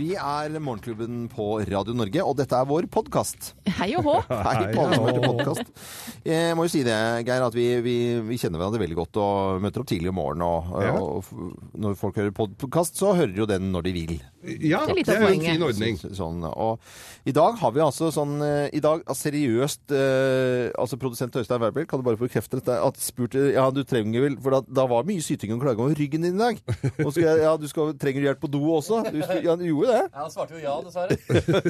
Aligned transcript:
Vi 0.00 0.14
er 0.16 0.54
Morgenklubben 0.64 1.26
på 1.28 1.58
Radio 1.68 1.92
Norge, 1.92 2.22
og 2.24 2.36
dette 2.38 2.56
er 2.56 2.64
vår 2.70 2.86
podkast. 2.88 3.50
Hei 3.76 3.90
og 3.98 4.06
hå. 4.06 4.14
Hei 4.46 4.70
på 4.72 4.84
alle 4.86 4.96
som 4.96 5.04
hører 5.10 5.26
podkast. 5.26 5.72
Jeg 6.24 6.56
må 6.56 6.64
jo 6.64 6.72
si 6.72 6.80
det, 6.86 6.96
Geir, 7.28 7.44
at 7.44 7.56
vi, 7.58 7.66
vi, 7.84 7.96
vi 8.24 8.38
kjenner 8.40 8.62
hverandre 8.62 8.80
veldig 8.80 8.96
godt 9.02 9.20
og 9.20 9.60
møter 9.66 9.84
opp 9.84 9.90
tidlig 9.92 10.08
om 10.14 10.16
morgenen. 10.22 10.46
Og, 10.48 10.80
Ja. 10.80 10.94
og 10.96 11.76
når 11.84 11.98
folk 12.00 12.16
hører 12.16 12.32
podkast, 12.32 12.96
så 12.96 13.12
hører 13.18 13.34
de 13.34 13.42
jo 13.44 13.48
den 13.50 13.68
når 13.74 13.90
de 13.90 13.92
vil. 13.98 14.14
Ja, 14.40 14.86
Det 14.88 15.02
er 15.02 15.04
det 15.04 15.14
er 15.18 15.26
en 15.34 15.42
fin 15.44 15.62
ordning. 15.66 15.98
Sånn, 16.16 16.38
og 16.48 16.80
i 17.28 17.32
dag 17.36 17.58
har 17.60 17.74
vi 17.76 17.82
altså 17.84 18.08
sånn 18.14 18.38
eh, 18.40 18.70
I 18.72 18.80
dag, 18.80 19.02
altså, 19.04 19.26
seriøst 19.28 19.92
eh, 19.92 20.70
Altså 20.80 20.96
Produsent 20.96 21.34
Øystein 21.36 21.60
Werbel, 21.60 21.84
kan 21.84 22.00
du 22.00 22.06
bare 22.06 22.16
bekrefte 22.16 22.56
dette? 22.56 22.72
At 22.80 22.96
spurte 23.04 23.50
Ja, 23.52 23.66
du 23.68 23.82
trenger 23.84 24.24
vel 24.24 24.38
For 24.40 24.56
da, 24.56 24.62
da 24.80 24.86
var 24.88 25.04
mye 25.04 25.20
syting 25.20 25.52
og 25.52 25.60
klaging 25.60 25.84
over 25.84 25.92
ryggen 26.00 26.24
din 26.24 26.40
i 26.40 26.40
dag. 26.40 26.62
Og 27.04 27.12
så, 27.12 27.20
ja, 27.26 27.52
du 27.60 27.66
skal, 27.68 27.92
trenger 28.00 28.24
du 28.24 28.28
hjelp 28.30 28.40
på 28.46 28.50
do 28.56 28.62
også? 28.78 29.02
Du, 29.12 29.20
ja, 29.20 29.58
du 29.60 29.66
gjorde 29.68 29.89
det? 29.90 30.02
Ja, 30.06 30.22
han 30.22 30.32
svarte 30.32 30.56
jo 30.56 30.62
ja, 30.62 30.76
dessverre. 30.84 31.18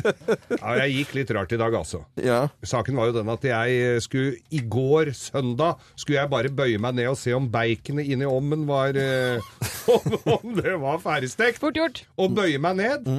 Ja, 0.61 0.75
jeg 0.85 0.95
gikk 0.99 1.15
litt 1.17 1.33
rart 1.35 1.53
i 1.55 1.59
dag, 1.61 1.75
altså. 1.79 2.03
Ja. 2.21 2.41
Saken 2.67 2.99
var 2.99 3.11
jo 3.11 3.17
den 3.17 3.31
at 3.33 3.45
jeg 3.47 4.03
skulle 4.05 4.37
I 4.55 4.63
går, 4.71 5.13
søndag, 5.17 5.81
skulle 5.95 6.21
jeg 6.21 6.33
bare 6.33 6.53
bøye 6.53 6.81
meg 6.83 6.99
ned 6.99 7.11
og 7.13 7.19
se 7.21 7.35
om 7.37 7.49
baconet 7.53 8.11
inni 8.11 8.29
ommen 8.29 8.67
var 8.69 8.97
eh, 8.99 9.41
om, 9.97 10.19
om 10.37 10.55
det 10.59 10.77
var 10.83 11.01
ferdigstekt. 11.03 11.61
Fort 11.63 11.79
gjort. 11.79 12.05
Og 12.21 12.37
bøye 12.37 12.61
meg 12.63 12.79
ned. 12.81 13.11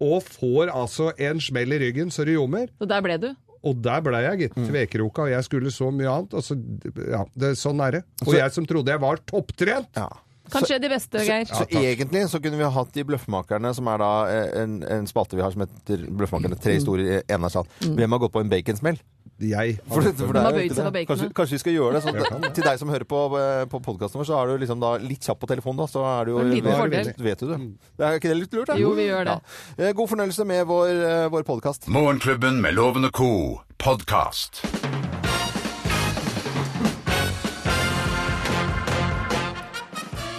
Og 0.00 0.24
får 0.24 0.72
altså 0.72 1.10
en 1.20 1.40
smell 1.44 1.76
i 1.76 1.80
ryggen 1.82 2.12
så 2.14 2.24
det 2.24 2.38
ljomer. 2.38 2.70
Og 2.80 2.88
der 2.90 3.04
ble 3.04 3.20
du. 3.20 3.30
Og 3.68 3.76
der 3.84 4.00
ble 4.00 4.22
jeg, 4.24 4.46
gitt. 4.46 4.56
Tvekroka. 4.56 5.26
Og 5.26 5.34
jeg 5.34 5.44
skulle 5.44 5.72
så 5.74 5.90
mye 5.92 6.08
annet. 6.08 6.36
Og 6.38 6.44
så, 6.46 6.56
ja, 6.96 7.26
det, 7.36 7.52
sånn 7.60 7.82
er 7.84 7.98
det. 7.98 8.02
Og 8.24 8.32
jeg 8.38 8.54
som 8.54 8.68
trodde 8.68 8.94
jeg 8.94 9.02
var 9.02 9.20
topptrent. 9.28 9.92
ja. 10.00 10.08
Kanskje 10.52 10.78
de 10.82 10.88
beste, 10.92 11.22
Geir. 11.26 11.46
Så 11.46 11.66
egentlig 11.70 12.24
så 12.30 12.40
kunne 12.42 12.58
vi 12.60 12.66
ha 12.66 12.70
hatt 12.74 12.92
de 12.96 13.04
Bløffmakerne, 13.06 13.72
som 13.76 13.88
er 13.92 14.02
da 14.02 14.10
eh, 14.30 14.62
en, 14.64 14.80
en 14.82 15.06
spalte 15.10 15.36
vi 15.38 15.42
har 15.44 15.54
som 15.54 15.62
heter 15.66 16.04
Bløffmakerne. 16.10 16.58
Tre 16.60 16.74
historier 16.78 17.20
i 17.20 17.34
en 17.34 17.44
er 17.48 17.54
sann. 17.54 17.68
Hvem 17.84 18.10
har 18.16 18.22
gått 18.26 18.34
på 18.36 18.42
en 18.44 18.50
baconsmell? 18.52 18.98
Jeg 19.40 19.78
For 19.88 20.04
det, 20.04 20.10
for 20.20 20.36
det 20.36 20.40
har 20.44 20.52
bøyd 20.52 20.74
seg 20.76 20.90
det. 20.92 21.02
Kanskje, 21.08 21.30
kanskje 21.32 21.54
vi 21.56 21.60
skal 21.62 21.72
gjøre 21.72 21.96
det 21.96 22.02
sånn 22.04 22.42
Til 22.58 22.66
deg 22.66 22.76
som 22.82 22.90
hører 22.92 23.06
på, 23.08 23.20
eh, 23.40 23.62
på 23.72 23.80
podkasten 23.86 24.20
vår, 24.20 24.28
så 24.28 24.36
er 24.36 24.50
du 24.52 24.60
liksom 24.66 24.82
da 24.82 24.90
litt 25.00 25.24
kjapp 25.24 25.40
på 25.40 25.48
telefonen, 25.48 25.80
da. 25.80 25.86
Så 25.88 26.02
er 26.04 26.28
du 26.28 26.32
jo 26.34 26.42
En 26.42 26.50
liten 26.52 26.68
vet- 26.68 26.82
fordel. 26.82 27.12
Vet 27.30 27.40
du 27.40 27.46
det? 27.54 27.58
det 27.96 28.04
er 28.10 28.20
ikke 28.20 28.28
det 28.34 28.36
litt 28.42 28.58
lurt? 28.58 28.68
da? 28.68 28.76
Jo, 28.76 28.92
vi 28.98 29.08
gjør 29.08 29.24
det. 29.30 29.38
Ja. 29.78 29.88
Eh, 29.88 29.92
God 29.96 30.12
fornøyelse 30.12 30.44
med 30.52 30.66
vår, 30.68 30.92
vår 31.32 31.48
podkast. 31.48 31.88
Morgenklubben 31.88 32.60
med 32.60 32.76
Lovende 32.76 33.08
co. 33.16 33.62
podkast. 33.80 34.60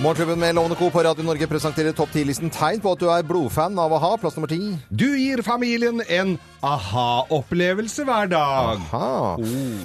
Morgenklubben 0.01 0.39
med 0.39 0.55
Lovende 0.55 0.75
Co. 0.75 0.89
på 0.89 1.03
Radio 1.03 1.23
Norge 1.23 1.47
presenterer 1.47 1.93
topp 1.93 2.09
10-listen 2.15 2.49
tegn 2.49 2.79
på 2.81 2.93
at 2.95 3.01
du 3.03 3.05
er 3.13 3.25
blodfan 3.27 3.77
av 3.79 3.93
a-ha. 3.93 4.15
Plass 4.17 4.33
nummer 4.37 4.49
ti. 4.49 4.57
Du 4.89 5.05
gir 5.19 5.43
familien 5.45 6.01
en 6.09 6.31
aha-opplevelse 6.65 8.05
hver 8.07 8.31
dag. 8.31 8.81
Aha. 8.81 9.35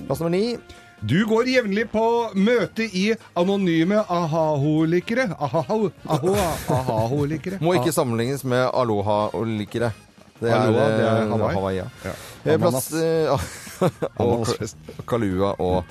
Plass 0.08 0.22
nummer 0.22 0.32
ni. 0.32 0.56
Du 1.04 1.18
går 1.28 1.50
jevnlig 1.52 1.84
på 1.92 2.04
møte 2.32 2.86
i 2.88 3.10
anonyme 3.36 4.00
aha-holikere. 4.08 5.28
Aha- 5.36 5.66
aha- 5.68 6.48
Aha-holikere. 6.78 7.60
Må 7.60 7.76
ikke 7.76 7.92
sammenlignes 7.92 8.44
med 8.48 8.70
aloha-holikere. 8.72 9.92
Det 10.40 10.50
er, 10.52 10.56
Aloha, 10.56 10.88
det 10.92 11.04
er 11.04 11.20
eh, 11.20 11.52
Hawaii. 11.56 11.76
ja. 11.76 11.84
Ja. 12.04 12.16
Eh, 12.44 12.58
Plass 12.60 12.88
eh, 12.92 13.30
og 13.34 13.92
Ananasfest. 14.20 14.76
Kalua 15.08 15.54
og 15.60 15.84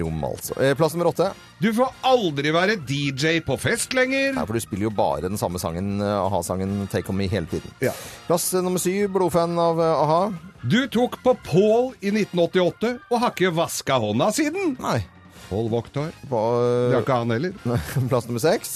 rom, 0.00 0.22
altså. 0.24 0.56
Eh, 0.60 0.72
Plass 0.78 0.94
nummer 0.94 1.10
åtte. 1.12 1.30
Du 1.60 1.68
får 1.76 1.90
aldri 2.08 2.52
være 2.54 2.76
DJ 2.88 3.38
på 3.44 3.56
fest 3.60 3.92
lenger. 3.96 4.32
Nei, 4.36 4.44
for 4.48 4.56
du 4.56 4.62
spiller 4.64 4.86
jo 4.88 4.92
bare 4.96 5.28
den 5.28 5.36
samme 5.40 5.60
sangen, 5.60 5.98
eh, 6.00 6.14
a-ha-sangen 6.24 6.86
Take 6.92 7.12
On 7.12 7.18
Me 7.18 7.26
hele 7.28 7.46
tiden. 7.50 7.70
Ja. 7.84 7.92
Plass 8.28 8.48
eh, 8.54 8.64
nummer 8.64 8.80
syv, 8.82 9.10
blodfan 9.14 9.58
av 9.60 9.82
a-ha. 9.84 10.22
Du 10.64 10.80
tok 10.88 11.18
på 11.22 11.36
Pål 11.44 11.92
i 12.00 12.14
1988 12.14 12.94
og 13.10 13.20
har 13.20 13.34
ikke 13.36 13.52
vaska 13.54 14.00
hånda 14.00 14.30
siden. 14.32 14.78
Nei. 14.80 15.02
Pål 15.50 15.68
Voktar. 15.70 16.10
På, 16.30 16.40
Det 16.88 16.96
har 16.96 17.04
ikke 17.04 17.20
han 17.20 17.36
heller. 17.36 17.52
plass 18.10 18.26
nummer 18.30 18.40
seks. 18.40 18.74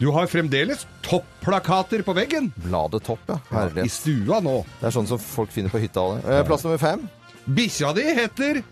Du 0.00 0.08
har 0.16 0.26
fremdeles 0.32 0.86
topplakater 1.04 2.02
på 2.02 2.14
veggen. 2.16 2.50
Bladet 2.64 3.02
Topp, 3.04 3.20
ja. 3.28 3.36
I 3.84 3.88
stua 3.92 4.40
nå. 4.42 4.62
Det 4.80 4.88
er 4.88 4.94
sånn 4.96 5.06
som 5.10 5.20
folk 5.20 5.52
finner 5.52 5.70
på 5.70 5.78
hytta. 5.82 6.04
Eh, 6.24 6.42
Plass 6.48 6.64
nummer 6.64 6.80
fem. 6.80 7.02
Bikkja 7.44 7.92
di 7.96 8.06
heter 8.16 8.62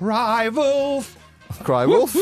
Crywolf. 0.00 1.12
Crywolf. 1.66 2.14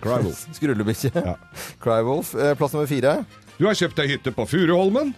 Crywolf. 0.00 0.46
Skrullebikkje. 0.56 1.12
Ja. 1.14 1.36
Crywolf. 1.82 2.34
Wolf. 2.34 2.58
Plass 2.58 2.74
nummer 2.74 2.88
fire. 2.90 3.20
Du 3.60 3.66
har 3.68 3.76
kjøpt 3.76 3.98
deg 4.00 4.08
hytte 4.14 4.30
på 4.32 4.46
Furuholmen. 4.48 5.10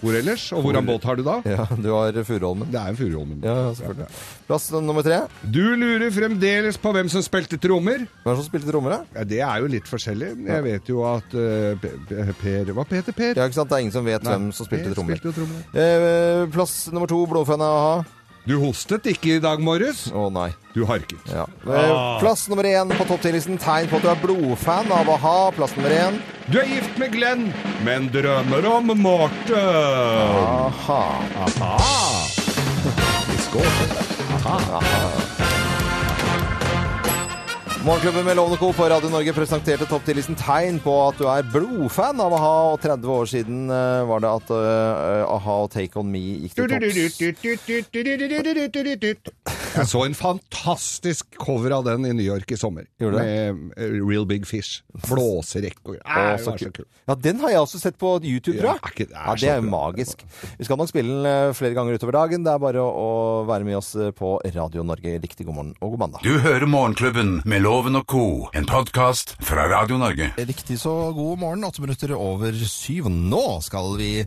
Hvor 0.00 0.14
ellers? 0.18 0.48
Og 0.54 0.64
hvordan 0.66 0.82
båt 0.86 1.04
har 1.06 1.14
du 1.18 1.22
da? 1.26 1.36
Ja, 1.46 1.62
du 1.78 1.86
har 1.94 2.16
Furuholmen. 2.26 2.66
Det 2.74 2.80
er 2.80 2.90
en 2.90 2.98
Furuholmen. 2.98 3.38
Ja, 3.46 3.54
ja, 3.54 3.68
selvfølgelig. 3.78 4.08
Plass 4.50 4.66
nummer 4.74 5.06
tre. 5.06 5.20
Du 5.46 5.60
lurer 5.78 6.10
fremdeles 6.14 6.78
på 6.82 6.90
hvem 6.96 7.06
som 7.12 7.22
spilte 7.22 7.54
trommer. 7.62 8.02
Hvem 8.26 8.36
som 8.40 8.48
spilte 8.48 8.72
trommer, 8.74 8.96
da? 8.96 9.20
Ja, 9.20 9.26
det 9.30 9.40
er 9.46 9.62
jo 9.62 9.70
litt 9.70 9.86
forskjellig. 9.90 10.32
Jeg 10.50 10.66
vet 10.66 10.90
jo 10.90 11.04
at 11.06 11.38
eh, 11.38 11.78
P- 11.78 12.34
Per 12.42 12.74
Hva 12.74 12.88
Peter 12.90 13.14
Per? 13.14 13.38
Ja, 13.38 13.46
ikke 13.46 13.60
sant? 13.62 13.70
Det 13.70 13.78
er 13.78 13.86
ingen 13.86 13.94
som 13.94 14.10
vet 14.10 14.26
Nei, 14.26 14.34
hvem 14.34 14.50
som 14.58 14.66
spilte 14.66 14.92
trommer. 14.98 15.22
spilte 15.22 15.30
jo 15.30 15.38
trommer. 15.38 15.66
Eh, 15.78 16.44
plass 16.58 16.76
nummer 16.90 17.06
to, 17.14 17.22
av 17.30 17.54
a-ha. 17.70 17.96
Du 18.48 18.54
hostet 18.62 19.04
ikke 19.10 19.34
i 19.36 19.40
dag 19.44 19.60
morges. 19.60 20.06
Å 20.08 20.30
nei. 20.32 20.48
Du 20.72 20.86
harket. 20.88 21.20
Ja. 21.28 21.44
Eh, 21.68 21.90
plass 22.22 22.46
nummer 22.48 22.64
én 22.64 22.88
på 22.96 23.04
topp 23.04 23.20
10-listen. 23.26 23.58
Tegn 23.60 23.90
på 23.90 24.00
at 24.00 24.06
du 24.06 24.08
er 24.08 24.22
blodfan 24.22 24.88
av 24.94 25.10
a-ha. 25.12 25.36
Plass 25.52 25.76
nummer 25.76 25.92
én. 25.92 26.16
Du 26.48 26.56
er 26.62 26.70
gift 26.70 26.96
med 26.96 27.12
Glenn, 27.12 27.50
men 27.84 28.08
drømmer 28.14 28.70
om 28.72 28.94
Morten. 28.96 29.52
Aha. 29.52 31.02
Aha! 31.44 31.74
Skål. 33.48 35.36
Morgenklubben 37.88 38.24
med 38.24 38.36
Lovende 38.36 38.56
Co. 38.56 38.72
på 38.72 38.84
Radio 38.84 39.08
Norge 39.08 39.32
presenterte 39.32 39.86
topp 39.88 40.02
10-listen 40.04 40.36
tegn 40.36 40.76
på 40.84 40.92
at 41.06 41.16
du 41.16 41.24
er 41.24 41.46
blodfan 41.48 42.20
av 42.20 42.34
a-ha. 42.36 42.50
Og 42.74 42.82
30 42.84 43.08
år 43.14 43.30
siden 43.30 43.62
uh, 43.72 44.04
var 44.10 44.20
det 44.20 44.28
at 44.28 44.50
uh, 44.52 45.24
a-ha 45.24 45.54
og 45.64 45.70
Take 45.72 45.96
On 45.96 46.04
Me 46.12 46.20
gikk 46.20 46.52
til 46.52 46.68
topps. 46.68 46.92
Jeg 49.78 49.86
så 49.90 50.00
en 50.06 50.14
fantastisk 50.18 51.36
cover 51.38 51.70
av 51.78 51.84
den 51.86 52.06
i 52.08 52.12
New 52.16 52.26
York 52.26 52.50
i 52.52 52.56
sommer. 52.58 52.86
Gjorde 53.00 53.22
Med 53.22 53.60
det? 53.76 53.88
Real 54.08 54.26
Big 54.26 54.46
Fish. 54.48 54.82
Blåserekk 55.08 55.78
og 55.86 55.96
Å, 56.02 56.24
så 56.42 56.54
kult. 56.58 56.74
kult. 56.80 56.88
Ja, 57.08 57.14
den 57.14 57.38
har 57.40 57.52
jeg 57.54 57.60
også 57.62 57.78
sett 57.80 57.98
på 58.00 58.16
YouTube, 58.22 58.58
tror 58.58 58.74
Ja, 58.74 58.74
ikke- 58.90 59.06
jeg. 59.06 59.08
det 59.08 59.16
er 59.16 59.26
Ja, 59.28 59.34
det 59.34 59.48
er 59.48 59.60
jo 59.62 59.70
magisk. 59.70 60.24
Vi 60.58 60.64
skal 60.64 60.76
nok 60.76 60.88
spille 60.90 61.08
den 61.22 61.26
eh, 61.26 61.52
flere 61.56 61.74
ganger 61.74 61.94
utover 61.98 62.12
dagen. 62.12 62.44
Det 62.44 62.52
er 62.52 62.58
bare 62.58 62.82
å, 62.82 63.46
være 63.48 63.64
med 63.64 63.76
oss 63.78 63.94
eh, 63.96 64.10
på 64.10 64.38
Radio 64.54 64.82
Norge. 64.82 65.18
Riktig 65.22 65.46
god 65.46 65.54
morgen 65.54 65.74
og 65.80 65.90
god 65.94 65.98
mandag. 66.04 66.22
Du 66.22 66.38
hører 66.38 66.66
Morgenklubben 66.66 67.42
med 67.46 67.62
Loven 67.62 67.96
og 67.96 68.06
co., 68.06 68.48
en 68.54 68.66
podkast 68.66 69.36
fra 69.40 69.68
Radio 69.70 69.96
Norge. 69.98 70.32
Riktig 70.38 70.78
så 70.82 71.14
god 71.14 71.38
morgen, 71.38 71.64
åtte 71.64 71.80
minutter 71.80 72.12
over 72.18 72.52
syv. 72.52 73.08
Nå 73.08 73.62
skal 73.62 73.96
vi 73.96 74.24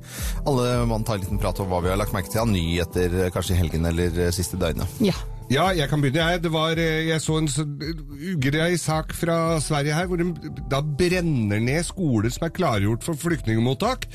alle 0.47 0.85
mann 0.87 1.03
ta 1.03 1.13
en 1.15 1.21
liten 1.21 1.39
prat 1.41 1.59
om 1.59 1.67
hva 1.69 1.81
vi 1.83 1.89
har 1.89 1.97
lagt 2.01 2.13
merke 2.15 2.31
til 2.31 2.41
av 2.41 2.47
nyheter, 2.49 3.25
eh, 3.25 3.29
kanskje 3.29 3.55
i 3.55 3.61
helgen 3.61 3.85
eller 3.85 4.07
eh, 4.27 4.31
siste 4.31 4.57
døgnet. 4.57 4.87
Ja. 5.01 5.13
Ja, 5.51 5.69
jeg 5.75 5.89
kan 5.91 5.99
begynne. 6.03 6.27
Jeg, 6.31 6.43
det 6.45 6.51
var, 6.53 6.79
eh, 6.79 7.07
jeg 7.09 7.21
så 7.23 7.39
en 7.41 7.49
så 7.51 7.65
ugrei 7.65 8.75
sak 8.79 9.11
fra 9.17 9.59
Sverige 9.63 9.95
her, 9.97 10.07
hvor 10.07 10.21
de 10.21 10.29
da 10.71 10.79
brenner 10.81 11.59
ned 11.59 11.83
skoler 11.87 12.31
som 12.31 12.45
er 12.47 12.53
klargjort 12.55 13.03
for 13.03 13.19
flyktningmottak. 13.19 14.05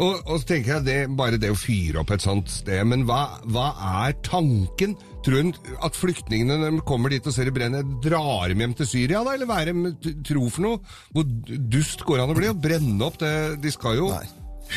Og, 0.00 0.22
og 0.24 0.38
så 0.40 0.46
tenker 0.48 0.78
jeg 0.78 0.86
det, 0.86 0.98
bare 1.18 1.36
det 1.40 1.50
å 1.52 1.58
fyre 1.58 2.00
opp 2.00 2.12
et 2.14 2.24
sånt 2.24 2.48
sted, 2.48 2.80
men 2.88 3.02
hva, 3.08 3.40
hva 3.52 3.66
er 4.06 4.14
tanken? 4.24 4.94
Tror 5.26 5.42
hun 5.42 5.50
at 5.84 5.98
flyktningene 5.98 6.56
når 6.62 6.78
de 6.78 6.84
kommer 6.88 7.12
dit 7.12 7.26
og 7.28 7.34
ser 7.34 7.50
det 7.50 7.56
brenne, 7.58 7.82
drar 8.00 8.48
dem 8.48 8.62
hjem 8.64 8.76
til 8.78 8.88
Syria, 8.88 9.20
da? 9.26 9.34
Eller 9.36 9.50
hva 9.50 9.58
er 9.60 9.74
de 9.74 10.14
tro 10.24 10.46
for 10.48 10.64
noe? 10.64 10.80
Hvor 11.12 11.26
dust 11.74 12.06
går 12.06 12.16
det 12.16 12.24
an 12.24 12.32
å 12.32 12.38
bli? 12.38 12.48
Å 12.54 12.56
brenne 12.56 13.04
opp 13.10 13.18
det 13.20 13.34
De 13.60 13.74
skal 13.74 13.98
jo 13.98 14.08
Nei. 14.14 14.24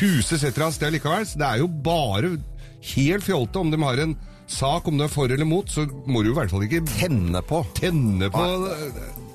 huses 0.02 0.42
et 0.42 0.50
eller 0.52 0.66
annet 0.66 0.76
sted 0.76 0.92
likevel, 0.98 1.24
så 1.30 1.40
det 1.40 1.48
er 1.48 1.62
jo 1.64 1.70
bare 1.88 2.34
helt 2.92 3.24
fjolte 3.24 3.62
om 3.62 3.72
de 3.72 3.80
har 3.80 4.04
en 4.04 4.12
sak 4.46 4.88
om 4.88 4.98
du 4.98 5.04
er 5.06 5.12
for 5.12 5.30
eller 5.32 5.48
mot, 5.48 5.68
så 5.70 5.86
må 6.06 6.22
du 6.22 6.32
i 6.32 6.36
hvert 6.36 6.52
fall 6.52 6.66
ikke 6.66 6.84
Tenne 6.98 7.42
på. 7.42 7.64
tenne 7.78 8.30
på 8.32 8.48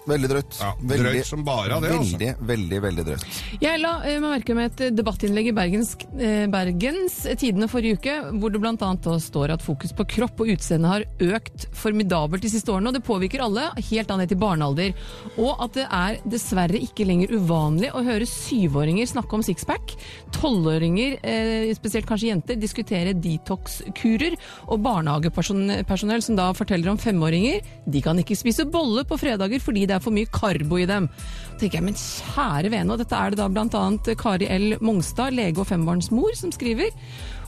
Veldig 0.09 0.29
drøyt. 0.31 0.59
Ja, 0.61 0.71
veldig, 0.81 1.13
drøyt 1.13 1.29
som 1.29 1.45
bare 1.47 1.77
av 1.77 1.85
det, 1.85 1.94
altså. 1.94 2.17
Veldig, 2.17 2.31
veldig, 2.50 2.81
veldig 2.88 3.06
drøyt. 3.09 3.39
Jeg 3.61 3.81
la 3.81 3.94
eh, 4.07 4.17
meg 4.19 4.38
merke 4.39 4.56
med 4.57 4.71
et 4.71 4.95
debattinnlegg 4.97 5.51
i 5.51 5.56
Bergens, 5.56 5.95
eh, 6.17 6.45
Bergens 6.51 7.19
Tidende 7.39 7.69
forrige 7.71 8.00
uke, 8.00 8.15
hvor 8.39 8.53
det 8.53 8.61
bl.a. 8.63 9.17
står 9.23 9.56
at 9.56 9.65
fokus 9.65 9.94
på 9.95 10.07
kropp 10.15 10.44
og 10.44 10.51
utseende 10.53 10.91
har 10.91 11.06
økt 11.38 11.67
formidabelt 11.77 12.44
de 12.45 12.51
siste 12.51 12.73
årene, 12.73 12.91
og 12.91 12.97
det 12.97 13.06
påvirker 13.07 13.44
alle, 13.45 13.69
helt 13.89 14.13
ned 14.19 14.31
til 14.31 14.39
barnealder. 14.41 14.95
Og 15.38 15.61
at 15.65 15.77
det 15.77 15.85
er 15.85 16.19
dessverre 16.29 16.79
ikke 16.81 17.06
lenger 17.07 17.33
uvanlig 17.35 17.91
å 17.94 18.03
høre 18.06 18.27
syvåringer 18.27 19.09
snakke 19.09 19.38
om 19.38 19.45
sixpack, 19.45 19.94
tolvåringer, 20.35 21.19
eh, 21.23 21.69
spesielt 21.77 22.07
kanskje 22.09 22.31
jenter, 22.31 22.59
diskutere 22.59 23.13
detox-kurer, 23.13 24.38
og 24.69 24.83
barnehagepersonell 24.85 26.23
som 26.25 26.39
da 26.39 26.50
forteller 26.57 26.91
om 26.91 27.00
femåringer, 27.00 27.61
de 27.85 28.01
kan 28.03 28.17
ikke 28.19 28.38
spise 28.38 28.67
bolle 28.69 29.06
på 29.07 29.17
fredager 29.19 29.61
fordi 29.63 29.85
det 29.89 29.97
er 29.97 29.98
for 30.03 30.15
mye 30.15 30.29
karbo 30.33 30.79
i 30.79 30.87
dem. 30.89 31.09
Da 31.09 31.63
tenker 31.63 31.79
jeg, 31.79 31.87
men 31.89 31.99
kjære 31.99 32.71
vene, 32.71 32.93
og 32.93 33.01
dette 33.01 33.17
er 33.17 33.33
det 33.33 33.41
da 33.41 33.65
annet 33.81 34.13
Kari 34.19 34.47
L. 34.47 34.77
Mongstad, 34.83 35.35
lege 35.35 35.59
og 35.59 35.67
fembarnsmor, 35.67 36.31
som 36.39 36.53
skriver. 36.55 36.95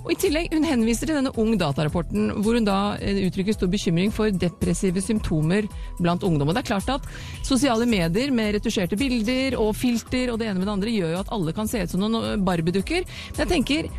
Og 0.02 0.14
i 0.16 0.18
tillegg, 0.18 0.50
Hun 0.54 0.66
henviser 0.66 1.08
til 1.08 1.18
denne 1.20 1.34
Ung 1.38 1.54
Data-rapporten, 1.60 2.32
hvor 2.42 2.58
hun 2.58 2.66
da 2.66 2.98
eh, 2.98 3.22
uttrykker 3.28 3.54
stor 3.54 3.70
bekymring 3.70 4.14
for 4.14 4.34
depressive 4.34 5.02
symptomer 5.02 5.68
blant 6.00 6.24
ungdom. 6.26 6.50
Og 6.50 6.58
det 6.58 6.64
er 6.64 6.72
klart 6.72 6.90
at 6.90 7.06
Sosiale 7.46 7.86
medier 7.86 8.34
med 8.34 8.56
retusjerte 8.58 8.98
bilder 8.98 9.60
og 9.62 9.76
filter 9.78 10.32
og 10.32 10.40
det 10.42 10.50
ene 10.50 10.60
med 10.60 10.68
det 10.68 10.74
andre 10.74 10.96
gjør 10.96 11.14
jo 11.14 11.22
at 11.22 11.34
alle 11.36 11.54
kan 11.54 11.70
se 11.70 11.84
ut 11.84 11.94
som 11.94 12.02
noen 12.02 12.42
barbiedukker. 12.46 13.06
Men 13.06 13.44
jeg 13.44 13.52
tenker, 13.52 13.92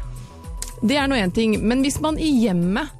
det 0.82 0.98
er 0.98 1.06
nå 1.06 1.14
én 1.14 1.30
ting, 1.30 1.54
men 1.62 1.84
hvis 1.86 2.00
man 2.02 2.18
i 2.18 2.32
hjemmet 2.42 2.90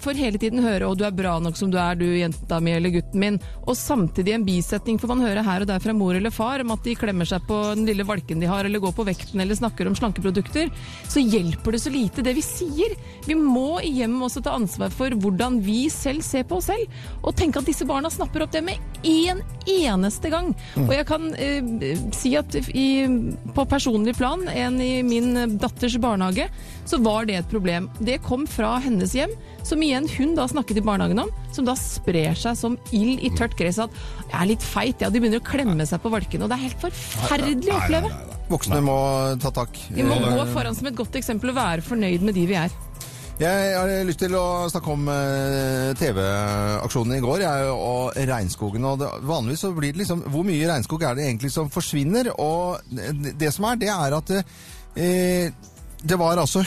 får 0.00 0.18
hele 0.18 0.38
tiden 0.38 0.64
høre 0.64 0.88
'å, 0.88 0.96
du 0.96 1.04
er 1.06 1.14
bra 1.14 1.38
nok 1.38 1.56
som 1.56 1.70
du 1.70 1.78
er, 1.78 1.94
du 1.94 2.04
jenta 2.04 2.58
mi 2.60 2.72
eller 2.72 2.90
gutten 2.90 3.20
min', 3.20 3.40
og 3.66 3.76
samtidig 3.76 4.34
en 4.34 4.44
bisetning 4.44 4.98
får 4.98 5.08
man 5.08 5.22
høre 5.22 5.44
her 5.44 5.60
og 5.62 5.68
der 5.68 5.78
fra 5.78 5.92
mor 5.92 6.14
eller 6.14 6.30
far 6.30 6.60
om 6.60 6.72
at 6.74 6.82
de 6.82 6.94
klemmer 6.98 7.24
seg 7.24 7.46
på 7.46 7.74
den 7.76 7.86
lille 7.86 8.04
valken 8.04 8.40
de 8.40 8.46
har, 8.50 8.64
eller 8.64 8.82
går 8.82 8.92
på 8.92 9.06
vekten 9.06 9.40
eller 9.40 9.54
snakker 9.54 9.86
om 9.86 9.94
slankeprodukter, 9.94 10.70
så 11.06 11.22
hjelper 11.22 11.72
det 11.72 11.80
så 11.80 11.92
lite 11.92 12.24
det 12.24 12.34
vi 12.34 12.42
sier. 12.42 12.96
Vi 13.26 13.34
må 13.38 13.80
i 13.80 13.92
hjemmet 14.00 14.26
også 14.26 14.42
ta 14.42 14.56
ansvar 14.58 14.90
for 14.90 15.10
hvordan 15.10 15.60
vi 15.62 15.88
selv 15.88 16.24
ser 16.26 16.44
på 16.48 16.58
oss 16.58 16.70
selv, 16.72 16.90
og 17.22 17.36
tenke 17.38 17.60
at 17.60 17.68
disse 17.68 17.86
barna 17.88 18.10
snapper 18.12 18.44
opp 18.44 18.54
det 18.54 18.64
med 18.64 18.80
én 19.04 19.42
eneste 19.70 20.30
gang. 20.32 20.52
Og 20.86 20.92
jeg 20.94 21.06
kan 21.08 21.30
eh, 21.36 21.98
si 22.16 22.34
at 22.38 22.56
i, 22.72 22.88
på 23.54 23.66
personlig 23.70 24.16
plan, 24.18 24.46
en 24.48 24.80
i 24.82 25.02
min 25.06 25.58
datters 25.60 25.96
barnehage, 26.00 26.48
så 26.88 27.00
var 27.04 27.28
det 27.28 27.40
et 27.40 27.50
problem. 27.50 27.90
Det 28.00 28.22
kom 28.24 28.46
fra 28.50 28.76
hennes 28.84 29.14
hjem, 29.16 29.32
som 29.64 29.82
igjen 29.82 30.08
hun 30.16 30.34
da 30.36 30.46
snakket 30.50 30.80
i 30.80 30.84
barnehagen 30.84 31.24
om, 31.24 31.32
som 31.54 31.66
da 31.66 31.76
sprer 31.78 32.36
seg 32.38 32.56
som 32.58 32.78
ild 32.94 33.22
i 33.24 33.32
tørt 33.34 33.56
gress. 33.58 33.80
At 33.82 33.92
jeg 34.28 34.38
er 34.40 34.50
litt 34.52 34.64
feit, 34.64 35.02
ja. 35.02 35.10
De 35.10 35.22
begynner 35.22 35.42
å 35.42 35.46
klemme 35.46 35.88
seg 35.88 36.02
på 36.04 36.12
valkene. 36.12 36.46
Og 36.46 36.52
det 36.52 36.58
er 36.58 36.66
helt 36.68 36.82
forferdelig 36.84 37.72
å 37.72 37.78
oppleve. 37.80 38.14
Voksne 38.50 38.80
må 38.84 38.96
ta 39.42 39.52
tak. 39.54 39.78
Vi 39.94 40.04
må 40.06 40.20
gå 40.20 40.48
foran 40.52 40.76
som 40.76 40.90
et 40.90 40.98
godt 40.98 41.16
eksempel 41.20 41.54
og 41.54 41.60
være 41.60 41.86
fornøyd 41.86 42.26
med 42.26 42.36
de 42.36 42.48
vi 42.50 42.58
er. 42.60 42.74
Jeg 43.34 43.70
har 43.74 43.90
lyst 44.06 44.20
til 44.22 44.34
å 44.38 44.68
snakke 44.70 44.92
om 44.92 45.08
eh, 45.10 45.90
TV-aksjonen 45.98 47.16
i 47.16 47.22
går 47.24 47.42
jeg, 47.42 47.72
og 47.74 48.14
regnskogen. 48.30 48.86
Og 48.86 49.00
det, 49.00 49.08
vanligvis 49.26 49.64
så 49.66 49.72
blir 49.74 49.90
det 49.90 50.04
liksom 50.04 50.22
Hvor 50.30 50.46
mye 50.46 50.68
regnskog 50.70 51.02
er 51.02 51.18
det 51.18 51.26
egentlig 51.26 51.50
som 51.50 51.72
forsvinner? 51.72 52.30
Og 52.38 52.78
det, 52.94 53.34
det 53.40 53.50
som 53.56 53.66
er, 53.66 53.80
det 53.80 53.90
er 53.90 54.14
at 54.20 54.30
eh, 54.38 55.50
det 56.04 56.16
var 56.20 56.36
altså 56.36 56.60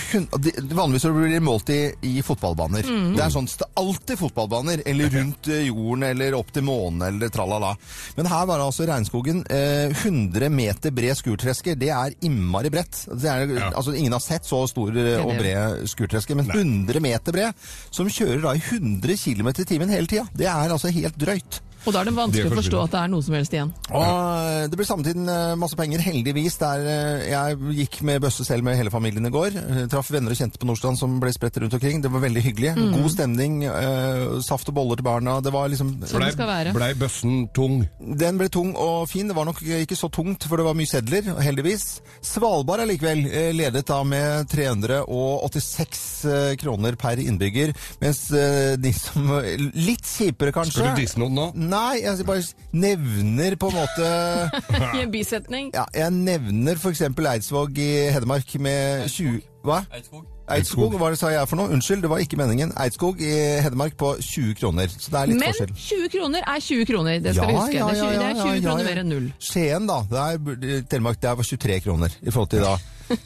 Vanligvis 0.73 1.01
så 1.05 1.11
blir 1.13 1.29
det 1.35 1.41
målt 1.45 1.69
i, 1.73 1.79
i 2.09 2.21
fotballbaner. 2.25 2.87
Det 3.15 3.21
er 3.23 3.31
sånn 3.33 3.45
det 3.47 3.65
er 3.65 3.81
alltid 3.81 4.19
fotballbaner. 4.19 4.81
Eller 4.89 5.11
rundt 5.13 5.49
eh, 5.53 5.67
jorden, 5.69 6.03
eller 6.09 6.37
opp 6.37 6.49
til 6.55 6.65
månen, 6.67 7.03
eller 7.07 7.29
tralala. 7.33 7.73
Men 8.17 8.29
her 8.31 8.47
var 8.49 8.59
det 8.61 8.67
altså 8.67 8.87
regnskogen 8.89 9.43
eh, 9.53 9.93
100 9.93 10.49
meter 10.53 10.93
bred 10.95 11.17
skurtresker. 11.19 11.77
Det 11.79 11.91
er 11.93 12.15
innmari 12.25 12.71
bredt. 12.73 13.03
Det 13.13 13.29
er, 13.31 13.45
Ja. 13.57 13.69
altså, 13.77 13.93
ingen 13.97 14.13
har 14.17 14.23
sett 14.23 14.45
så 14.47 14.63
stor 14.69 14.95
eh, 14.97 15.21
og 15.23 15.35
bred 15.39 15.85
skurtresker, 15.91 16.37
men 16.37 16.49
100 16.53 16.99
meter 17.03 17.35
bred, 17.35 17.67
som 17.93 18.09
kjører 18.09 18.41
da 18.43 18.55
i 18.57 18.63
100 18.63 19.17
km 19.21 19.53
i 19.53 19.69
timen 19.69 19.93
hele 19.93 20.09
tida. 20.09 20.27
Det 20.33 20.49
er 20.49 20.73
altså 20.73 20.91
helt 20.93 21.17
drøyt. 21.21 21.61
Og 21.87 21.93
da 21.95 22.01
er 22.01 22.09
det 22.09 22.17
vanskelig 22.17 22.51
å 22.51 22.57
forstå 22.57 22.79
at 22.83 22.93
det 22.93 22.99
er 22.99 23.11
noe 23.13 23.23
som 23.23 23.35
helst 23.37 23.53
igjen. 23.55 23.69
Og 23.95 24.71
det 24.71 24.79
ble 24.79 24.87
samtidig 24.87 25.23
eh, 25.31 25.53
masse 25.59 25.77
penger, 25.79 26.03
heldigvis. 26.03 26.57
Der 26.59 26.87
eh, 26.91 27.27
jeg 27.31 27.77
gikk 27.79 27.99
med 28.07 28.23
bøsse 28.25 28.43
selv 28.47 28.65
med 28.67 28.75
hele 28.79 28.91
familien 28.91 29.29
i 29.29 29.31
går. 29.31 29.55
Eh, 29.61 29.79
Traff 29.91 30.11
venner 30.11 30.33
og 30.33 30.39
kjente 30.39 30.59
på 30.59 30.67
Nordstrand 30.67 30.99
som 30.99 31.15
ble 31.21 31.31
spredt 31.35 31.61
rundt 31.63 31.77
omkring. 31.77 32.01
Det 32.03 32.11
var 32.11 32.23
veldig 32.25 32.43
hyggelig. 32.43 32.73
God 32.97 33.09
stemning. 33.13 33.61
Uh, 33.67 34.39
Saft 34.43 34.67
og 34.71 34.75
boller 34.77 34.99
til 34.99 35.07
barna. 35.07 35.37
Det 35.43 35.53
var 35.53 35.71
liksom 35.71 35.93
Blei 36.01 36.73
ble 36.75 36.89
bøssen 36.99 37.47
tung? 37.55 37.79
Den 37.99 38.39
ble 38.41 38.49
tung 38.51 38.73
og 38.75 39.07
fin. 39.11 39.29
Det 39.29 39.37
var 39.37 39.47
nok 39.47 39.63
ikke 39.63 39.97
så 39.97 40.11
tungt, 40.11 40.47
for 40.49 40.59
det 40.59 40.67
var 40.67 40.75
mye 40.77 40.89
sedler, 40.89 41.31
heldigvis. 41.43 41.87
Svalbard 42.25 42.83
er 42.83 42.91
likevel 42.91 43.23
ledet 43.55 43.85
da 43.87 44.01
med 44.07 44.51
386 44.51 46.03
eh, 46.27 46.51
kroner 46.59 46.99
per 46.99 47.21
innbygger, 47.23 47.73
mens 48.03 48.25
de 48.27 48.91
som 48.95 49.31
Litt 49.77 50.05
kjipere, 50.07 50.51
kanskje. 50.55 50.81
Skal 50.81 50.95
du 50.95 51.01
disse 51.01 51.19
noen 51.21 51.35
nå? 51.37 51.47
Nei, 51.57 51.76
jeg 51.99 52.25
bare 52.27 52.43
nevner 52.73 53.55
på 53.59 53.69
en 53.71 53.77
måte 53.77 54.07
I 54.97 55.03
en 55.03 55.11
bisetning. 55.11 55.69
Ja, 55.75 55.85
jeg 55.95 56.13
nevner 56.15 56.79
f.eks. 56.79 57.01
Eidsvåg 57.07 57.77
i 57.83 57.91
Hedmark 58.15 58.55
med 58.63 59.07
20 59.13 59.39
Hva? 59.67 59.83
Eidskog. 59.93 60.25
Eidskog, 60.47 60.93
hva 60.95 61.09
sa 61.19 61.29
jeg 61.33 61.49
for 61.51 61.59
noe? 61.59 61.73
Unnskyld, 61.75 62.05
det 62.05 62.09
var 62.11 62.21
ikke 62.23 62.37
meningen. 62.39 62.71
Eidskog 62.79 63.19
i 63.19 63.33
Hedmark 63.65 63.97
på 63.99 64.13
20 64.23 64.55
kroner. 64.61 64.87
Så 64.93 65.11
det 65.11 65.19
er 65.19 65.31
litt 65.33 65.41
Men 65.41 65.51
forskjell. 65.51 65.73
20 66.07 66.11
kroner 66.13 66.47
er 66.47 66.63
20 66.63 66.87
kroner, 66.87 67.19
det 67.25 67.35
skal 67.35 67.51
vi 67.51 67.57
huske. 67.57 67.73
det, 67.73 67.81
er 67.81 67.99
20, 67.99 68.13
det 68.15 68.27
er 68.29 68.41
20 68.41 68.63
kroner 68.63 68.87
mer 68.87 69.01
enn 69.03 69.11
null. 69.11 69.27
Skien, 69.43 69.89
da. 69.91 69.99
Det 70.07 70.23
er, 70.23 70.83
Telemark 70.93 71.19
det 71.25 71.35
var 71.41 71.49
23 71.51 71.79
kroner 71.83 72.15
i 72.21 72.31
forhold 72.31 72.53
til 72.55 72.63
da 72.63 72.77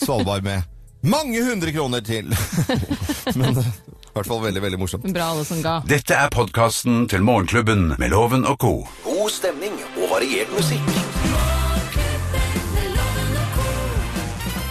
Svalbard 0.02 0.48
med 0.50 0.66
mange 1.02 1.46
hundre 1.46 1.74
kroner 1.74 2.02
til. 2.06 2.34
Men 3.40 3.62
er 3.62 3.70
i 4.12 4.18
hvert 4.20 4.28
fall 4.28 4.42
veldig, 4.44 4.62
veldig 4.68 4.80
morsomt. 4.82 5.06
Bra 5.16 5.32
alle 5.32 5.46
som 5.48 5.62
ga. 5.64 5.80
Dette 5.88 6.18
er 6.20 6.32
podkasten 6.34 7.06
til 7.12 7.24
Morgenklubben 7.24 7.94
med 7.96 8.12
Loven 8.12 8.44
og 8.44 8.60
co. 8.60 8.74
God 9.08 9.32
stemning 9.32 9.80
og 9.96 10.10
variert 10.18 10.52
musikk. 10.58 11.31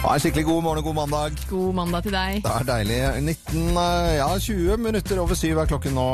Ja, 0.01 0.15
en 0.15 0.21
skikkelig 0.23 0.47
god 0.47 0.63
morgen 0.65 0.79
og 0.81 0.85
god 0.87 0.95
mandag. 0.97 1.35
God 1.45 1.75
mandag 1.77 2.01
til 2.07 2.15
deg. 2.15 2.39
Det 2.41 2.51
er 2.51 2.63
deilig. 2.65 2.95
19, 3.21 3.67
eh, 3.77 4.13
ja, 4.17 4.29
20 4.41 4.77
minutter 4.81 5.19
over 5.21 5.37
syv 5.37 5.59
er 5.61 5.67
klokken 5.69 5.93
nå 5.93 6.05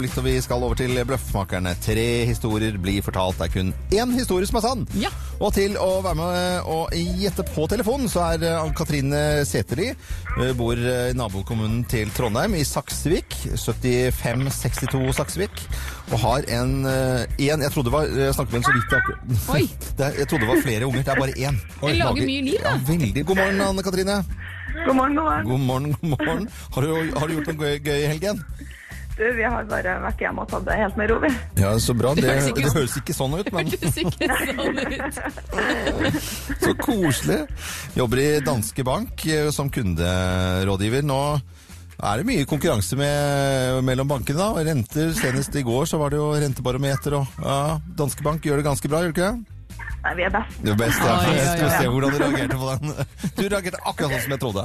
blitt, 0.00 0.16
og 0.16 0.24
vi 0.24 0.32
skal 0.40 0.64
over 0.64 0.78
til 0.80 0.96
Bløffmakerne. 1.04 1.74
Tre 1.84 2.06
historier 2.30 2.78
blir 2.80 3.04
fortalt. 3.04 3.36
Det 3.42 3.50
er 3.50 3.52
kun 3.52 3.74
én 3.92 4.14
historie 4.16 4.48
som 4.48 4.56
er 4.56 4.64
sann. 4.64 4.86
Ja. 4.96 5.10
Og 5.44 5.52
til 5.58 5.76
å 5.76 5.90
være 6.06 6.16
med 6.22 6.70
og 6.72 6.96
gjette 7.20 7.44
på 7.50 7.66
telefonen, 7.68 8.08
så 8.08 8.24
er 8.30 8.46
eh, 8.48 8.62
Ann-Katrine 8.62 9.20
Sæterli. 9.44 9.90
eh, 9.92 10.54
Bor 10.56 10.80
i 10.80 11.12
nabokommunen 11.12 11.84
til 11.92 12.08
Trondheim, 12.16 12.56
i 12.56 12.64
Saksvik. 12.64 13.36
7562 13.60 15.12
Saksvik. 15.20 15.66
Og 16.12 16.18
har 16.20 16.44
en, 16.52 16.72
én 16.84 17.62
Jeg 17.64 17.70
trodde 17.72 17.88
det 17.88 17.94
var 17.94 18.10
Jeg 18.12 18.34
snakket 18.36 18.52
med 18.52 18.60
en 18.60 18.66
så 18.66 18.74
vidt 18.76 18.92
jeg 18.92 19.00
akkurat 19.00 19.54
Oi. 19.56 19.64
Det 19.98 20.10
Jeg 20.18 20.28
trodde 20.28 20.44
det 20.44 20.50
var 20.50 20.62
flere 20.66 20.86
unger. 20.88 21.02
Det 21.02 21.12
er 21.14 21.20
bare 21.22 21.36
én. 21.38 21.56
Jeg 21.88 21.96
lager 22.02 22.28
mye 22.28 22.42
liv, 22.50 22.58
da. 22.60 22.74
Ja, 22.74 22.80
veldig. 22.92 23.26
God 23.26 23.40
morgen, 23.40 23.60
Anne 23.70 23.82
Katrine. 23.86 24.18
God 24.84 24.94
morgen, 24.98 25.16
god 25.16 25.24
morgen. 25.24 25.48
God 25.48 25.60
morgen, 25.60 25.96
god 26.00 26.08
morgen. 26.26 26.48
Har 26.74 26.82
du, 26.82 27.18
har 27.18 27.26
du 27.26 27.34
gjort 27.38 27.52
noe 27.52 27.60
gøy, 27.62 27.76
gøy 27.86 27.98
i 28.02 28.08
helgen? 28.10 28.42
Du, 29.14 29.22
vi 29.36 29.44
har 29.46 29.62
bare 29.70 29.92
vært 30.02 30.22
hjemme 30.24 30.42
og 30.42 30.48
tatt 30.50 30.64
det 30.66 30.74
helt 30.80 30.96
med 30.98 31.10
ro, 31.12 31.20
vi. 31.22 31.28
Ja, 31.60 31.70
så 31.78 31.94
bra. 31.94 32.16
Det, 32.18 32.24
høres 32.26 32.48
ikke 32.50 32.64
det 32.64 32.72
høres 32.74 32.96
ikke 32.98 33.14
sånn 33.14 33.36
ut, 33.38 33.50
men 33.54 33.68
Hørtes 33.70 33.98
ikke 34.02 34.26
sånn 34.50 34.78
ut. 34.82 35.20
så 36.64 36.72
koselig. 36.82 37.36
Jobber 37.94 38.22
i 38.24 38.28
Danske 38.42 38.86
Bank 38.86 39.22
eh, 39.30 39.52
som 39.54 39.70
kunderådgiver. 39.70 41.06
Nå 41.06 41.20
er 42.02 42.20
det 42.20 42.26
mye 42.28 42.46
konkurranse 42.48 42.98
med, 42.98 43.80
mellom 43.86 44.08
bankene. 44.10 44.38
da. 44.40 44.68
Renter, 44.70 45.12
Senest 45.16 45.54
i 45.56 45.64
går 45.66 45.86
så 45.90 46.00
var 46.00 46.14
det 46.14 46.18
jo 46.20 46.32
rentebarometer. 46.34 47.18
og 47.20 47.42
ja, 47.42 47.80
Danske 47.98 48.24
Bank 48.26 48.44
gjør 48.44 48.62
det 48.62 48.70
ganske 48.70 48.90
bra, 48.90 49.02
gjør 49.04 49.12
det 49.12 49.18
ikke 49.18 49.32
det? 49.32 49.50
Nei, 50.04 50.10
vi 50.18 50.24
er 50.26 50.32
best. 50.34 50.58
Det 50.60 50.68
er 50.68 50.76
best, 50.76 51.00
ja. 51.00 51.12
Oi, 51.16 51.36
skulle 51.48 51.76
se 51.78 51.86
hvordan 51.88 52.12
du 52.12 52.18
reagerte 52.20 52.58
på 52.60 52.72
den. 52.76 52.90
Du 53.38 53.42
reagerte 53.48 53.78
akkurat 53.88 54.12
sånn 54.12 54.24
som 54.26 54.34
jeg 54.34 54.42
trodde. 54.42 54.64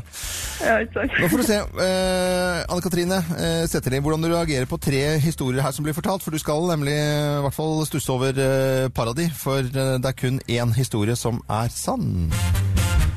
Ja? 0.65 0.73
Nå 1.21 1.29
får 1.31 1.39
du 1.39 1.45
se, 1.47 1.59
eh, 1.85 2.57
Anne 2.65 2.83
Katrine 2.83 3.21
eh, 3.37 3.63
Sætterli, 3.71 4.01
hvordan 4.03 4.25
du 4.25 4.27
reagerer 4.33 4.67
på 4.67 4.81
tre 4.83 4.99
historier 5.23 5.63
her 5.63 5.71
som 5.75 5.87
blir 5.87 5.95
fortalt. 5.95 6.25
For 6.25 6.35
du 6.35 6.43
skal 6.43 6.67
nemlig 6.73 6.97
eh, 6.97 7.37
i 7.37 7.41
hvert 7.47 7.55
fall 7.55 7.79
stusse 7.87 8.11
over 8.11 8.35
eh, 8.35 8.91
Paradis, 8.91 9.31
for 9.39 9.63
eh, 9.63 9.95
det 9.95 10.11
er 10.11 10.19
kun 10.19 10.43
én 10.43 10.75
historie 10.75 11.15
som 11.15 11.39
er 11.47 11.71
sann. 11.71 12.27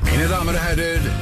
Mine 0.07 0.31
damer 0.31 0.55
og 0.55 0.67
herrer, 0.71 1.13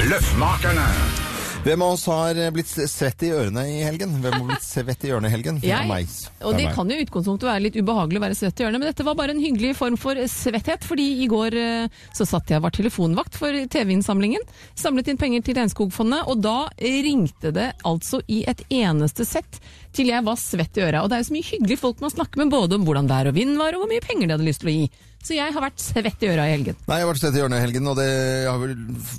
Bløffmakerne. 0.00 1.25
Hvem 1.66 1.82
av 1.82 1.96
oss 1.96 2.04
har 2.06 2.38
blitt 2.54 2.68
svett 2.70 3.22
i 3.26 3.32
ørene 3.34 3.64
i 3.66 3.80
helgen? 3.82 4.12
Hvem 4.22 4.34
har 4.36 4.44
blitt 4.52 4.62
svett 4.62 5.02
i 5.02 5.08
ørene 5.10 5.26
i 5.26 5.32
helgen? 5.32 5.56
Jeg. 5.66 6.04
Og 6.46 6.54
det 6.54 6.68
kan 6.76 6.86
jo 6.86 6.94
i 6.94 7.02
utgangspunktet 7.02 7.48
være 7.48 7.64
litt 7.64 7.78
ubehagelig 7.80 8.20
å 8.20 8.22
være 8.22 8.36
svett 8.38 8.62
i 8.62 8.66
ørene, 8.68 8.78
men 8.78 8.92
dette 8.92 9.06
var 9.06 9.16
bare 9.18 9.34
en 9.34 9.42
hyggelig 9.42 9.72
form 9.74 9.96
for 9.98 10.20
svetthet, 10.30 10.86
fordi 10.86 11.08
i 11.24 11.26
går 11.32 11.56
eh, 11.58 11.96
så 12.14 12.28
satt 12.28 12.52
jeg 12.52 12.62
og 12.62 12.68
var 12.68 12.76
telefonvakt 12.76 13.34
for 13.40 13.58
TV-innsamlingen, 13.72 14.46
samlet 14.78 15.10
inn 15.10 15.18
penger 15.18 15.42
til 15.42 15.58
Regnskogfondet, 15.58 16.30
og 16.30 16.38
da 16.46 16.68
ringte 16.78 17.50
det 17.56 17.72
altså 17.88 18.22
i 18.30 18.44
et 18.46 18.62
eneste 18.70 19.26
sett 19.26 19.58
til 19.96 20.12
jeg 20.12 20.24
var 20.26 20.38
svett 20.40 20.78
i 20.78 20.86
øra. 20.86 21.02
Og 21.02 21.10
det 21.10 21.18
er 21.18 21.24
jo 21.24 21.28
så 21.30 21.36
mye 21.36 21.50
hyggelige 21.50 21.80
folk 21.82 22.00
man 22.04 22.12
snakker 22.12 22.42
med, 22.42 22.54
både 22.54 22.78
om 22.78 22.86
hvordan 22.86 23.10
vær 23.10 23.30
og 23.30 23.36
vind 23.36 23.58
var, 23.60 23.74
og 23.74 23.84
hvor 23.84 23.92
mye 23.92 24.04
penger 24.04 24.28
de 24.28 24.36
hadde 24.36 24.48
lyst 24.48 24.64
til 24.64 24.72
å 24.72 24.76
gi. 24.76 24.88
Så 25.26 25.34
jeg 25.34 25.50
har 25.50 25.62
vært 25.64 25.82
svett 25.82 26.22
i 26.22 26.28
øra 26.30 26.44
i 26.46 26.52
helgen. 26.52 26.76
Nei, 26.86 26.98
jeg 27.00 27.02
har 27.02 27.08
vært 27.10 27.20
svett 27.24 27.34
i 27.34 27.40
hjørnet 27.40 27.58
i 27.58 27.64
helgen, 27.64 27.88
og 27.90 27.96
det, 27.98 28.06
jeg 28.06 28.50
har 28.52 28.60
vel 28.62 28.74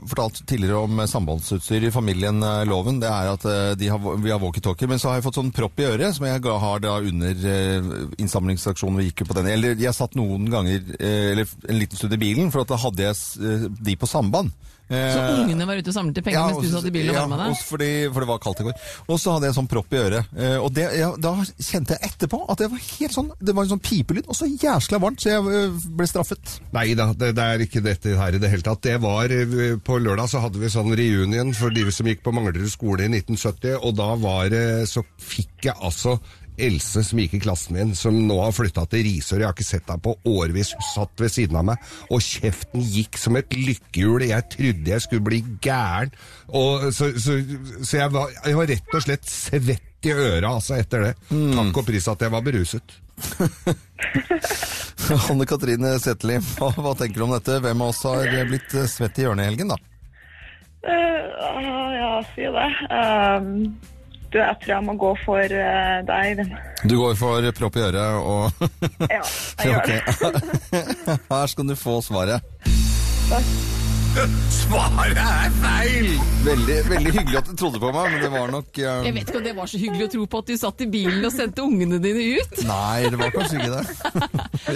fortalt 0.08 0.40
tidligere 0.48 0.84
om 0.88 1.02
sambandsutstyr 1.12 1.88
i 1.90 1.92
familien 1.92 2.40
eh, 2.48 2.62
Loven. 2.70 3.02
Det 3.02 3.10
er 3.12 3.32
at 3.34 3.48
eh, 3.52 3.84
har, 3.92 4.08
vi 4.24 4.32
har 4.32 4.40
walkietalkie, 4.40 4.88
men 4.88 5.02
så 5.02 5.12
har 5.12 5.20
jeg 5.20 5.26
fått 5.26 5.42
sånn 5.42 5.52
propp 5.58 5.84
i 5.84 5.90
øret, 5.90 6.16
som 6.16 6.30
jeg 6.30 6.46
har 6.64 6.86
da 6.86 6.96
under 7.12 7.44
eh, 7.52 7.92
innsamlingsaksjonen 8.24 9.02
vi 9.02 9.10
gikk 9.10 9.26
på 9.28 9.36
den. 9.36 9.52
Eller 9.52 9.76
jeg 9.84 9.98
satt 9.98 10.16
noen 10.16 10.48
ganger, 10.54 10.80
eh, 10.96 11.34
eller 11.34 11.58
en 11.68 11.82
liten 11.82 12.00
stund 12.00 12.16
i 12.16 12.24
bilen, 12.24 12.54
for 12.56 12.64
at 12.64 12.72
da 12.72 12.80
hadde 12.86 13.10
jeg 13.10 13.20
eh, 13.44 13.68
de 13.90 14.00
på 14.00 14.08
samband. 14.08 14.56
Så 14.88 14.96
Eh, 15.20 15.40
ungene 15.44 15.66
var 15.68 15.76
ute 15.76 15.90
og 15.92 15.96
samlet 15.98 16.24
penger 16.24 16.46
mens 16.48 16.62
du 16.64 16.68
og- 16.68 16.76
satt 16.78 16.86
i 16.88 16.92
bilen 16.96 17.10
og 17.12 17.16
ja, 17.18 17.24
varma 17.26 17.38
deg? 17.42 17.56
Ja, 17.58 17.64
Fordi, 17.68 17.90
for 18.14 18.20
det 18.24 18.28
var 18.30 18.40
kaldt 18.40 18.62
i 18.62 18.64
går. 18.64 18.74
Og 19.10 19.20
så 19.20 19.34
hadde 19.34 19.44
jeg 19.44 19.52
en 19.54 19.58
sånn 19.60 19.68
propp 19.74 19.92
i 19.92 19.98
øret. 20.00 20.26
Eh, 20.38 20.58
og 20.64 20.74
det, 20.74 20.86
ja, 20.98 21.10
da 21.20 21.34
kjente 21.60 21.98
jeg 21.98 22.08
etterpå 22.08 22.40
at 22.50 22.58
det 22.58 22.70
var 22.72 22.80
helt 22.80 23.12
sånn, 23.18 23.32
det 23.44 23.56
var 23.56 23.64
en 23.68 23.74
sånn 23.76 23.84
pipelyd, 23.84 24.30
og 24.32 24.36
så 24.40 24.48
jæsla 24.48 25.00
varmt, 25.04 25.20
så 25.20 25.30
jeg 25.34 25.44
eh, 25.44 25.88
ble 26.00 26.08
straffet. 26.08 26.56
Nei 26.72 26.94
da, 26.96 27.10
det, 27.14 27.34
det 27.36 27.44
er 27.44 27.66
ikke 27.68 27.84
dette 27.84 28.16
her 28.18 28.34
i 28.34 28.40
det 28.40 28.50
hele 28.50 28.64
tatt. 28.64 28.82
Det 28.82 28.96
var 29.04 29.28
På 29.84 30.00
lørdag 30.00 30.30
så 30.32 30.40
hadde 30.40 30.60
vi 30.62 30.70
sånn 30.72 30.96
reunion 30.96 31.54
for 31.54 31.70
de 31.70 31.84
som 31.92 32.08
gikk 32.08 32.24
på 32.24 32.32
Manglerud 32.34 32.70
skole 32.72 33.04
i 33.04 33.12
1970, 33.12 33.76
og 33.84 33.96
da 34.00 34.16
var 34.16 34.48
det 34.50 34.88
Så 34.88 35.04
fikk 35.20 35.68
jeg 35.68 35.76
altså 35.84 36.20
Else, 36.58 37.04
som 37.06 37.20
gikk 37.22 37.36
i 37.38 37.42
klassen 37.44 37.78
min, 37.78 37.94
som 37.98 38.16
nå 38.28 38.40
har 38.42 38.56
flytta 38.56 38.88
til 38.90 39.06
Risør. 39.06 39.44
Jeg 39.44 39.50
har 39.50 39.56
ikke 39.56 39.68
sett 39.68 39.92
henne 39.92 40.04
på 40.04 40.16
årevis. 40.28 40.74
Hun 40.74 40.88
satt 40.90 41.22
ved 41.22 41.34
siden 41.34 41.60
av 41.60 41.68
meg, 41.70 41.90
og 42.10 42.24
kjeften 42.24 42.82
gikk 42.82 43.20
som 43.22 43.38
et 43.40 43.54
lykkehjul. 43.54 44.26
Jeg 44.30 44.48
trodde 44.56 44.94
jeg 44.94 45.06
skulle 45.06 45.28
bli 45.28 45.44
gæren. 45.64 46.14
Og, 46.48 46.90
så 46.96 47.12
så, 47.22 47.38
så 47.82 48.00
jeg, 48.00 48.14
var, 48.14 48.34
jeg 48.44 48.58
var 48.58 48.72
rett 48.74 48.98
og 48.98 49.06
slett 49.06 49.30
svett 49.30 50.08
i 50.08 50.14
øra 50.14 50.56
altså, 50.56 50.78
etter 50.78 51.08
det. 51.08 51.14
Takk 51.30 51.82
og 51.82 51.88
pris 51.88 52.10
at 52.10 52.26
jeg 52.26 52.34
var 52.34 52.46
beruset. 52.46 52.98
Anne 55.32 55.46
Katrine 55.50 55.96
Seteli, 56.02 56.38
hva, 56.58 56.70
hva 56.76 56.94
tenker 56.98 57.22
du 57.22 57.28
om 57.28 57.34
dette? 57.34 57.60
Hvem 57.64 57.84
av 57.84 57.94
oss 57.94 58.04
har 58.06 58.50
blitt 58.50 58.74
eh, 58.78 58.90
svett 58.92 59.18
i 59.18 59.26
hjørnet 59.26 59.46
i 59.46 59.52
helgen, 59.52 59.74
da? 59.74 59.78
Uh, 60.88 61.94
ja, 61.96 62.12
si 62.34 62.46
det. 62.54 62.70
Um, 62.94 63.48
du, 64.34 64.38
jeg 64.42 64.56
tror 64.64 64.74
jeg 64.74 64.86
må 64.88 64.96
gå 65.00 65.14
for 65.24 65.40
uh, 65.40 65.98
deg, 66.08 66.16
Eivind. 66.18 66.52
Du 66.90 66.98
går 67.00 67.16
for 67.20 67.52
propp 67.58 67.80
i 67.80 67.86
øret 67.88 68.18
og 68.20 68.52
Ja, 69.16 69.24
jeg 69.64 69.72
gjør 69.72 69.82
det. 69.94 70.50
Her 71.32 71.52
skal 71.54 71.68
du 71.72 71.76
få 71.80 72.00
svaret. 72.06 72.42
Svaret 74.50 75.20
er 75.22 75.52
feil! 75.62 76.08
Veldig, 76.46 76.78
veldig 76.90 77.12
hyggelig 77.20 77.38
at 77.38 77.50
du 77.52 77.56
trodde 77.60 77.80
på 77.82 77.92
meg, 77.94 78.12
men 78.16 78.24
det 78.24 78.32
var 78.34 78.50
nok 78.52 78.80
eh, 78.82 79.06
Jeg 79.06 79.14
vet 79.14 79.30
ikke 79.30 79.40
om 79.42 79.46
det 79.46 79.56
var 79.60 79.70
så 79.70 79.82
hyggelig 79.82 80.08
å 80.08 80.12
tro 80.16 80.26
på 80.32 80.42
at 80.42 80.50
du 80.50 80.58
satt 80.58 80.84
i 80.84 80.90
bilen 80.90 81.28
og 81.28 81.34
sendte 81.36 81.66
ungene 81.66 82.00
dine 82.02 82.26
ut. 82.40 82.62
Nei, 82.66 83.06
det 83.12 83.20
var 83.22 83.34
kanskje 83.36 83.62
ikke 83.62 83.78
det. 83.78 83.84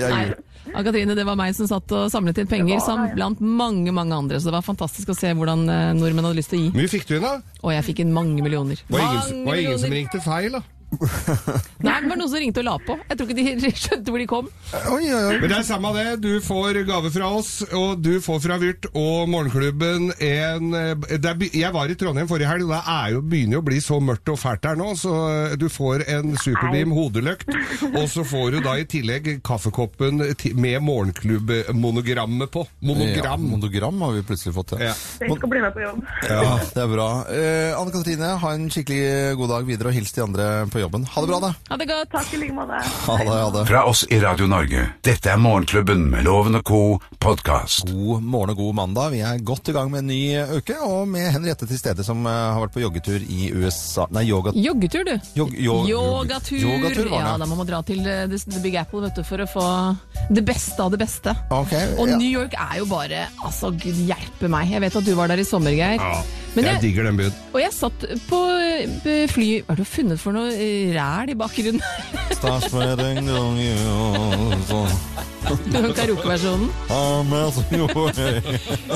Jeg 0.04 0.36
Gjorde- 0.72 0.78
Ann-Katrine, 0.80 1.16
det 1.16 1.26
var 1.28 1.36
meg 1.36 1.54
som 1.56 1.68
satt 1.68 1.92
og 1.92 2.10
samlet 2.12 2.38
inn 2.42 2.48
penger, 2.48 2.68
Det 2.68 2.80
var 2.80 2.86
som 2.86 3.02
det, 3.04 3.10
ja. 3.10 3.16
blant 3.16 3.40
mange 3.42 3.92
mange 3.92 4.14
andre. 4.16 4.40
Så 4.40 4.46
det 4.50 4.54
var 4.54 4.62
fantastisk 4.64 5.10
å 5.10 5.16
se 5.18 5.34
hvordan 5.36 5.68
eh, 5.70 5.94
nordmenn 5.94 6.26
hadde 6.26 6.40
lyst 6.40 6.50
til 6.54 6.60
å 6.60 6.64
gi. 6.64 6.70
Hvor 6.72 6.82
mye 6.82 6.92
fikk 6.96 7.08
du 7.08 7.16
inn, 7.18 7.22
da? 7.28 7.34
Og 7.64 7.72
jeg 7.76 7.84
fikk 7.92 8.00
inn 8.06 8.14
mange 8.16 8.42
millioner. 8.42 8.80
Var 8.90 9.00
ingen, 9.00 9.44
mange 9.44 9.46
var 9.52 9.56
ingen 9.66 9.80
som 9.80 9.92
ringte 9.92 10.22
feil, 10.24 10.52
da? 10.52 10.62
Nei, 10.92 11.94
det 12.04 12.10
var 12.10 12.18
noen 12.20 12.30
som 12.30 12.38
ringte 12.42 12.62
og 12.62 12.68
la 12.68 12.74
på. 12.84 12.96
Jeg 13.10 13.18
tror 13.20 13.30
ikke 13.32 13.46
de 13.62 13.72
skjønte 13.84 14.14
hvor 14.14 14.22
de 14.22 14.28
kom. 14.30 14.50
Oi, 14.92 15.06
oi, 15.08 15.22
oi. 15.32 15.38
Men 15.42 15.48
det 15.48 15.58
er 15.58 15.68
samme 15.68 15.92
det. 15.96 16.06
Du 16.24 16.32
får 16.44 16.82
gave 16.88 17.12
fra 17.14 17.30
oss, 17.38 17.52
og 17.78 18.02
du 18.04 18.12
får 18.24 18.42
fra 18.44 18.58
Vyrt 18.62 18.88
og 18.92 19.30
Morgenklubben 19.32 20.12
en 20.12 20.76
eh, 20.78 20.92
det 21.22 21.32
er, 21.32 21.46
Jeg 21.56 21.74
var 21.76 21.92
i 21.92 21.98
Trondheim 22.00 22.30
forrige 22.30 22.50
helg, 22.52 22.68
og 22.68 22.74
det 22.76 22.82
er 22.96 23.16
jo, 23.16 23.22
begynner 23.32 23.58
jo 23.58 23.64
å 23.64 23.68
bli 23.72 23.80
så 23.84 24.00
mørkt 24.04 24.32
og 24.34 24.40
fælt 24.42 24.64
der 24.66 24.80
nå, 24.80 24.92
så 25.00 25.16
eh, 25.32 25.56
du 25.62 25.68
får 25.72 26.06
en 26.12 26.36
Superbeam 26.42 26.94
hodeløkt, 26.96 27.50
og 27.94 28.06
så 28.12 28.26
får 28.28 28.58
du 28.58 28.60
da 28.66 28.76
i 28.82 28.88
tillegg 28.90 29.32
kaffekoppen 29.48 30.22
med 30.60 30.78
Morgenklubb-monogrammet 30.86 32.52
på. 32.54 32.66
Ja, 32.68 32.88
Monogram. 32.92 33.48
monogram 33.56 34.02
har 34.06 34.16
vi 34.18 34.26
plutselig 34.28 34.56
fått. 34.56 34.76
Ja. 34.80 34.94
Jeg 35.22 35.38
skal 35.38 35.52
bli 35.52 35.64
med 35.64 35.74
på 35.76 35.84
jobb. 35.84 36.04
Ja, 36.28 36.58
det 36.76 36.84
er 36.84 36.92
bra. 36.92 37.10
Eh, 37.32 37.80
Anne 37.80 37.96
Katrine, 37.96 38.34
ha 38.42 38.54
en 38.58 38.70
skikkelig 38.74 39.38
god 39.40 39.56
dag 39.56 39.68
videre, 39.70 39.92
og 39.92 39.98
hils 39.98 40.14
de 40.16 40.24
andre 40.26 40.50
på 40.72 40.81
jobben. 40.82 41.06
Ha 41.14 41.22
det 41.24 41.32
bra, 41.32 41.40
da. 41.44 41.54
Ha 41.70 41.78
det 41.82 41.88
godt. 41.90 42.12
Takk 42.14 42.34
i 42.36 42.42
like 42.42 42.56
måte. 42.58 42.82
Ha 43.08 43.18
det, 43.22 43.30
ha 43.30 43.50
det. 43.56 43.66
Fra 43.70 43.84
oss 43.90 44.04
i 44.10 44.20
Radio 44.24 44.50
Norge, 44.52 44.88
dette 45.06 45.32
er 45.32 45.40
Morgenklubben 45.42 46.08
med 46.12 46.26
Loven 46.28 46.60
og 46.60 46.66
co. 46.68 46.82
podkast. 47.22 47.86
God 47.92 48.24
morgen 48.26 48.56
og 48.56 48.58
god 48.58 48.76
mandag. 48.80 49.12
Vi 49.14 49.20
er 49.26 49.42
godt 49.46 49.70
i 49.70 49.76
gang 49.76 49.92
med 49.94 50.02
en 50.04 50.10
ny 50.10 50.58
uke, 50.58 50.78
og 50.82 51.08
med 51.12 51.30
Henriette 51.36 51.68
til 51.70 51.78
stede, 51.80 52.04
som 52.06 52.26
eh, 52.26 52.34
har 52.56 52.60
vært 52.64 52.74
på 52.74 52.82
joggetur 52.82 53.22
i 53.22 53.52
USA 53.54 54.08
Nei, 54.12 54.26
yoga... 54.30 54.54
Joggetur, 54.58 55.06
du. 55.06 55.14
Jog, 55.38 55.54
jog, 55.54 55.90
Yogatur. 55.90 56.58
Yogatur 56.58 57.12
var 57.12 57.28
ja, 57.28 57.36
da 57.38 57.48
må 57.50 57.60
man 57.60 57.70
dra 57.70 57.84
til 57.86 58.02
eh, 58.10 58.26
The 58.32 58.64
Big 58.64 58.76
Apple 58.80 59.06
vet 59.06 59.20
du, 59.20 59.24
for 59.28 59.44
å 59.44 59.48
få 59.50 59.68
det 60.34 60.44
beste 60.48 60.82
av 60.82 60.92
det 60.94 61.02
beste. 61.04 61.36
Okay, 61.54 61.94
Og 62.00 62.10
ja. 62.10 62.18
New 62.18 62.30
York 62.30 62.58
er 62.58 62.80
jo 62.82 62.88
bare 62.90 63.28
Altså, 63.46 63.72
gud 63.76 63.98
hjelpe 64.08 64.50
meg. 64.52 64.72
Jeg 64.74 64.84
vet 64.84 64.98
at 64.98 65.08
du 65.08 65.14
var 65.18 65.32
der 65.32 65.42
i 65.42 65.48
sommer, 65.48 65.74
Geir. 65.76 66.02
Ja, 66.02 66.41
jeg 66.56 66.66
jeg, 66.68 66.82
digger 66.84 67.04
den 67.08 67.18
byen. 67.18 67.34
og 67.54 67.60
jeg 67.62 67.72
satt 67.72 68.04
på 68.28 68.40
fly 69.32 69.46
Hva 69.64 69.72
har 69.72 69.80
du 69.80 69.86
funnet 69.88 70.20
for 70.20 70.36
noe 70.36 70.52
ræl 70.98 71.32
i 71.32 71.36
bakgrunnen? 71.40 71.80
Stars 72.38 72.68
med 72.76 73.00
en 73.06 73.30
gang 73.30 73.60
i 73.62 73.70
år, 73.88 74.92
Den 75.72 75.88
karaokeversjonen. 75.96 76.70
så- 76.90 77.24
med 77.30 77.54
så 77.56 77.64
jo, 77.72 77.88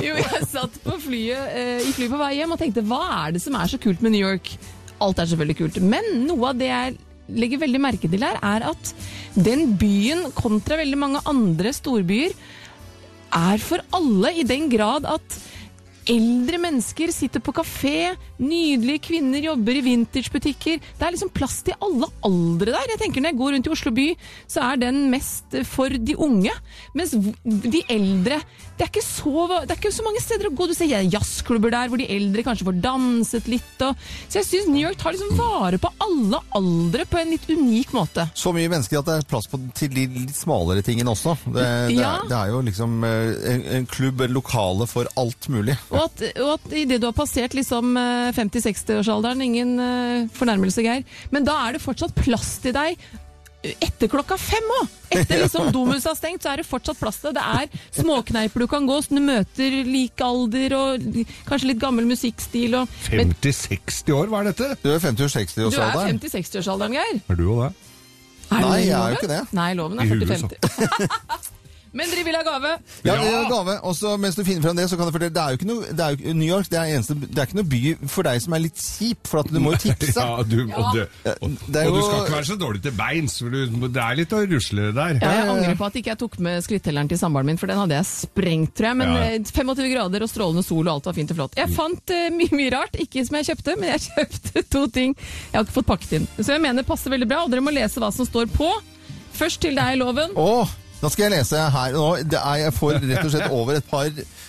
Jo, 0.04 0.16
jeg 0.20 0.48
satt 0.52 0.76
på 0.84 0.98
flyet, 1.00 1.48
eh, 1.56 1.80
i 1.88 1.92
flyet 1.96 2.12
på 2.12 2.20
vei 2.20 2.34
hjem 2.42 2.52
og 2.52 2.60
tenkte 2.60 2.84
hva 2.84 3.02
er 3.28 3.32
det 3.38 3.42
som 3.42 3.56
er 3.56 3.68
så 3.72 3.80
kult 3.82 4.02
med 4.04 4.12
New 4.12 4.26
York? 4.28 4.52
Alt 5.02 5.20
er 5.20 5.26
selvfølgelig 5.32 5.58
kult, 5.58 5.82
men 5.82 6.04
noe 6.28 6.50
av 6.52 6.58
det 6.60 6.68
jeg 6.72 6.98
legger 7.36 7.64
veldig 7.64 7.82
merke 7.82 8.10
til 8.12 8.22
her, 8.24 8.38
er 8.44 8.68
at 8.70 8.94
den 9.36 9.74
byen 9.80 10.28
kontra 10.38 10.78
veldig 10.78 10.98
mange 11.02 11.24
andre 11.26 11.72
storbyer 11.74 12.36
er 13.36 13.58
for 13.60 13.82
alle 13.98 14.30
i 14.40 14.44
den 14.48 14.70
grad 14.72 15.08
at 15.10 15.40
Eldre 16.06 16.60
mennesker 16.62 17.10
sitter 17.14 17.42
på 17.42 17.54
kafé, 17.58 18.12
nydelige 18.38 19.02
kvinner 19.08 19.42
jobber 19.42 19.80
i 19.80 19.82
vintagebutikker. 19.86 20.78
Det 21.00 21.06
er 21.08 21.16
liksom 21.16 21.32
plass 21.34 21.64
til 21.66 21.74
alle 21.82 22.10
aldre 22.28 22.76
der. 22.76 22.92
Jeg 22.94 23.00
tenker 23.02 23.24
Når 23.26 23.32
jeg 23.34 23.40
går 23.40 23.54
rundt 23.56 23.70
i 23.70 23.74
Oslo 23.74 23.94
by, 23.96 24.06
så 24.48 24.62
er 24.68 24.82
den 24.84 25.00
mest 25.10 25.56
for 25.66 25.90
de 25.90 26.14
unge. 26.22 26.54
Mens 26.94 27.16
de 27.16 27.82
eldre 27.90 28.38
Det 28.76 28.84
er 28.84 28.90
ikke 28.92 29.02
så, 29.08 29.46
det 29.64 29.72
er 29.72 29.80
ikke 29.80 29.92
så 29.96 30.04
mange 30.04 30.22
steder 30.22 30.50
å 30.50 30.54
gå. 30.54 30.68
Du 30.68 30.74
ser 30.76 30.90
jazzklubber 30.92 31.72
der 31.72 31.88
hvor 31.90 31.98
de 32.02 32.08
eldre 32.12 32.44
kanskje 32.44 32.68
får 32.68 32.80
danset 32.84 33.48
litt. 33.48 33.76
Og, 33.88 33.96
så 34.28 34.42
jeg 34.42 34.48
syns 34.50 34.68
New 34.70 34.84
York 34.84 35.00
tar 35.00 35.16
liksom 35.16 35.38
vare 35.40 35.80
på 35.80 35.90
alle 36.04 36.42
aldre 36.60 37.06
på 37.08 37.22
en 37.22 37.32
litt 37.34 37.48
unik 37.50 37.94
måte. 37.96 38.28
Så 38.36 38.52
mye 38.54 38.68
mennesker 38.70 39.00
at 39.00 39.08
det 39.08 39.16
er 39.22 39.28
plass 39.32 39.48
på, 39.50 39.62
til 39.80 39.94
de 39.96 40.06
litt 40.12 40.36
smalere 40.38 40.84
tingene 40.86 41.14
også. 41.16 41.38
Det, 41.48 41.64
det, 41.64 41.98
Ja. 41.98 42.18
er, 42.20 42.28
det 42.30 42.38
er 42.42 42.52
jo 42.52 42.62
liksom 42.68 42.98
eh, 43.08 43.32
en, 43.56 43.66
en 43.80 43.88
klubb, 43.96 44.22
en 44.28 44.36
lokale 44.36 44.90
for 44.92 45.08
alt 45.16 45.48
mulig. 45.50 45.78
Og 45.96 46.02
at, 46.06 46.24
og 46.44 46.54
at 46.58 46.74
idet 46.76 47.02
du 47.02 47.10
har 47.10 47.16
passert 47.18 47.56
liksom 47.58 47.96
eh, 48.00 48.32
50-60-årsalderen, 48.38 49.44
ingen 49.46 49.76
eh, 49.80 50.26
fornærmelse, 50.36 50.84
Geir, 50.86 51.06
men 51.32 51.48
da 51.48 51.58
er 51.66 51.78
det 51.78 51.86
fortsatt 51.86 52.16
plass 52.20 52.58
til 52.64 52.76
deg 52.76 53.00
etter 53.66 54.10
klokka 54.12 54.38
fem 54.38 54.68
òg! 54.80 54.92
Etter 55.16 55.40
liksom 55.44 55.72
Domus 55.74 56.06
har 56.06 56.18
stengt, 56.18 56.44
så 56.44 56.52
er 56.52 56.62
det 56.62 56.68
fortsatt 56.68 57.00
plass 57.00 57.18
til 57.24 57.34
deg. 57.36 57.72
Det 57.72 57.80
er 57.82 58.04
småkneiper 58.04 58.66
du 58.66 58.68
kan 58.72 58.86
gå, 58.90 59.00
så 59.02 59.16
du 59.18 59.24
møter 59.26 59.80
lik 59.88 60.22
alder 60.26 60.78
og 60.78 61.10
kanskje 61.50 61.72
litt 61.72 61.82
gammel 61.82 62.08
musikkstil. 62.10 62.78
50-60 63.10 64.14
år, 64.16 64.30
hva 64.32 64.44
er 64.44 64.52
dette? 64.52 64.72
Du 64.84 64.92
er 64.92 65.00
er 65.00 65.04
50-60-årsalderen. 65.08 66.22
50-60-årsalderen, 66.22 66.98
Geir. 67.00 67.22
Er 67.26 67.42
du 67.42 67.46
òg 67.56 67.66
det? 67.66 67.74
Er 68.46 68.62
Nei, 68.62 68.80
jeg 68.86 68.94
er 68.94 69.14
jo 69.14 69.22
ikke 69.22 69.32
det. 69.32 69.44
Nei, 69.58 69.70
loven 69.78 70.02
er 70.02 70.12
40-50. 70.12 71.54
Men 71.96 72.10
dere 72.12 72.26
vil 72.28 72.36
ha 72.36 72.42
gave? 72.44 72.72
Ja, 73.08 73.14
Ja. 73.16 73.42
gave. 73.50 73.78
Og 73.88 73.94
så 73.96 74.18
mens 74.20 74.36
du 74.36 74.44
finner 74.44 74.62
frem 74.66 74.76
det, 74.76 74.90
så 74.92 74.98
kan 75.00 75.08
jeg 75.08 75.14
fortelle 75.16 75.34
Det 75.36 75.42
er 75.42 75.54
jo 75.54 75.58
ikke 75.62 75.68
noe, 75.70 75.94
det 75.96 76.04
er 76.06 76.16
jo, 76.20 76.34
New 76.36 76.48
York 76.50 76.68
det 76.70 76.80
er, 76.82 76.90
eneste, 76.98 77.16
det 77.24 77.40
er 77.40 77.48
ikke 77.48 77.60
noe 77.62 77.70
by 77.72 77.82
for 78.12 78.28
deg 78.28 78.42
som 78.44 78.56
er 78.58 78.64
litt 78.66 78.82
kjip, 78.84 79.22
for 79.32 79.40
at 79.46 79.52
du 79.54 79.60
må 79.64 79.72
jo 79.76 79.80
tipse. 79.86 80.12
Ja, 80.26 80.44
du, 80.44 80.58
og, 80.76 80.92
du, 80.96 81.00
og, 81.40 81.56
Det 81.72 81.82
er 81.82 81.88
og 81.88 81.96
du 81.96 82.02
skal 82.04 82.20
ikke 82.26 82.36
være 82.36 82.50
så 82.50 82.58
dårlig 82.60 82.82
til 82.84 82.96
beins, 83.00 83.38
for 83.40 83.50
du, 83.56 83.88
det 83.88 84.02
er 84.04 84.20
litt 84.20 84.36
å 84.36 84.42
rusle 84.52 84.90
der. 84.98 85.20
Ja, 85.24 85.32
jeg 85.40 85.48
angrer 85.56 85.78
på 85.80 85.88
at 85.88 85.96
ikke 86.02 86.12
jeg 86.14 86.20
tok 86.26 86.38
med 86.44 86.64
skrittelleren 86.66 87.10
til 87.12 87.20
samboeren 87.22 87.50
min, 87.54 87.58
for 87.62 87.72
den 87.72 87.80
hadde 87.80 87.96
jeg 87.96 88.10
sprengt, 88.12 88.76
tror 88.76 88.90
jeg. 88.92 89.00
Men 89.02 89.14
Ja. 89.16 89.24
eh, 89.40 89.52
25 89.56 89.90
grader 89.96 90.26
og 90.28 90.30
strålende 90.32 90.66
sol 90.68 90.84
og 90.88 90.94
alt 90.98 91.06
var 91.10 91.14
fint 91.18 91.32
og 91.32 91.40
flott. 91.40 91.56
Jeg 91.56 91.72
fant 91.76 92.12
uh, 92.12 92.28
mye, 92.36 92.52
mye 92.52 92.72
rart, 92.76 93.00
ikke 93.00 93.24
som 93.28 93.40
jeg 93.40 93.50
kjøpte, 93.54 93.78
men 93.80 93.94
jeg 93.96 94.04
kjøpte 94.10 94.66
to 94.76 94.86
ting 94.92 95.16
jeg 95.16 95.56
har 95.56 95.64
ikke 95.64 95.78
fått 95.80 95.88
pakket 95.94 96.12
inn. 96.20 96.28
Så 96.42 96.52
jeg 96.52 96.62
mener 96.62 96.84
passer 96.84 97.14
veldig 97.14 97.28
bra, 97.32 97.44
og 97.46 97.52
dere 97.54 97.64
må 97.64 97.72
lese 97.72 98.02
hva 98.04 98.12
som 98.12 98.28
står 98.28 98.52
på. 98.52 98.68
Først 99.36 99.62
til 99.64 99.76
deg, 99.78 99.98
Loven. 100.00 100.32
Å, 100.36 100.66
Da 101.06 101.10
skal 101.14 101.28
jeg 101.28 101.36
lese 101.38 101.60
her 101.70 101.94
nå. 101.94 102.06
Det 102.26 102.40
er, 102.40 102.56
jeg 102.64 102.74
får 102.74 102.96
rett 103.04 103.22
og 103.28 103.32
slett 103.36 103.52
over 103.54 103.78
et 103.78 103.86
par 103.86 104.08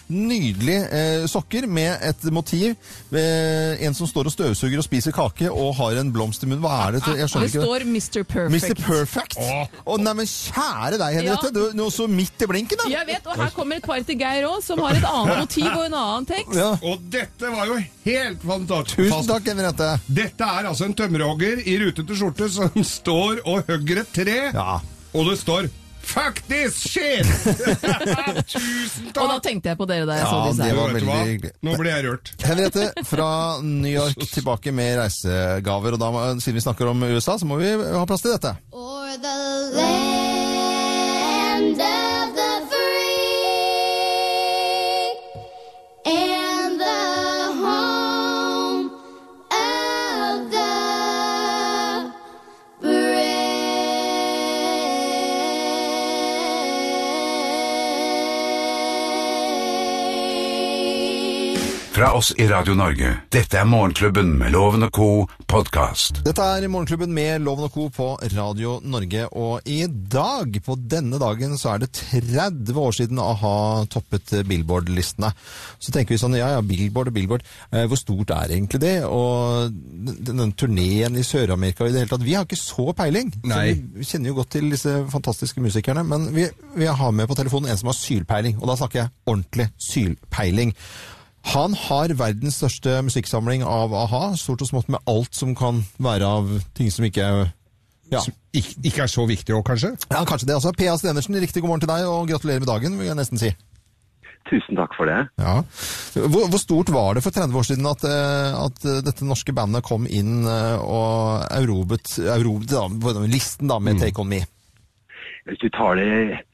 nydelige 0.09 0.83
eh, 0.95 1.25
sokker 1.29 1.67
med 1.69 1.99
et 2.07 2.23
motiv. 2.33 2.77
Eh, 3.13 3.83
en 3.85 3.97
som 3.99 4.09
står 4.09 4.31
og 4.31 4.33
støvsuger 4.33 4.81
og 4.81 4.87
spiser 4.87 5.13
kake 5.13 5.51
og 5.51 5.75
har 5.81 5.99
en 6.01 6.13
blomst 6.15 6.47
i 6.47 6.49
munnen. 6.49 6.63
Hva 6.65 6.79
er 6.87 6.97
det? 6.97 7.03
Jeg 7.21 7.29
skjønner 7.33 7.51
ikke 7.51 7.61
det. 7.61 7.67
står 7.67 7.85
Mr. 7.91 8.25
Perfect. 8.31 8.71
Mr. 8.71 8.83
Perfect? 8.87 9.37
Oh, 9.85 9.99
nei, 10.01 10.15
men 10.23 10.31
kjære 10.31 11.01
deg, 11.03 11.19
Henriette. 11.19 11.51
Ja. 11.53 11.69
Du 11.77 11.85
er 11.87 11.93
så 11.93 12.07
midt 12.09 12.47
i 12.47 12.51
blinken, 12.55 12.81
da. 12.81 12.89
Jeg 12.95 13.09
vet, 13.11 13.27
og 13.29 13.37
Her 13.43 13.53
kommer 13.57 13.81
et 13.83 13.89
par 13.91 14.01
til 14.09 14.21
Geir 14.23 14.47
òg, 14.49 14.61
som 14.65 14.81
har 14.87 14.97
et 14.97 15.09
annet 15.11 15.43
motiv 15.45 15.69
og 15.75 15.85
en 15.91 15.99
annen 16.01 16.29
tekst. 16.33 16.57
Ja. 16.57 16.71
Og 16.89 17.03
dette 17.13 17.53
var 17.53 17.69
jo 17.69 17.81
helt 18.07 18.47
fantastisk. 18.49 19.03
Tusen 19.03 19.29
takk, 19.35 19.51
Henriette. 19.53 19.91
Dette 20.23 20.53
er 20.57 20.71
altså 20.73 20.89
en 20.89 20.97
tømmerhogger 20.97 21.61
i 21.67 21.77
rutete 21.85 22.17
skjorte 22.17 22.49
som 22.55 22.71
står 22.97 23.43
og 23.45 23.67
hogger 23.69 24.07
et 24.07 24.15
tre, 24.23 24.39
Ja. 24.55 24.79
og 25.13 25.29
det 25.33 25.37
står 25.43 25.69
Fuck 26.07 26.39
this 26.49 26.79
shit! 26.81 27.27
Tusen 28.49 29.11
takk! 29.13 29.19
Og 29.23 29.31
da 29.33 29.37
tenkte 29.45 29.73
jeg 29.73 29.79
på 29.81 29.87
dere 29.91 30.07
da 30.09 30.17
jeg 30.17 30.25
Ja, 30.25 30.31
så 30.31 30.39
disse 30.47 30.63
det 30.63 30.69
her. 30.71 30.77
var 30.79 30.87
Vet 30.87 30.95
du 30.95 30.97
veldig 30.97 31.11
hva? 31.11 31.27
hyggelig. 31.31 31.53
Nå 31.67 31.75
ble 31.81 31.91
jeg 31.93 32.05
rørt. 32.07 32.31
Henriette 32.47 33.05
fra 33.11 33.29
New 33.67 33.91
York 33.93 34.23
tilbake 34.37 34.73
med 34.77 34.99
reisegaver. 35.03 35.97
Og 35.97 36.01
da, 36.03 36.11
må- 36.15 36.25
siden 36.41 36.57
vi 36.61 36.65
snakker 36.65 36.93
om 36.93 37.03
USA, 37.11 37.37
så 37.43 37.49
må 37.51 37.59
vi 37.61 37.73
ha 37.75 38.05
plass 38.09 38.23
til 38.25 38.33
dette. 38.37 38.55
Or 38.73 39.17
the 39.27 39.37
Fra 61.97 62.11
oss 62.13 62.35
i 62.37 62.45
Radio 62.45 62.75
Norge. 62.77 63.09
Dette 63.33 63.57
er 63.57 63.65
Morgenklubben 63.65 64.35
med 64.37 64.53
Loven 64.53 64.85
og 64.85 64.91
co. 64.93 65.07
podkast. 65.49 66.19
Dette 66.27 66.45
er 66.45 66.67
Morgenklubben 66.69 67.15
med 67.17 67.41
Loven 67.41 67.71
og 67.71 67.73
Co. 67.73 67.87
på 67.89 68.09
Radio 68.35 68.75
Norge. 68.85 69.23
Og 69.33 69.65
i 69.65 69.87
dag, 69.89 70.59
på 70.67 70.77
denne 70.77 71.17
dagen, 71.17 71.55
så 71.57 71.71
er 71.73 71.81
det 71.87 71.95
30 71.97 72.77
år 72.83 72.93
siden 72.99 73.23
a-ha 73.23 73.87
toppet 73.89 74.35
Billboard-listene. 74.45 75.33
Så 75.81 75.95
tenker 75.95 76.13
vi 76.13 76.21
sånn, 76.21 76.37
ja 76.37 76.51
ja, 76.59 76.61
Billboard 76.61 77.15
og 77.15 77.17
Billboard, 77.17 77.49
eh, 77.73 77.89
hvor 77.89 78.03
stort 78.03 78.35
er 78.37 78.53
egentlig 78.59 78.83
det? 78.85 78.95
Og 79.09 79.73
denne 79.73 80.43
den 80.43 80.53
turneen 80.53 81.17
i 81.17 81.25
Sør-Amerika 81.25 81.89
i 81.89 81.97
det 81.97 82.05
hele 82.05 82.13
tatt, 82.13 82.29
vi 82.29 82.37
har 82.37 82.45
ikke 82.45 82.61
så 82.61 82.93
peiling. 82.93 83.33
Nei. 83.49 83.73
Så 83.73 83.97
vi 83.97 84.13
kjenner 84.13 84.35
jo 84.35 84.41
godt 84.43 84.53
til 84.59 84.69
disse 84.77 84.99
fantastiske 85.17 85.65
musikerne, 85.65 86.05
men 86.05 86.29
vi, 86.37 86.51
vi 86.77 86.93
har 86.93 87.17
med 87.17 87.33
på 87.33 87.41
telefonen 87.41 87.73
en 87.73 87.81
som 87.81 87.89
har 87.95 88.01
sylpeiling. 88.05 88.61
Og 88.61 88.69
da 88.69 88.81
snakker 88.85 89.07
jeg 89.07 89.15
ordentlig 89.25 89.73
sylpeiling. 89.81 90.77
Han 91.53 91.77
har 91.79 92.15
verdens 92.19 92.59
største 92.59 92.99
musikksamling 93.07 93.63
av 93.67 93.95
a-ha, 93.95 94.25
stort 94.39 94.65
og 94.65 94.71
smått 94.71 94.91
med 94.93 95.03
alt 95.11 95.37
som 95.37 95.55
kan 95.59 95.85
være 96.03 96.27
av 96.27 96.51
ting 96.75 96.91
som 96.93 97.07
ikke 97.07 97.23
er 97.23 97.47
ja. 98.13 98.21
Som 98.23 98.35
ikke, 98.55 98.75
ikke 98.87 99.03
er 99.03 99.11
så 99.11 99.25
viktig 99.27 99.55
òg, 99.57 99.65
kanskje? 99.67 99.89
ja, 99.99 100.21
kanskje 100.23 100.47
det. 100.47 100.55
altså. 100.55 100.71
P.A. 100.79 100.95
Stenersen, 100.95 101.39
riktig 101.43 101.63
god 101.63 101.73
morgen 101.73 101.83
til 101.83 101.91
deg, 101.91 102.05
og 102.07 102.29
gratulerer 102.31 102.63
med 102.63 102.71
dagen, 102.71 102.99
vil 103.01 103.09
jeg 103.09 103.19
nesten 103.19 103.41
si. 103.41 103.51
Tusen 104.47 104.79
takk 104.79 104.95
for 104.95 105.11
det. 105.11 105.19
Ja. 105.43 105.57
Hvor, 106.15 106.47
hvor 106.53 106.61
stort 106.63 106.93
var 106.95 107.19
det 107.19 107.25
for 107.25 107.35
30 107.35 107.59
år 107.59 107.67
siden 107.67 107.89
at, 107.91 108.05
eh, 108.07 108.59
at 108.63 108.85
eh, 108.87 109.01
dette 109.03 109.27
norske 109.27 109.55
bandet 109.57 109.83
kom 109.87 110.07
inn 110.07 110.47
eh, 110.47 110.77
og 110.79 111.43
erobret, 111.51 112.13
erobret 112.23 112.71
da, 112.71 112.85
på 112.87 113.17
den 113.17 113.33
listen 113.33 113.73
da, 113.73 113.81
med 113.83 113.99
Take 113.99 114.23
On 114.23 114.31
Me? 114.31 114.45
Hvis 115.51 115.63
du 115.63 115.69
tar 115.75 115.99
det 115.99 116.45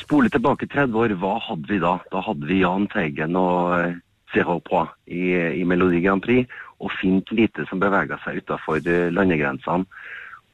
Spole 0.00 0.26
tilbake 0.32 0.66
30 0.66 0.96
år, 0.98 1.12
hva 1.20 1.36
hadde 1.44 1.68
vi 1.70 1.76
da? 1.78 1.98
Da 2.10 2.24
hadde 2.24 2.48
vi 2.48 2.62
Jahn 2.64 2.88
Teigen 2.90 3.36
og 3.38 3.92
eh, 4.34 4.44
CH 4.44 4.58
på 4.68 4.84
i, 5.06 5.24
i 5.60 5.64
Melodi 5.64 6.02
Grand 6.04 6.22
Prix, 6.22 6.48
og 6.78 6.94
fint 7.00 7.30
lite 7.34 7.66
som 7.68 7.80
beveger 7.82 8.20
seg 8.24 8.42
utafor 8.42 8.80
landegrensene. 9.10 9.88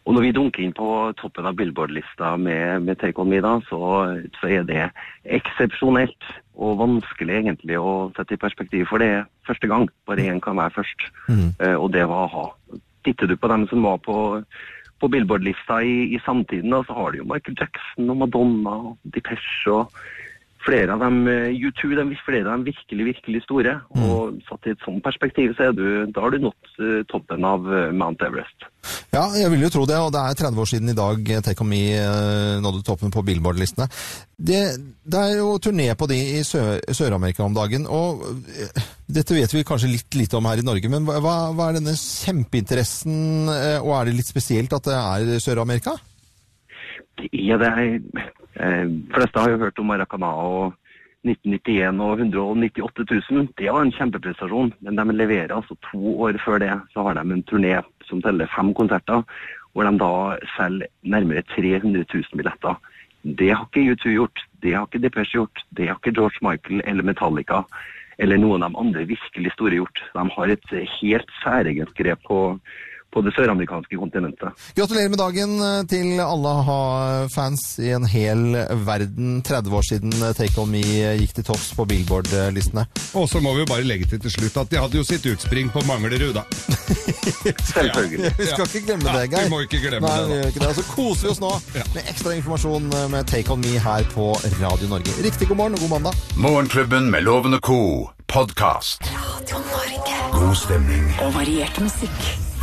Og 0.05 0.13
når 0.13 0.27
vi 0.27 0.33
dunker 0.37 0.61
inn 0.61 0.75
på 0.77 0.87
toppen 1.17 1.47
av 1.49 1.57
Billboard-lista 1.57 2.35
med, 2.37 2.85
med 2.85 2.99
Take 3.01 3.21
On 3.23 3.29
Me, 3.31 3.41
da, 3.41 3.55
så, 3.71 3.79
så 4.37 4.51
er 4.53 4.67
det 4.69 4.91
eksepsjonelt 5.25 6.29
og 6.61 6.77
vanskelig 6.83 7.39
egentlig 7.39 7.79
å 7.81 8.11
sette 8.17 8.37
i 8.37 8.41
perspektiv, 8.41 8.85
for 8.91 9.01
det 9.01 9.09
er 9.15 9.29
første 9.49 9.71
gang. 9.71 9.89
Bare 10.09 10.27
én 10.29 10.43
kan 10.45 10.61
være 10.61 10.77
først, 10.77 11.09
Eh, 11.65 11.75
og 11.75 11.93
det 11.97 12.05
var 12.11 12.29
a-ha. 12.29 12.79
Titter 13.05 13.27
du 13.27 13.37
på 13.37 13.49
dem 13.49 13.65
som 13.71 13.83
var 13.83 13.97
på, 14.05 14.19
på 15.01 15.09
Billboard-lista 15.09 15.81
i, 15.81 16.13
i 16.13 16.21
samtiden, 16.27 16.71
da, 16.77 16.83
så 16.85 16.99
har 16.99 17.13
du 17.13 17.23
jo 17.23 17.31
Michael 17.31 17.57
Jackson 17.61 18.13
og 18.13 18.21
Madonna 18.27 18.77
og 18.91 18.99
Depeche 19.17 19.73
og 19.73 20.05
flere 20.65 20.95
av 20.95 21.03
dem, 21.03 21.27
eh, 21.29 21.53
U2, 21.53 21.95
de, 21.99 22.17
flere 22.25 22.45
av 22.47 22.57
dem 22.57 22.65
virkelig, 22.69 23.07
virkelig 23.11 23.43
store. 23.45 23.75
Og 24.01 24.41
satt 24.49 24.69
i 24.69 24.75
et 24.75 24.85
sånt 24.85 25.03
perspektiv, 25.05 25.55
så 25.57 25.71
du, 25.77 26.07
da 26.13 26.25
har 26.25 26.33
du 26.33 26.41
nådd 26.47 26.71
eh, 26.81 27.03
toppen 27.11 27.45
av 27.49 27.67
eh, 27.69 27.93
Mount 27.93 28.25
Everest. 28.25 28.69
Ja, 29.15 29.27
jeg 29.39 29.51
vil 29.53 29.65
jo 29.65 29.73
tro 29.73 29.85
det, 29.89 29.99
og 30.01 30.13
det 30.15 30.23
er 30.23 30.39
30 30.41 30.61
år 30.61 30.69
siden 30.69 30.93
i 30.93 30.97
dag 30.97 31.31
Take 31.45 31.65
On 31.65 31.71
Me 31.71 31.83
nådde 32.61 32.83
toppen 32.85 33.13
på 33.15 33.23
Billboard-listene. 33.25 33.87
Det, 34.37 34.61
det 35.05 35.21
er 35.21 35.39
jo 35.39 35.55
turné 35.63 35.87
på 35.97 36.09
de 36.11 36.19
i 36.39 36.43
Sør-Amerika 36.45 37.45
om 37.47 37.55
dagen, 37.57 37.87
og 37.87 38.25
dette 39.07 39.37
vet 39.37 39.55
vi 39.55 39.65
kanskje 39.65 39.93
litt 39.93 40.19
lite 40.19 40.37
om 40.37 40.49
her 40.51 40.61
i 40.61 40.67
Norge, 40.67 40.91
men 40.93 41.07
hva, 41.07 41.37
hva 41.55 41.71
er 41.71 41.79
denne 41.79 41.95
kjempeinteressen, 41.97 43.49
og 43.85 43.93
er 43.97 44.11
det 44.11 44.19
litt 44.19 44.33
spesielt 44.33 44.75
at 44.77 44.91
det 44.91 44.99
er 44.99 45.45
Sør-Amerika? 45.45 45.95
Ja, 47.33 47.57
Det 47.57 47.71
er. 47.71 48.35
Eh, 48.65 48.89
fleste 49.13 49.41
har 49.41 49.53
jo 49.53 49.61
hørt 49.61 49.79
om 49.83 49.91
Maracana 49.91 50.31
og 50.41 50.75
1991 51.25 52.01
og 52.05 52.21
198 52.21 53.07
000. 53.31 53.49
Det 53.59 53.69
var 53.73 53.85
en 53.85 53.93
kjempeprestasjon, 53.97 54.73
men 54.85 55.01
de 55.01 55.17
leverer 55.17 55.55
altså 55.57 55.77
to 55.91 56.17
år 56.27 56.39
før 56.45 56.61
det. 56.63 56.73
Så 56.93 57.05
har 57.05 57.19
de 57.19 57.25
en 57.25 57.45
turné 57.51 57.77
som 58.09 58.23
teller 58.25 58.51
fem 58.57 58.73
konserter, 58.77 59.25
hvor 59.73 59.89
de 59.89 59.99
da 60.01 60.13
selger 60.57 60.93
nærmere 61.03 61.43
300 61.55 62.05
000 62.15 62.41
billetter. 62.41 62.77
Det 63.25 63.51
har 63.51 63.65
ikke 63.65 63.97
U2 63.97 64.15
gjort, 64.19 64.47
det 64.63 64.75
har 64.77 64.87
ikke 64.87 65.01
Depeche 65.01 65.39
gjort, 65.39 65.65
det 65.77 65.89
har 65.89 65.97
ikke 65.97 66.17
George 66.19 66.45
Michael 66.45 66.83
eller 66.85 67.07
Metallica 67.09 67.65
eller 68.19 68.39
noen 68.39 68.63
av 68.63 68.71
de 68.75 68.79
andre 68.79 69.07
virkelig 69.09 69.53
store 69.57 69.81
gjort. 69.81 70.03
De 70.15 70.25
har 70.37 70.53
et 70.53 70.75
helt 71.01 71.33
særegent 71.43 71.95
grep 71.99 72.21
på, 72.29 72.39
på 73.15 73.23
det 73.23 73.33
søramerikanske 73.37 73.97
kontinentet. 74.01 74.65
Gratulerer 74.77 75.09
med 75.13 75.21
dagen 75.23 75.53
eh, 75.63 75.81
til 75.91 76.19
alle 76.21 76.55
ha-fans 76.67 77.63
i 77.79 77.93
en 77.95 78.07
hel 78.11 78.43
verden. 78.87 79.37
30 79.47 79.77
år 79.79 79.87
siden 79.87 80.13
eh, 80.19 80.33
Take 80.35 80.59
On 80.61 80.71
Me 80.73 80.83
eh, 80.83 81.15
gikk 81.23 81.37
til 81.39 81.47
topps 81.47 81.71
på 81.79 81.87
Billboard-listene. 81.91 82.87
Og 83.15 83.29
så 83.31 83.41
må 83.45 83.55
vi 83.55 83.63
jo 83.63 83.69
bare 83.71 83.87
legge 83.87 84.09
til 84.11 84.21
til 84.25 84.35
slutt 84.35 84.59
at 84.65 84.73
de 84.75 84.81
hadde 84.83 84.99
jo 84.99 85.07
sitt 85.07 85.27
utspring 85.31 85.71
på 85.75 85.83
Manglerud, 85.89 86.35
da. 86.37 86.43
Selvfølgelig. 87.75 88.33
Vi 88.39 88.47
skal 88.51 88.67
ikke 88.69 88.85
glemme 88.89 89.15
det, 89.15 89.25
Geir. 89.31 89.45
vi 89.47 89.53
må 89.53 89.61
ikke 89.65 89.81
glemme 89.85 90.09
Nei, 90.11 90.25
det, 90.31 90.41
ikke 90.51 90.65
det. 90.67 90.73
Så 90.81 90.85
koser 90.91 91.29
vi 91.29 91.33
oss 91.35 91.43
nå 91.45 91.53
Ja. 91.79 91.85
med 91.95 92.11
ekstra 92.11 92.35
informasjon 92.37 92.91
med 93.15 93.27
Take 93.31 93.53
On 93.55 93.61
Me 93.63 93.79
her 93.79 94.07
på 94.15 94.33
Radio 94.61 94.89
Norge. 94.91 95.15
Riktig 95.25 95.49
god 95.49 95.57
morgen 95.63 95.79
og 95.79 95.85
god 95.87 95.95
mandag. 95.97 96.19
Morgenklubben 96.37 97.11
med 97.15 97.23
Loven 97.29 97.55
og 97.55 97.63
co. 97.71 97.81
podkast. 98.29 99.03
Radio 99.15 99.59
Norge. 99.71 100.17
God 100.35 100.57
stemning. 100.57 101.05
Og 101.23 101.35
variert 101.37 101.79
musikk. 101.81 102.54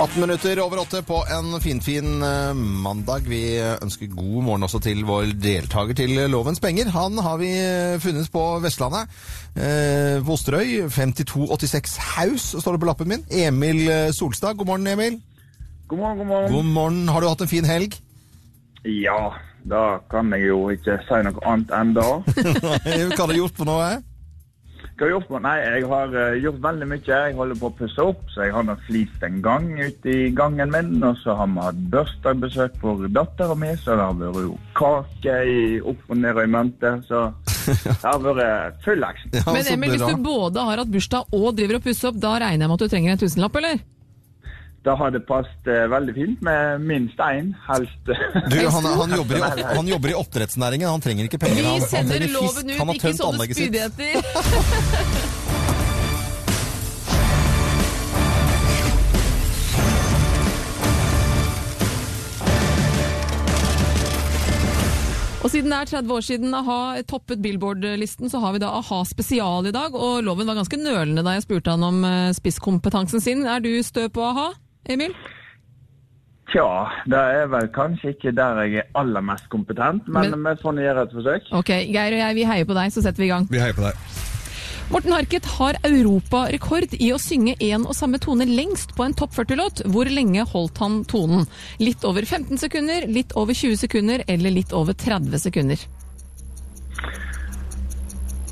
18 0.00 0.20
minutter 0.20 0.56
over 0.64 0.80
åtte 0.80 1.02
på 1.04 1.18
en 1.28 1.52
finfin 1.60 1.80
fin 1.84 2.22
mandag. 2.82 3.26
Vi 3.28 3.58
ønsker 3.60 4.08
god 4.08 4.44
morgen 4.46 4.64
også 4.64 4.78
til 4.80 5.02
vår 5.04 5.34
deltaker 5.36 5.92
til 5.98 6.14
Lovens 6.32 6.60
penger. 6.60 6.88
Han 6.94 7.18
har 7.20 7.36
vi 7.36 7.50
eh, 7.52 7.98
funnet 8.00 8.30
på 8.32 8.44
Vestlandet. 8.64 9.12
Eh, 9.52 10.24
på 10.24 10.32
Osterøy. 10.38 10.88
5286 10.88 11.98
Haus 12.14 12.48
står 12.56 12.78
det 12.78 12.80
på 12.80 12.88
lappen 12.88 13.12
min. 13.12 13.26
Emil 13.28 13.82
eh, 13.92 14.08
Solstad. 14.16 14.56
God 14.56 14.72
morgen, 14.72 14.88
Emil. 14.88 15.20
God 15.88 15.98
morgen, 15.98 16.18
god 16.18 16.26
morgen. 16.32 16.52
God 16.54 16.64
morgen. 16.64 17.08
Har 17.08 17.20
du 17.20 17.28
hatt 17.28 17.44
en 17.44 17.52
fin 17.52 17.68
helg? 17.68 18.00
Ja, 18.88 19.34
da 19.68 19.98
kan 20.08 20.32
jeg 20.32 20.48
jo 20.48 20.62
ikke 20.72 20.96
si 21.04 21.20
noe 21.28 21.44
annet 21.44 21.76
enn 21.76 21.92
det. 21.98 22.08
Hva 23.12 23.26
har 23.26 23.34
du 23.34 23.42
gjort 23.42 23.60
på 23.60 23.68
noe? 23.68 23.98
Hva 25.00 25.06
har 25.06 25.14
jeg 25.14 25.16
gjort? 25.16 25.38
Nei, 25.40 25.54
jeg 25.64 25.84
har 25.88 26.10
eh, 26.20 26.34
gjort 26.44 26.56
veldig 26.60 26.86
mye. 26.90 26.98
Jeg 27.08 27.36
holder 27.38 27.56
på 27.56 27.68
å 27.70 27.76
pusse 27.78 28.04
opp, 28.04 28.24
så 28.34 28.42
jeg 28.44 28.52
har 28.52 28.66
nå 28.68 28.74
flist 28.84 29.22
en 29.24 29.38
gang 29.40 29.70
ute 29.78 30.12
i 30.12 30.26
gangen 30.36 30.74
min. 30.74 30.90
Og 31.00 31.16
så 31.22 31.32
har 31.38 31.48
vi 31.48 31.62
hatt 31.64 31.78
bursdagsbesøk 31.94 32.76
for 32.82 33.06
dattera 33.08 33.56
mi, 33.56 33.70
så 33.80 33.96
det 33.96 34.04
har 34.04 34.18
vært 34.20 34.44
jo 34.44 34.58
kake 34.76 35.38
i 35.48 35.62
opp 35.80 36.04
og 36.04 36.20
ned 36.20 36.36
og 36.36 36.42
i 36.44 36.52
mente. 36.52 36.92
Så 37.08 37.22
det 37.70 37.96
har 38.02 38.20
vært 38.26 38.84
full 38.84 39.08
action. 39.08 39.32
Ja, 39.38 39.46
Men 39.48 39.72
Emil, 39.72 39.96
hvis 39.96 40.04
du 40.04 40.20
både 40.26 40.66
har 40.68 40.84
hatt 40.84 40.92
bursdag 40.92 41.32
og 41.40 41.48
driver 41.56 41.80
og 41.80 41.88
pusser 41.88 42.12
opp, 42.12 42.20
da 42.20 42.34
regner 42.44 42.66
jeg 42.66 42.74
med 42.74 42.76
at 42.76 42.84
du 42.84 42.92
trenger 42.92 43.16
en 43.16 43.24
tusenlapp, 43.24 43.56
eller? 43.62 43.80
Da 44.82 44.94
har 44.96 45.10
det 45.12 45.20
passet 45.28 45.66
eh, 45.68 45.82
veldig 45.92 46.12
fint 46.16 46.44
med 46.46 46.80
minst 46.88 47.18
én, 47.20 47.50
helst. 47.66 48.00
Du, 48.06 48.56
han, 48.64 48.84
han, 48.84 49.12
jobber 49.20 49.36
i, 49.36 49.64
han, 49.76 49.88
jobber 49.88 50.14
i, 50.14 50.16
oppdrettsnæringen, 50.16 50.88
han 50.88 51.04
trenger 51.04 51.28
ikke 51.28 51.42
penger. 51.42 51.68
Han, 51.68 51.84
han 51.84 52.08
trenger 52.08 52.32
fisk. 52.32 52.64
Ut, 52.64 52.72
han 52.78 52.94
har 52.94 53.02
tømt 53.04 53.26
anlegget 53.28 53.56
sitt. 53.60 53.76
Og 65.40 65.48
siden 65.48 65.72
det 65.72 65.76
er 65.78 65.88
30 65.88 66.12
år 66.12 66.24
siden 66.24 66.56
a-ha 66.56 66.80
toppet 67.08 67.40
Billboard-listen, 67.40 68.28
så 68.28 68.42
har 68.42 68.52
vi 68.52 68.60
da 68.60 68.74
a-ha 68.76 68.98
spesial 69.08 69.68
i 69.68 69.72
dag. 69.72 69.96
Og 69.96 70.20
Loven 70.24 70.48
var 70.48 70.58
ganske 70.60 70.80
nølende 70.80 71.24
da 71.24 71.36
jeg 71.36 71.46
spurte 71.46 71.72
han 71.72 71.84
om 71.84 72.02
eh, 72.04 72.32
spisskompetansen 72.36 73.24
sin. 73.24 73.46
Er 73.48 73.64
du 73.64 73.72
stø 73.84 74.08
på 74.12 74.24
a-ha? 74.24 74.50
Emil? 74.88 75.12
Tja, 76.50 76.66
det 77.06 77.18
er 77.18 77.46
vel 77.52 77.68
kanskje 77.74 78.14
ikke 78.16 78.32
der 78.34 78.64
jeg 78.64 78.80
er 78.82 78.88
aller 78.98 79.22
mest 79.22 79.46
kompetent, 79.52 80.08
men, 80.08 80.30
Men- 80.32 80.42
vi 80.48 80.62
får 80.62 80.80
gjøre 80.82 81.02
et 81.06 81.12
forsøk. 81.14 81.52
Ok, 81.52 81.68
Geir 81.68 82.12
og 82.16 82.18
jeg, 82.24 82.34
vi 82.34 82.44
heier 82.44 82.64
på 82.64 82.74
deg, 82.74 82.90
så 82.90 83.02
setter 83.02 83.22
vi 83.22 83.28
i 83.28 83.32
gang. 83.34 83.46
Vi 83.50 83.60
heier 83.62 83.76
på 83.76 83.86
deg. 83.86 83.94
Morten 84.90 85.12
Harket 85.14 85.44
har 85.46 85.76
europarekord 85.86 86.96
i 86.98 87.12
å 87.14 87.18
synge 87.22 87.54
én 87.62 87.84
og 87.86 87.94
samme 87.94 88.18
tone 88.18 88.42
lengst 88.48 88.96
på 88.96 89.04
en 89.04 89.14
topp 89.14 89.30
40-låt. 89.36 89.84
Hvor 89.86 90.10
lenge 90.10 90.42
holdt 90.50 90.78
han 90.82 91.04
tonen? 91.04 91.46
Litt 91.78 92.02
over 92.02 92.26
15 92.26 92.58
sekunder, 92.58 93.06
litt 93.06 93.30
over 93.38 93.54
20 93.54 93.76
sekunder 93.78 94.24
eller 94.26 94.50
litt 94.50 94.72
over 94.74 94.92
30 94.98 95.38
sekunder? 95.38 95.78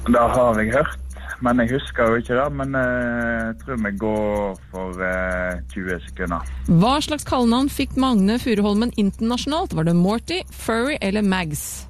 Det 0.06 0.22
har 0.36 0.62
jeg 0.62 0.72
hørt, 0.72 0.94
men 1.44 1.62
jeg 1.62 1.76
husker 1.76 2.10
jo 2.10 2.20
ikke 2.20 2.38
det. 2.38 2.46
Men 2.60 2.74
eh, 2.78 3.34
jeg 3.48 3.58
tror 3.62 3.82
vi 3.84 3.92
går 4.04 4.62
for 4.72 5.04
eh, 5.08 5.60
20 5.74 6.00
sekunder. 6.08 6.54
Hva 6.80 6.94
slags 7.04 7.26
kallenavn 7.28 7.70
fikk 7.72 7.98
Magne 8.00 8.38
Furuholmen 8.42 8.94
internasjonalt? 8.96 9.76
Var 9.78 9.88
det 9.88 9.96
Morty, 9.98 10.42
Furry 10.50 10.98
eller 11.00 11.22
Mags? 11.22 11.84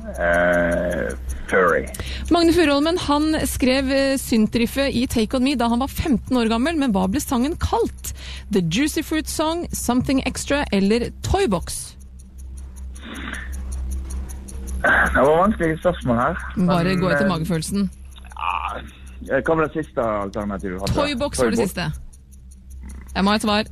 Uh, 0.00 1.12
Furry. 1.50 1.84
Magne 2.32 2.54
Furuholmen 2.56 2.98
han 3.04 3.34
skrev 3.46 3.90
eh, 3.92 4.16
syntriffet 4.18 4.96
i 4.96 5.04
Take 5.10 5.36
On 5.36 5.44
Me 5.44 5.54
da 5.58 5.68
han 5.70 5.82
var 5.82 5.92
15 5.92 6.36
år 6.40 6.50
gammel, 6.50 6.78
men 6.80 6.94
hva 6.94 7.04
ble 7.10 7.20
sangen 7.22 7.56
kalt? 7.60 8.14
The 8.50 8.64
Juicy 8.64 9.04
Fruit 9.06 9.28
Song, 9.28 9.66
Something 9.76 10.22
Extra 10.26 10.64
eller 10.72 11.10
Toybox? 11.26 11.99
Det 15.14 15.22
var 15.26 15.36
vanskelige 15.42 15.78
spørsmål 15.78 16.16
her. 16.16 16.34
Bare 16.66 16.94
gå 17.00 17.10
etter 17.10 17.26
eh, 17.26 17.30
magefølelsen. 17.32 17.90
Ja, 18.40 19.40
Hva 19.44 19.56
var 19.56 19.66
det 19.66 19.72
siste 19.84 20.04
alternativet? 20.06 20.80
hadde? 20.80 20.94
Toybox 20.96 21.42
var 21.42 21.50
det 21.54 21.58
siste. 21.66 21.86
Jeg 23.14 23.24
må 23.24 23.30
ha 23.34 23.40
et 23.40 23.46
svar. 23.46 23.70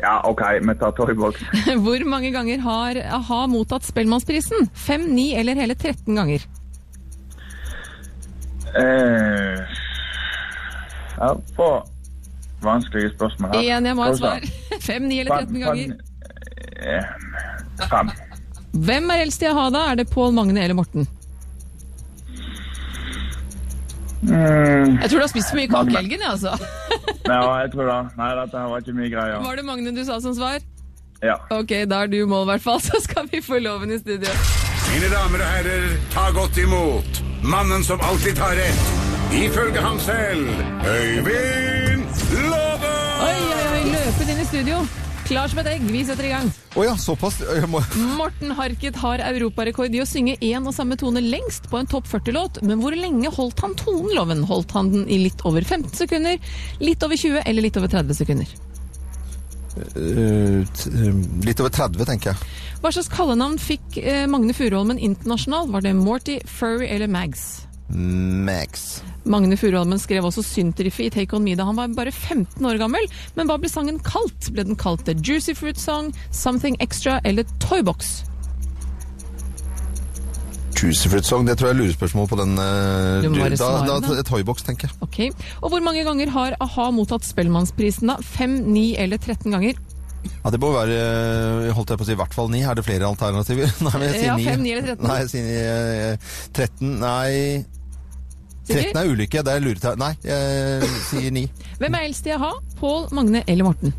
Ja, 0.00 0.14
OK, 0.28 0.42
vi 0.62 0.74
tar 0.80 0.90
Toybox. 0.98 1.42
Hvor 1.86 2.04
mange 2.08 2.30
ganger 2.34 2.62
har 2.64 3.00
a-ha 3.18 3.40
mottatt 3.50 3.86
Spellemannsprisen? 3.86 4.68
Fem, 4.74 5.08
ni 5.14 5.32
eller 5.38 5.58
hele 5.58 5.74
13 5.74 6.14
ganger? 6.14 6.46
Eh, 8.74 9.58
ja, 11.18 11.28
på 11.56 11.68
vanskelige 12.64 13.12
spørsmål 13.14 13.54
her. 13.54 13.60
Igjen, 13.62 13.86
jeg 13.86 13.96
må 13.98 14.06
ha 14.06 14.12
et 14.14 14.18
svar. 14.22 14.48
Fem, 14.88 15.06
ni 15.10 15.20
eller 15.22 15.44
13 15.44 15.60
ganger? 15.66 15.96
Eh, 16.78 17.12
Fem. 17.90 18.10
Hvem 18.74 19.10
er 19.14 19.22
eldst 19.22 19.42
i 19.44 19.46
a-ha 19.46 19.68
da? 19.70 19.84
Er 19.92 20.00
det 20.02 20.08
Pål 20.10 20.32
Magne 20.34 20.58
eller 20.64 20.74
Morten? 20.74 21.06
Mm, 24.24 24.96
Jeg 25.02 25.10
tror 25.10 25.18
du 25.18 25.22
har 25.24 25.28
spist 25.30 25.50
for 25.52 25.58
mye 25.60 25.68
kake 25.68 25.92
i 25.92 25.96
helgen, 25.98 26.22
jeg, 26.24 26.30
altså. 26.30 26.54
ja, 27.28 27.40
jeg 27.60 27.72
tror 27.74 27.90
det. 27.90 27.98
Nei, 28.18 28.30
dette 28.40 28.56
her 28.62 28.70
var 28.72 28.80
ikke 28.84 28.94
mye 28.96 29.10
greier. 29.12 29.42
Var 29.44 29.58
det 29.60 29.64
Magne 29.68 29.92
du 29.94 30.00
sa 30.08 30.16
som 30.24 30.34
svar? 30.36 30.62
Ja. 31.24 31.36
Ok, 31.54 31.74
da 31.88 32.02
er 32.04 32.10
du 32.12 32.16
i 32.22 32.24
mål, 32.28 32.46
i 32.48 32.54
hvert 32.54 32.64
fall. 32.64 32.80
Så 32.88 33.02
skal 33.04 33.28
vi 33.32 33.42
få 33.44 33.60
loven 33.62 33.92
i 33.94 33.98
studio. 34.00 34.32
Mine 34.94 35.10
damer 35.12 35.44
og 35.44 35.52
herrer, 35.58 35.86
ta 36.14 36.26
godt 36.36 36.58
imot 36.64 37.22
mannen 37.44 37.84
som 37.84 38.00
alltid 38.04 38.36
tar 38.40 38.56
rett, 38.56 38.84
ifølge 39.36 39.80
ham 39.84 39.98
selv, 40.00 40.48
Øyvind 40.88 42.04
Låve! 42.48 42.92
Oi, 43.24 43.34
oi, 43.34 43.64
oi, 43.74 43.82
løpen 43.92 44.30
inn 44.34 44.40
i 44.40 44.46
studio. 44.48 44.78
Klar 45.24 45.48
som 45.48 45.60
et 45.62 45.68
egg, 45.72 45.84
vi 45.88 46.02
setter 46.04 46.26
i 46.28 46.32
gang. 46.34 46.50
Oh 46.76 46.84
ja, 46.84 46.92
såpass. 47.00 47.38
Må... 47.70 47.80
Morten 48.18 48.52
Harket 48.58 48.98
har 49.00 49.22
europarekord 49.24 49.94
i 49.96 50.02
å 50.02 50.08
synge 50.08 50.36
én 50.44 50.68
og 50.68 50.74
samme 50.76 50.98
tone 51.00 51.22
lengst 51.24 51.70
på 51.72 51.80
en 51.80 51.88
topp 51.88 52.10
40-låt. 52.10 52.60
Men 52.66 52.82
hvor 52.82 52.96
lenge 52.98 53.32
holdt 53.32 53.62
han 53.64 53.76
tonen, 53.80 54.12
Loven? 54.16 54.44
Holdt 54.48 54.74
han 54.76 54.92
den 54.92 55.08
i 55.08 55.22
litt 55.22 55.40
over 55.48 55.64
15 55.64 55.94
sekunder, 55.96 56.36
litt 56.84 57.06
over 57.06 57.16
20 57.16 57.40
eller 57.44 57.64
litt 57.64 57.80
over 57.80 57.92
30 57.94 58.20
sekunder? 58.20 58.54
Eh, 59.74 60.60
eh, 60.60 61.14
litt 61.46 61.60
over 61.60 61.72
30, 61.72 62.04
tenker 62.04 62.34
jeg. 62.34 62.52
Hva 62.84 62.92
slags 62.92 63.08
kallenavn 63.08 63.56
fikk 63.58 63.96
eh, 64.02 64.26
Magne 64.30 64.54
Furuholmen 64.54 65.00
internasjonal? 65.00 65.72
Var 65.72 65.88
det 65.88 65.96
Morty, 65.98 66.38
Furry 66.44 66.90
eller 66.92 67.08
Mags? 67.08 67.64
Max. 67.88 69.02
Magne 69.24 69.56
Furuholmen 69.56 69.98
skrev 70.02 70.26
også 70.28 70.42
syntriffet 70.44 71.06
i 71.06 71.12
Take 71.14 71.36
On 71.36 71.44
Me 71.44 71.54
da 71.56 71.64
han 71.68 71.78
var 71.78 71.88
bare 71.96 72.12
15 72.12 72.60
år 72.68 72.78
gammel. 72.82 73.06
Men 73.38 73.48
hva 73.48 73.56
ble 73.62 73.70
sangen 73.72 73.98
kalt? 74.04 74.50
Ble 74.52 74.66
den 74.68 74.76
kalt 74.80 75.06
The 75.08 75.14
Juicy 75.16 75.54
Fruit 75.56 75.80
Song, 75.80 76.12
Something 76.30 76.76
Extra 76.84 77.20
eller 77.24 77.48
Toybox? 77.64 78.22
Juicy 80.74 81.08
Fruit 81.08 81.24
Song, 81.24 81.46
det 81.46 81.54
tror 81.56 81.70
jeg 81.70 81.76
er 81.76 81.80
lurespørsmål 81.84 82.26
på 82.28 82.36
den. 82.42 82.56
Uh, 82.58 83.22
Du 83.24 83.30
må 83.32 83.38
bare 83.44 83.56
da, 83.56 83.98
da. 84.02 84.22
Toybox, 84.26 84.64
tenker 84.66 84.90
jeg. 84.90 84.96
Ok. 85.06 85.20
Og 85.62 85.70
hvor 85.72 85.84
mange 85.86 86.02
ganger 86.04 86.32
har 86.34 86.56
a-ha 86.60 86.88
mottatt 86.92 87.24
Spellemannsprisen 87.24 88.10
da? 88.10 88.18
5, 88.20 88.58
9 88.74 88.82
eller 89.06 89.22
13 89.22 89.54
ganger? 89.54 89.78
Ja, 90.24 90.50
det 90.52 90.58
må 90.60 90.70
være 90.72 90.96
eh, 91.68 91.70
holdt 91.76 91.90
jeg 91.92 92.00
på 92.00 92.04
å 92.04 92.08
si, 92.08 92.14
i 92.16 92.18
hvert 92.20 92.32
fall 92.36 92.50
ni. 92.52 92.62
Er 92.64 92.76
det 92.78 92.84
flere 92.86 93.08
alternativer? 93.08 93.68
Nei, 93.86 93.92
men 93.94 94.06
jeg 94.08 94.18
sier 94.18 94.28
Ja, 94.30 94.36
ni. 94.40 94.44
fem, 94.48 94.62
ni 94.64 94.72
eller 94.72 94.92
13? 94.96 95.08
Nei, 95.08 95.16
jeg 95.20 95.32
sier 95.32 95.48
eh, 95.54 96.36
13. 96.56 96.92
Nei 97.00 97.32
Sikker? 97.34 97.73
13 98.68 98.96
er 98.96 99.04
ulykke. 99.10 99.42
Det 99.44 99.52
er 99.54 99.58
luretegn. 99.64 99.98
Nei, 99.98 100.14
jeg 100.24 100.82
sier 101.10 101.30
9. 101.30 101.48
Hvem 101.78 101.94
er 101.94 101.98
eldst 102.08 102.26
i 102.26 102.30
a-ha? 102.36 102.50
Pål, 102.80 103.08
Magne 103.14 103.42
eller 103.48 103.64
Morten? 103.68 103.94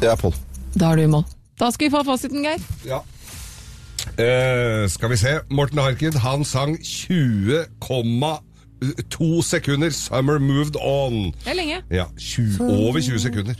Det 0.00 0.08
er 0.10 0.16
Pål. 0.20 0.34
Da 0.76 0.84
er 0.92 0.96
du 0.96 1.02
i 1.06 1.10
mål. 1.10 1.24
Da 1.60 1.70
skal 1.72 1.86
vi 1.86 1.90
få 1.94 2.02
fasiten, 2.04 2.42
Geir. 2.44 2.58
Ja. 2.84 2.98
Eh, 4.20 4.84
skal 4.92 5.08
vi 5.10 5.16
se. 5.16 5.38
Morten 5.50 5.78
Harket, 5.80 6.14
han 6.20 6.44
sang 6.44 6.76
20,2 6.78 9.42
sekunder 9.42 9.90
'Summer 9.90 10.38
Moved 10.38 10.76
On'. 10.76 11.32
Det 11.44 11.50
er 11.50 11.54
lenge. 11.54 11.82
Ja, 11.90 12.04
20, 12.18 12.60
over 12.60 13.00
20 13.00 13.18
sekunder. 13.18 13.54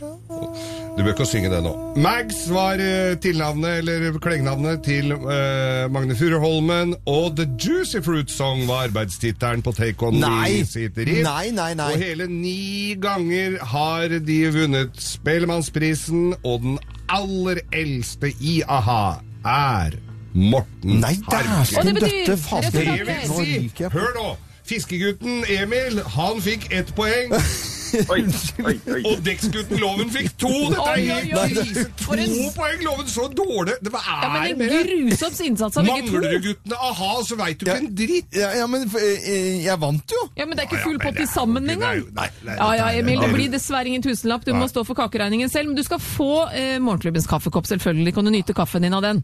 Du 0.97 1.03
bør 1.03 1.11
ikke 1.13 1.25
synge 1.29 1.49
det 1.53 1.59
nå. 1.61 1.71
Mags 2.01 2.39
var 2.49 2.81
eh, 2.81 3.13
tilnavnet, 3.21 3.83
eller 3.83 4.15
klengenavnet, 4.23 4.79
til 4.85 5.11
uh, 5.13 5.85
Magne 5.93 6.15
Furuholmen. 6.17 6.95
Og 7.05 7.35
The 7.37 7.45
Juicy 7.61 8.01
Fruit 8.05 8.31
Song 8.31 8.63
var 8.67 8.87
arbeidstittelen 8.87 9.61
på 9.61 9.71
Take 9.77 10.07
On 10.07 10.17
Nei. 10.17 10.63
Sitt 10.65 10.97
riff. 10.97 11.21
Nei, 11.27 11.51
nei, 11.53 11.73
nei. 11.77 11.91
Og 11.93 12.01
hele 12.01 12.25
ni 12.31 12.95
ganger 13.01 13.59
har 13.75 14.17
de 14.25 14.39
vunnet 14.57 14.97
Spellemannsprisen, 14.97 16.33
og 16.43 16.65
den 16.65 16.79
aller 17.13 17.61
eldste 17.71 18.33
i 18.41 18.59
a-ha 18.67 19.19
er 19.45 19.99
Morten 20.33 20.99
Nei, 21.01 21.13
Harket. 21.29 21.77
Og 21.77 21.85
det 21.85 21.93
dæsken 21.93 22.01
betyr 22.01 22.17
døtte 22.25 22.37
faen. 22.41 22.63
resultat, 22.63 22.73
Det 22.73 22.89
vil 22.89 22.97
Geir. 22.97 23.27
Nå 23.29 23.37
si, 23.45 23.89
hør 23.93 24.13
nå, 24.17 24.27
fiskegutten 24.67 25.43
Emil, 25.61 26.01
han 26.17 26.41
fikk 26.43 26.67
ett 26.73 26.89
poeng, 26.97 27.37
Oi, 27.87 28.21
oi, 28.65 28.73
oi. 28.93 29.01
og 29.09 29.21
dekksgutten 29.25 29.79
Loven 29.81 30.09
fikk 30.13 30.33
to. 30.41 30.49
Dette 30.73 30.87
er 30.91 31.01
helt 31.05 31.55
krise. 31.57 31.85
En- 32.17 32.33
To 32.37 32.49
poeng, 32.55 32.81
Loven, 32.83 33.07
så 33.11 33.27
dårlig. 33.33 33.77
Det 33.83 33.91
var 33.93 34.03
Ja, 34.07 34.17
er 34.43 34.55
men. 34.57 34.69
En 34.69 34.87
grusoms 35.09 35.39
innsats 35.45 35.77
av 35.79 35.85
begge 35.87 36.07
to. 36.07 36.17
Manglerudguttene, 36.17 36.79
aha, 36.89 37.11
så 37.27 37.37
veit 37.39 37.59
du 37.59 37.65
Ja. 37.69 37.75
ikke 37.77 37.85
en 37.87 37.95
dritt. 37.95 38.27
Ja, 38.35 38.51
ja, 38.59 38.67
men 38.67 38.83
eh, 38.89 39.63
jeg 39.65 39.79
vant 39.79 40.11
jo. 40.17 40.23
Ja, 40.37 40.45
Men 40.45 40.57
det 40.57 40.65
er 40.65 40.69
ikke 40.71 40.83
full 40.83 40.99
pott 40.99 41.19
er- 41.23 41.31
sammen 41.31 41.69
er 41.69 41.73
engang. 41.77 42.03
Ja 42.45 42.73
ja, 42.75 42.89
er- 42.91 42.99
Emil, 42.99 43.19
det- 43.21 43.33
blir 43.33 43.49
dessverre 43.51 43.87
ingen 43.87 44.01
tusenlapp. 44.03 44.43
Du 44.45 44.53
må 44.53 44.67
stå 44.69 44.85
for 44.85 44.95
kakeregningen 44.95 45.49
selv. 45.49 45.67
Men 45.71 45.75
du 45.75 45.83
skal 45.83 45.99
få 45.99 46.49
eh, 46.53 46.77
morgenklubbens 46.79 47.27
kaffekopp, 47.27 47.65
selvfølgelig. 47.67 48.13
Kan 48.15 48.25
du 48.25 48.31
nyte 48.31 48.53
kaffen 48.53 48.81
din 48.81 48.93
av 48.93 49.01
den? 49.01 49.23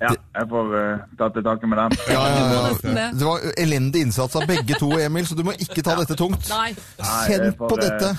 Ja, 0.00 0.12
jeg 0.12 0.48
får 0.50 0.72
uh, 0.76 1.04
ta 1.18 1.28
til 1.32 1.44
takke 1.46 1.68
med 1.70 1.78
den. 1.80 1.98
Ja, 2.12 2.22
ja, 2.28 2.64
det. 2.82 3.06
Var 3.24 3.46
elendig 3.62 4.02
innsats 4.04 4.36
av 4.36 4.44
begge 4.48 4.76
to, 4.80 4.90
Emil, 5.00 5.24
så 5.28 5.38
du 5.38 5.44
må 5.46 5.54
ikke 5.56 5.84
ta 5.84 5.96
dette 6.00 6.18
tungt. 6.18 6.50
Nei. 6.52 6.74
Kjenn 7.00 7.54
på 7.56 7.70
eh, 7.78 7.84
dette. 7.86 8.10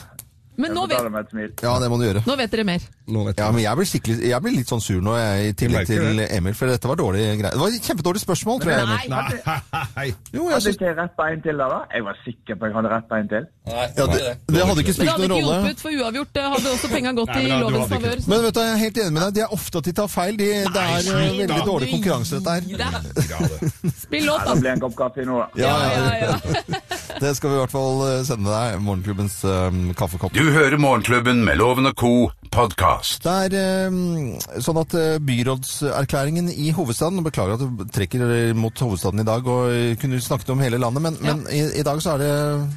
Men 0.58 0.74
nå 0.74 0.88
vet, 0.89 1.32
det. 1.32 1.48
Ja, 1.62 1.76
det 1.80 1.88
må 1.91 2.00
du 2.02 2.08
gjøre. 2.08 2.24
nå 2.26 2.36
vet 2.39 2.54
dere 2.54 2.63
mer. 2.65 2.86
Nå 3.13 3.24
vet 3.28 3.38
Ja, 3.39 3.52
men 3.54 3.62
jeg 3.62 3.78
blir, 3.78 3.88
skikkelig, 3.88 4.15
jeg 4.32 4.43
blir 4.43 4.56
litt 4.56 4.72
sånn 4.72 4.82
sur 4.82 5.04
nå, 5.06 5.13
jeg, 5.20 5.52
i 5.52 5.56
tillegg 5.62 5.86
til 5.89 6.22
Emil, 6.26 6.56
for 6.58 6.72
dette 6.72 6.89
var 6.89 6.98
dårlig 6.98 7.26
greie. 7.39 7.52
Det 7.54 7.62
var 7.62 7.76
et 7.78 7.89
kjempedårlig 7.89 8.22
spørsmål, 8.24 8.62
tror 8.63 8.74
jeg, 8.74 8.88
Emil. 8.88 9.13
Nei. 9.13 9.60
Nei. 9.98 10.08
Jo, 10.38 10.48
jeg 10.50 10.58
Hadde 10.58 10.72
ikke 10.74 10.88
jeg 10.88 10.96
retta 10.98 11.28
en 11.32 11.43
til 11.46 11.62
da, 11.62 11.67
da? 11.72 11.78
Jeg 11.93 12.06
var 12.08 12.17
sikker 12.24 12.58
på 12.58 12.65
at 12.65 12.70
jeg 12.70 12.76
hadde 12.78 12.91
rett 12.91 13.13
en 13.17 13.30
til. 13.32 13.46
Nei, 13.67 13.86
ja, 13.86 14.08
det, 14.12 14.17
det 14.56 14.65
hadde 14.67 14.84
ikke 14.84 14.96
Men 14.98 15.08
det 15.08 15.13
hadde 15.13 15.28
ikke 15.28 15.39
hjulpet, 15.46 15.84
for 15.84 16.02
uavgjort 16.02 16.41
eh, 16.41 16.50
hadde 16.54 16.74
også 16.74 16.91
penga 16.91 17.13
gått 17.17 17.32
Nei, 17.32 17.41
men 17.43 17.48
i 17.48 17.60
lovens 17.63 17.93
favør. 17.93 18.24
Men 18.34 18.43
vet 18.48 18.58
du, 18.58 18.62
jeg 18.65 18.74
er 18.74 18.82
helt 18.84 19.02
enig 19.04 19.15
med 19.17 19.22
deg. 19.24 19.36
Det 19.38 19.46
er 19.46 19.56
ofte 19.58 19.82
at 19.82 19.89
de 19.89 19.96
tar 20.02 20.12
feil. 20.12 20.39
De, 20.41 20.50
det 20.67 20.84
er 20.84 20.98
eh, 20.98 21.22
veldig 21.24 21.48
da. 21.54 21.60
dårlig 21.70 21.91
konkurranse, 21.96 22.41
dette 22.41 22.58
her. 22.58 23.93
Spill 24.04 24.28
låt, 24.28 24.41
da. 24.41 24.50
da. 24.50 24.54
det 24.54 24.62
blir 24.65 24.74
en 24.74 24.86
kopp 24.88 24.98
kaffe 25.00 25.28
nå, 25.28 25.41
da. 25.43 25.48
Ja, 25.62 25.76
ja, 25.93 26.12
ja. 26.26 26.82
Det 27.17 27.32
skal 27.38 27.49
vi 27.49 27.56
i 27.58 27.60
hvert 27.63 27.73
fall 27.73 28.01
eh, 28.06 28.19
sende 28.27 28.51
deg. 28.51 28.75
Morgenklubbens 28.86 29.39
um, 29.47 29.80
kaffekopp. 29.97 30.34
Du 30.38 30.51
hører 30.53 30.77
Morgenklubben 30.82 31.39
med 31.47 31.58
Loven 31.58 31.89
og 31.89 31.95
Co. 31.97 32.12
podkast. 32.53 33.23
Det 33.25 33.56
er 33.58 33.89
um, 33.91 34.36
sånn 34.63 34.77
at 34.82 34.93
byrådserklæringen 35.25 36.47
i 36.53 36.69
hovedstaden 36.77 37.19
og 37.21 37.25
Beklager 37.27 37.58
at 37.58 37.63
du 37.65 37.84
trekker 37.93 38.53
mot 38.58 38.77
hovedstaden 38.86 39.21
i 39.23 39.27
dag, 39.27 39.49
og 39.49 39.97
kunne 40.01 40.21
snakket 40.23 40.53
om 40.53 40.62
hele 40.63 40.80
landet, 40.82 41.03
men, 41.03 41.17
men 41.25 41.41
i, 41.53 41.63
i 41.82 41.86
dag 41.86 41.99
så 42.03 42.15
er 42.15 42.23
det 42.23 42.32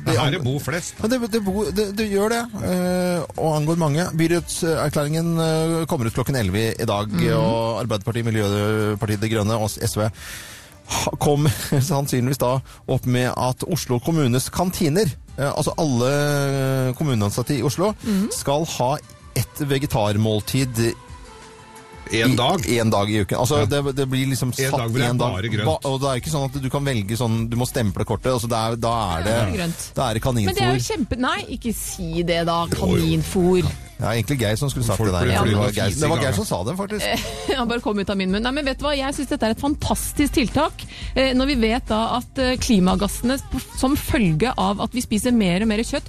Det 0.09 0.17
er 0.19 0.35
det 0.37 0.43
bor 0.45 0.59
flest. 0.65 0.97
Men 1.03 1.13
det, 1.15 1.21
det, 1.37 1.43
bo- 1.47 1.69
det, 1.71 1.89
det 2.01 2.09
gjør 2.11 2.35
det, 2.35 2.43
uh, 2.65 3.27
og 3.37 3.59
angår 3.61 3.81
mange. 3.81 4.09
Byrådserklæringen 4.21 5.35
uh, 5.39 5.77
kommer 5.91 6.09
ut 6.11 6.17
klokken 6.17 6.41
11 6.41 6.65
i 6.81 6.89
dag, 6.89 7.19
og 7.37 7.83
Arbeiderpartiet, 7.85 8.27
Miljøpartiet 8.33 9.23
De 9.23 9.33
Grønne 9.37 9.61
og 9.61 9.71
SV 9.77 10.09
kom 11.19 11.47
sannsynligvis 11.91 12.39
da 12.43 12.57
opp 12.91 13.07
med 13.07 13.31
at 13.37 13.63
Oslo 13.71 14.01
kommunes 14.05 14.49
kantiner, 14.55 15.07
eh, 15.37 15.51
altså 15.53 15.75
alle 15.79 16.95
kommuneansatte 16.99 17.59
i 17.59 17.63
Oslo, 17.67 17.93
skal 18.35 18.67
ha 18.79 18.97
ett 19.39 19.61
vegetarmåltid 19.71 20.93
En 22.13 22.33
dag. 22.35 22.65
En 22.69 22.91
dag 22.91 23.11
i 23.11 23.21
uken. 23.23 23.39
Altså, 23.39 23.59
Ja. 23.61 23.67
det, 23.71 23.93
det 23.95 24.07
blir 24.11 24.27
liksom 24.27 24.51
satt 24.53 24.73
dag 24.73 24.89
hvor 24.91 24.99
det 24.99 25.05
er 25.07 25.11
en 25.13 25.19
dag. 25.21 25.33
bare 25.37 25.49
grønt. 25.53 25.67
Ba- 25.69 25.89
og 25.93 26.01
det 26.03 26.09
er 26.11 26.17
ikke 26.19 26.33
sånn 26.33 26.47
at 26.49 26.57
du 26.63 26.67
kan 26.73 26.83
velge 26.85 27.15
sånn 27.17 27.37
Du 27.49 27.55
må 27.61 27.69
stemple 27.71 28.03
kortet. 28.05 28.33
Altså, 28.33 28.49
det 28.51 28.59
er, 28.59 28.75
da 28.83 28.95
er 29.21 29.23
det, 29.29 29.37
grønt. 29.55 29.85
da 29.95 30.09
er 30.11 30.19
det 30.19 30.25
Men 30.35 30.55
det 30.57 30.65
er 30.67 30.75
jo 30.75 30.83
kjempe... 30.89 31.17
Nei, 31.23 31.37
ikke 31.55 31.73
si 31.77 32.25
det 32.27 32.41
da. 32.51 32.65
Kaninfôr. 32.67 33.63
Det 33.63 33.90
er 34.01 34.17
egentlig 34.17 34.39
Geir 34.41 34.59
som 34.61 34.71
skulle 34.73 34.87
sagt 34.87 35.05
det 35.05 35.13
der. 35.15 35.33
Ja, 35.35 35.45
det, 35.45 35.57
var 35.59 35.73
Geir, 35.77 35.95
det 35.97 36.11
var 36.13 36.23
Geir 36.25 36.37
som 36.37 36.49
sa 36.49 36.61
det, 36.67 36.77
faktisk. 36.79 37.29
Han 37.61 37.71
bare 37.71 37.85
kom 37.85 38.01
ut 38.01 38.13
av 38.13 38.19
min 38.21 38.33
munn. 38.33 38.45
Nei, 38.47 38.55
men 38.57 38.69
vet 38.69 38.81
du 38.81 38.87
hva? 38.87 38.97
Jeg 38.97 39.17
syns 39.17 39.31
dette 39.33 39.49
er 39.49 39.57
et 39.57 39.63
fantastisk 39.63 40.37
tiltak. 40.39 40.85
Eh, 41.15 41.33
når 41.37 41.53
vi 41.53 41.59
vet 41.67 41.89
da 41.91 42.03
at 42.19 42.41
eh, 42.43 42.57
klimagassene 42.61 43.39
som 43.81 43.97
følge 43.99 44.55
av 44.57 44.83
at 44.85 44.97
vi 44.97 45.05
spiser 45.05 45.37
mer 45.37 45.65
og 45.65 45.73
mer 45.73 45.85
kjøtt, 45.87 46.09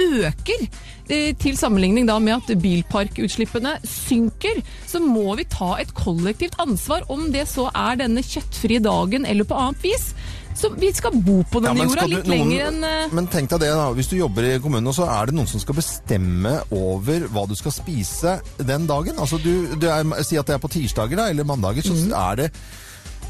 øker. 0.00 0.66
Eh, 1.10 1.32
til 1.40 1.56
sammenligning 1.58 2.06
da 2.08 2.18
med 2.22 2.38
at 2.38 2.60
bilparkutslippene 2.62 3.76
synker, 3.86 4.60
så 4.86 5.00
må 5.02 5.34
vi 5.40 5.48
ta 5.50 5.74
et 5.80 5.92
kollektivt 5.96 6.58
ansvar, 6.62 7.06
om 7.10 7.28
det 7.34 7.46
så 7.50 7.68
er 7.74 8.00
denne 8.04 8.24
kjøttfrie 8.24 8.82
dagen 8.84 9.26
eller 9.26 9.48
på 9.48 9.58
annet 9.58 9.88
vis. 9.90 10.10
Så 10.60 10.68
vi 10.76 10.90
skal 10.92 11.14
bo 11.24 11.38
på 11.48 11.62
denne 11.64 11.80
ja, 11.80 11.86
jorda 11.88 12.02
skal 12.02 12.10
du- 12.10 12.16
litt 12.16 12.26
noen- 12.28 12.50
lenger 12.50 12.66
enn 12.68 12.84
eh, 12.84 13.14
Men 13.16 13.26
tenk 13.32 13.48
deg 13.54 13.60
det, 13.64 13.70
da. 13.72 13.86
Hvis 13.96 14.10
du 14.10 14.16
jobber 14.18 14.44
i 14.44 14.58
kommunen, 14.60 14.86
og 14.90 14.94
så 14.98 15.06
er 15.08 15.26
det 15.30 15.34
noen 15.38 15.48
som 15.48 15.60
skal 15.62 15.74
bestemme 15.78 16.52
over 16.70 17.26
hva 17.32 17.46
du 17.48 17.54
skal 17.56 17.72
spise 17.72 18.34
den 18.58 18.86
dagen. 18.90 19.16
Altså, 19.18 19.38
du, 19.42 19.74
du 19.80 19.86
er, 19.88 20.04
Si 20.22 20.36
at 20.36 20.46
det 20.46 20.54
er 20.58 20.62
på 20.62 20.68
tirsdager 20.68 21.16
da, 21.16 21.28
eller 21.32 21.44
mandager, 21.48 21.82
så 21.82 21.96
er 22.12 22.36
det 22.36 22.50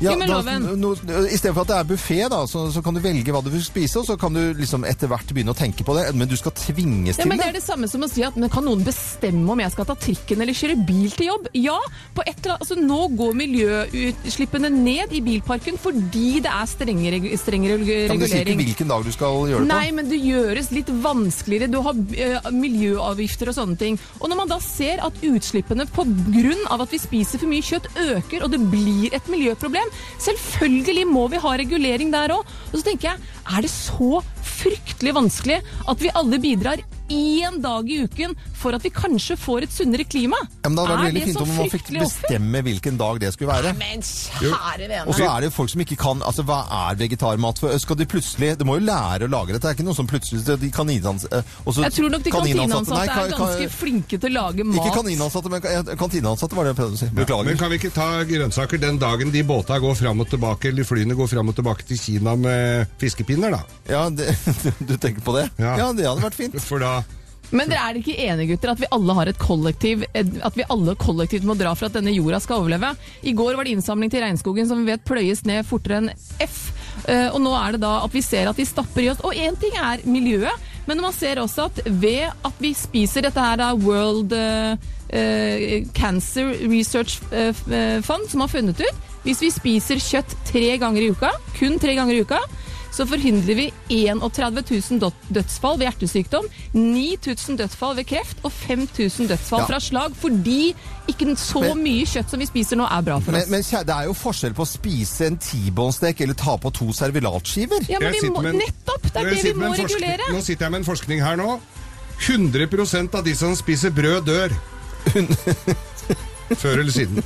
ja, 0.01 0.13
Jo, 0.15 0.43
da- 0.43 0.59
no, 0.59 0.93
I 1.29 1.37
stedet 1.37 1.55
for 1.55 1.63
at 1.63 1.69
det 1.69 1.77
er 1.77 1.89
buffé, 1.91 2.21
så, 2.49 2.67
så 2.73 2.83
kan 2.83 2.95
du 2.97 3.01
velge 3.05 3.33
hva 3.33 3.43
du 3.45 3.51
vil 3.53 3.63
spise, 3.65 3.99
og 4.01 4.07
så 4.09 4.17
kan 4.19 4.33
du 4.33 4.55
liksom 4.57 4.85
etter 4.89 5.09
hvert 5.11 5.29
begynne 5.35 5.53
å 5.53 5.59
tenke 5.59 5.85
på 5.85 5.95
det. 5.99 6.07
Men 6.17 6.29
du 6.29 6.37
skal 6.41 6.53
tvinges 6.57 7.19
Ja, 7.19 7.23
til 7.25 7.29
men 7.29 7.39
Det 7.39 7.45
det. 7.45 7.49
er 7.55 7.59
det 7.61 7.65
samme 7.67 7.89
som 7.89 8.03
å 8.03 8.09
si 8.11 8.23
at 8.25 8.37
men 8.41 8.49
kan 8.53 8.65
noen 8.65 8.85
bestemme 8.85 9.49
om 9.53 9.61
jeg 9.61 9.73
skal 9.73 9.85
ta 9.91 9.95
trikken 9.95 10.41
eller 10.41 10.57
kjøre 10.57 10.79
bil 10.89 11.11
til 11.11 11.27
jobb? 11.31 11.49
Ja, 11.55 11.79
på 12.17 12.25
et 12.27 12.37
eller 12.41 12.57
annet, 12.57 12.61
altså 12.65 12.77
Nå 12.81 13.01
går 13.17 13.35
miljøutslippene 13.37 14.71
ned 14.73 15.13
i 15.17 15.21
bilparken 15.25 15.77
fordi 15.81 16.41
det 16.45 16.51
er 16.53 16.67
strengere, 16.71 17.21
strengere 17.39 17.77
regulering. 17.81 18.09
regu- 18.09 18.09
Kan 18.09 18.19
du 18.21 18.27
si 18.27 18.41
ikke 18.41 18.57
hvilken 18.65 18.89
dag 18.89 19.05
du 19.05 19.13
skal 19.13 19.37
gjøre 19.51 19.61
det 19.61 19.69
på? 19.69 19.75
Nei, 19.75 19.91
men 19.93 20.09
det 20.11 20.21
gjøres 20.25 20.71
litt 20.75 20.91
vanskeligere. 21.05 21.71
Du 21.71 21.81
har 21.85 21.95
uh, 21.95 22.51
miljøavgifter 22.55 23.51
og 23.53 23.57
sånne 23.59 23.79
ting. 23.81 23.99
Og 24.21 24.29
når 24.31 24.37
man 24.43 24.49
da 24.49 24.59
ser 24.65 25.03
at 25.05 25.21
utslippene 25.23 25.87
på 25.91 26.05
grunn 26.33 26.65
av 26.71 26.81
at 26.87 26.91
vi 26.95 26.99
spiser 27.03 27.39
for 27.43 27.51
mye 27.51 27.63
kjøtt 27.67 27.89
øker, 28.01 28.45
og 28.47 28.51
det 28.55 28.61
blir 28.73 29.15
et 29.17 29.29
miljøproblem, 29.31 29.90
selvfølgelig 30.23 31.07
må 31.11 31.27
vi 31.33 31.43
ha 31.43 31.57
regulering 31.61 32.13
der 32.15 32.37
òg. 32.37 32.47
Og 32.71 32.79
så 32.79 32.85
tenker 32.87 33.13
jeg, 33.13 33.29
er 33.51 33.67
det 33.67 33.73
så 33.73 34.23
fryktelig 34.61 35.17
vanskelig 35.17 35.61
at 35.89 36.03
vi 36.03 36.15
alle 36.15 36.41
bidrar 36.43 36.83
én 37.11 37.59
dag 37.63 37.89
i 37.91 37.97
uken 38.07 38.35
for 38.61 38.77
at 38.77 38.85
vi 38.85 38.91
kanskje 38.95 39.37
får 39.41 39.65
et 39.67 39.73
sunnere 39.75 40.05
klima? 40.09 40.37
Ja, 40.63 40.69
men 40.71 40.77
da 40.79 40.85
var 40.87 41.01
det 41.01 41.07
veldig 41.11 41.23
fint 41.27 41.41
om 41.43 41.51
man 41.57 41.71
fikk 41.73 41.89
bestemme 41.99 42.63
hvilken 42.67 42.99
dag 43.01 43.19
det 43.23 43.33
skulle 43.35 43.51
være. 43.51 43.73
Men 43.79 44.03
kjære 44.05 44.89
vene. 44.91 45.05
Og 45.11 45.17
så 45.19 45.27
er 45.27 45.41
det 45.45 45.49
jo 45.51 45.55
folk 45.57 45.73
som 45.73 45.83
ikke 45.85 45.97
kan 46.01 46.21
Altså, 46.31 46.45
hva 46.47 46.61
er 46.91 46.99
vegetarmat 47.01 47.59
for? 47.63 47.73
Skal 47.81 47.97
de 47.97 48.05
plutselig 48.11 48.51
De 48.61 48.67
må 48.69 48.77
jo 48.79 48.85
lære 48.85 49.27
å 49.27 49.31
lage 49.33 49.55
dette. 49.55 49.63
Det 49.65 49.71
er 49.71 49.77
ikke 49.79 49.87
noe 49.89 49.97
som 49.97 50.07
plutselig 50.11 50.45
De 50.61 50.71
kaninans... 50.75 51.25
også- 51.65 51.83
Jeg 51.87 51.95
tror 51.97 52.11
nok 52.15 52.23
de 52.27 52.31
kantineansatte 52.35 53.01
er 53.17 53.33
ganske 53.35 53.69
flinke 53.75 54.21
til 54.21 54.31
å 54.31 54.35
lage 54.37 54.65
mat. 54.69 54.79
Ikke 54.85 54.97
kaninansatte, 55.01 55.51
men 55.51 55.65
ka- 55.65 55.97
kantineansatte 56.05 56.57
var 56.59 56.69
det 56.69 56.75
jeg 56.75 56.81
prøvde 56.83 56.99
å 56.99 57.03
si. 57.03 57.11
Beklager. 57.17 57.49
Men 57.51 57.59
kan 57.65 57.71
vi 57.73 57.79
ikke 57.81 57.93
ta 57.97 58.09
grønnsaker 58.29 58.81
den 58.85 59.01
dagen 59.03 59.33
de 59.35 59.43
båta 59.49 59.81
går 59.83 59.97
fram 59.99 60.21
og 60.21 60.29
tilbake, 60.31 60.69
eller 60.71 60.85
flyene 60.87 61.17
går 61.19 61.29
fram 61.33 61.49
og 61.51 61.57
tilbake 61.59 61.89
til 61.89 61.99
Kina 61.99 62.37
med 62.37 62.87
fiskepinner, 63.01 63.57
da? 63.57 63.63
Ja, 63.91 64.05
det, 64.11 64.29
du 64.91 64.95
tenker 65.01 65.25
på 65.27 65.35
det? 65.39 65.49
Ja. 65.59 65.75
Ja, 65.81 65.91
det 65.97 66.07
hadde 66.07 66.23
vært 66.29 66.39
fint. 66.39 66.61
For 66.61 66.79
da 66.83 67.00
Men 67.51 67.71
dere 67.71 67.83
er 67.91 67.99
ikke 67.99 68.15
enige, 68.15 68.53
gutter, 68.53 68.73
at 68.75 68.81
vi 68.83 68.89
alle 68.95 69.15
har 69.19 69.31
et 69.31 69.39
kollektiv, 69.41 70.05
at 70.15 70.57
vi 70.59 70.67
alle 70.71 70.95
kollektivt 71.01 71.47
må 71.49 71.57
dra 71.59 71.73
for 71.75 71.89
at 71.89 71.97
denne 71.99 72.13
jorda 72.15 72.39
skal 72.43 72.63
overleve? 72.63 72.93
I 73.27 73.35
går 73.37 73.59
var 73.59 73.67
det 73.67 73.75
innsamling 73.75 74.13
til 74.13 74.23
regnskogen, 74.23 74.69
som 74.71 74.85
vi 74.85 74.93
vet 74.93 75.07
pløyes 75.09 75.43
ned 75.49 75.67
fortere 75.67 75.99
enn 76.03 76.13
F. 76.47 76.61
Eh, 77.09 77.27
Og 77.33 77.41
nå 77.43 77.55
er 77.59 77.75
det 77.75 77.83
da 77.83 77.97
at 78.05 78.15
vi 78.15 78.23
ser 78.23 78.51
at 78.51 78.61
de 78.61 78.67
stapper 78.69 79.03
i 79.03 79.11
oss. 79.11 79.23
Og 79.27 79.35
én 79.35 79.59
ting 79.59 79.75
er 79.75 80.05
miljøet, 80.07 80.71
men 80.87 81.03
man 81.03 81.15
ser 81.17 81.43
også 81.43 81.69
at 81.71 81.83
ved 81.87 82.31
at 82.31 82.63
vi 82.63 82.73
spiser 82.75 83.27
dette 83.27 83.43
her 83.43 83.59
da 83.61 83.73
World 83.75 84.33
eh, 84.37 84.89
eh, 85.11 85.87
Cancer 85.97 86.55
Research 86.71 87.19
Fund, 87.31 88.29
som 88.31 88.47
har 88.47 88.53
funnet 88.53 88.81
ut 88.81 89.07
hvis 89.21 89.43
vi 89.45 89.51
spiser 89.53 90.01
kjøtt 90.01 90.33
tre 90.49 90.79
ganger 90.81 91.05
i 91.05 91.11
uka, 91.13 91.29
kun 91.59 91.75
tre 91.77 91.93
ganger 91.99 92.17
i 92.17 92.23
uka, 92.25 92.39
så 92.91 93.07
forhindrer 93.07 93.55
vi 93.57 93.67
31 93.89 94.63
000 95.01 95.13
dødsfall 95.31 95.79
ved 95.79 95.87
hjertesykdom, 95.89 96.47
9000 96.75 97.59
dødsfall 97.61 97.97
ved 97.97 98.07
kreft 98.11 98.39
og 98.43 98.53
5000 98.53 99.29
dødsfall 99.31 99.61
Ja. 99.61 99.67
fra 99.67 99.81
slag, 99.81 100.17
fordi 100.17 100.75
ikke 101.09 101.37
så 101.37 101.61
Men- 101.61 101.83
mye 101.83 102.05
kjøtt 102.07 102.31
som 102.31 102.39
vi 102.41 102.47
spiser 102.47 102.77
nå 102.77 102.85
er 102.91 103.03
bra 103.03 103.19
for 103.21 103.33
Men, 103.33 103.43
oss. 103.43 103.49
men 103.49 103.63
det 103.87 103.95
er 103.97 104.05
jo 104.05 104.13
forskjell 104.15 104.55
på 104.55 104.63
å 104.63 104.69
spise 104.69 105.27
en 105.27 105.37
T-bone-stek 105.39 106.21
eller 106.21 106.35
ta 106.35 106.57
på 106.57 106.73
to 106.73 106.93
servelatskiver. 106.93 107.89
Ja, 107.89 107.99
men 108.01 108.13
vi 108.13 108.29
må, 108.29 108.45
en- 108.45 108.59
nettopp! 108.59 109.03
Det 109.13 109.17
er 109.17 109.31
det 109.31 109.45
vi 109.45 109.53
må 109.55 109.73
regulere. 109.75 110.33
Nå 110.33 110.41
sitter 110.43 110.65
jeg 110.67 110.71
med 110.73 110.81
en 110.81 110.85
forskning 110.95 111.21
her 111.23 111.37
nå. 111.37 111.61
100% 112.21 113.15
av 113.15 113.25
de 113.25 113.35
som 113.35 113.55
spiser 113.57 113.91
brød, 113.91 114.25
dør. 114.27 114.51
Før 116.57 116.81
eller 116.81 116.91
siden. 116.93 117.23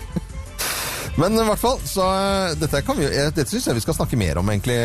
Men 1.16 1.36
i 1.38 1.44
hvert 1.46 1.60
fall, 1.60 1.78
så 1.86 2.06
eh, 2.10 2.54
dette, 2.58 2.80
kan 2.82 2.98
vi, 2.98 3.06
eh, 3.06 3.28
dette 3.30 3.46
syns 3.50 3.68
jeg 3.68 3.78
vi 3.78 3.82
skal 3.84 3.96
snakke 4.00 4.18
mer 4.18 4.40
om 4.40 4.48
egentlig 4.50 4.78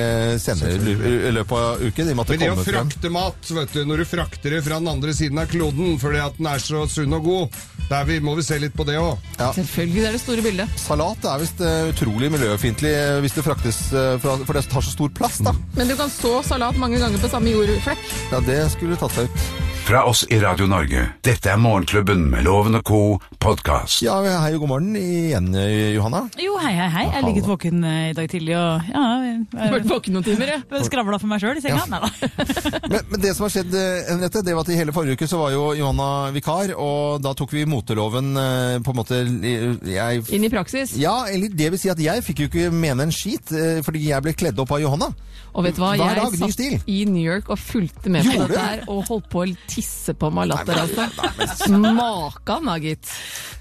senere 0.43 0.77
i 0.77 1.31
løpet 1.33 1.55
av 1.57 1.81
uken. 1.81 2.11
Men 2.19 2.29
det 2.29 2.51
å 2.53 2.65
frakte 2.65 3.11
mat, 3.13 3.49
vet 3.57 3.73
du, 3.73 3.81
når 3.89 4.03
du 4.03 4.07
frakter 4.09 4.53
det 4.53 4.61
fra 4.65 4.77
den 4.81 4.91
andre 4.91 5.15
siden 5.17 5.41
av 5.41 5.49
kloden 5.49 5.97
fordi 6.01 6.21
at 6.21 6.37
den 6.37 6.49
er 6.51 6.61
så 6.61 6.83
sunn 6.91 7.15
og 7.17 7.25
god, 7.25 7.57
der 7.89 8.05
vi, 8.05 8.19
må 8.21 8.35
vi 8.37 8.45
se 8.45 8.59
litt 8.61 8.75
på 8.77 8.85
det 8.85 8.99
òg. 9.01 9.17
Selvfølgelig, 9.39 10.03
det 10.03 10.11
er 10.11 10.17
det 10.17 10.21
store 10.21 10.45
bildet. 10.45 10.77
Salat 10.81 11.25
er 11.31 11.41
visst 11.41 11.63
eh, 11.65 11.89
utrolig 11.89 12.29
miljøfiendtlig 12.35 12.93
hvis 13.25 13.37
det 13.39 13.45
fraktes 13.47 13.81
fra, 13.89 14.37
for 14.45 14.53
det 14.59 14.67
tar 14.69 14.85
så 14.85 14.93
stor 14.93 15.09
plass, 15.17 15.41
da. 15.45 15.55
Men 15.79 15.89
du 15.89 15.97
kan 15.97 16.13
så 16.13 16.37
salat 16.45 16.77
mange 16.77 17.01
ganger 17.01 17.21
på 17.25 17.31
samme 17.31 17.55
jordflekk. 17.55 18.05
Ja, 18.29 18.43
det 18.45 18.61
skulle 18.75 18.99
tatt 19.01 19.17
seg 19.17 19.29
ut. 19.33 19.68
Fra 19.89 20.03
oss 20.05 20.27
i 20.29 20.37
Radio 20.39 20.67
Norge. 20.69 21.01
Dette 21.25 21.49
er 21.49 21.57
Morgenklubben 21.57 22.27
med 22.29 22.43
Loven 22.45 22.77
og 22.77 22.83
Co. 22.85 22.97
podkast. 23.41 24.03
Ja, 24.03 24.19
hei 24.43 24.51
og 24.53 24.59
god 24.61 24.69
morgen 24.69 24.97
igjen, 24.99 25.47
eh, 25.57 25.95
Johanna. 25.95 26.19
Jo, 26.37 26.59
hei, 26.61 26.75
hei, 26.77 26.89
hei. 26.93 27.05
Jeg 27.15 27.23
ligget 27.25 27.47
våken 27.47 27.81
eh, 27.87 28.09
i 28.11 28.13
dag 28.13 28.27
tidlig 28.29 28.53
og 28.59 28.91
ja, 28.91 29.05
Vært 29.71 29.87
våken 29.89 30.13
noen 30.13 30.27
timer, 30.27 30.51
ja. 30.51 30.59
skravla 30.85 31.17
for 31.17 31.31
meg 31.31 31.41
sjøl 31.41 31.57
i 31.57 31.63
senga. 31.63 31.87
Nei 31.89 32.03
da. 32.03 32.29
Men, 32.91 32.99
men 33.09 33.23
det 33.23 33.31
som 33.33 33.47
har 33.47 33.53
skjedd, 33.55 33.73
eh, 33.73 34.11
Henriette, 34.11 34.43
det 34.45 34.53
var 34.53 34.67
at 34.67 34.69
i 34.75 34.77
hele 34.77 34.93
forrige 34.93 35.17
uke 35.17 35.29
så 35.31 35.39
var 35.41 35.55
jo 35.55 35.63
Johanna 35.79 36.09
vikar, 36.35 36.75
og 36.77 37.23
da 37.25 37.33
tok 37.37 37.55
vi 37.57 37.65
moteloven 37.69 38.29
eh, 38.43 38.75
på 38.85 38.93
en 38.93 38.99
måte 38.99 39.23
jeg, 39.89 40.21
Inn 40.35 40.45
i 40.45 40.51
praksis. 40.53 40.93
Ja, 41.01 41.23
eller 41.31 41.49
det 41.49 41.71
vil 41.73 41.81
si 41.81 41.89
at 41.89 42.01
jeg 42.03 42.25
fikk 42.27 42.43
jo 42.45 42.51
ikke 42.51 42.69
mene 42.75 43.07
en 43.07 43.15
skit, 43.15 43.55
eh, 43.57 43.81
fordi 43.85 44.05
jeg 44.11 44.25
ble 44.27 44.37
kledd 44.37 44.61
opp 44.61 44.77
av 44.77 44.85
Johanna. 44.85 45.09
Og 45.57 45.65
vet 45.65 45.77
du 45.77 45.81
hva, 45.81 45.95
Hver 45.97 46.13
jeg 46.13 46.19
dag, 46.19 46.53
satt 46.53 46.89
i 46.89 46.99
New 47.09 47.23
York 47.23 47.49
og 47.49 47.57
fulgte 47.57 48.11
med 48.13 48.27
på 48.27 48.37
dette 48.43 48.65
her, 48.65 48.83
og 48.91 49.07
holdt 49.09 49.29
på 49.31 49.41
å 49.41 49.47
tisse 49.79 50.13
på 50.19 50.29
meg 50.35 50.45
av 50.45 50.51
latter, 50.67 50.83
altså. 50.83 51.79
Makan, 51.79 52.69
da, 52.69 52.77
gitt. 52.83 53.07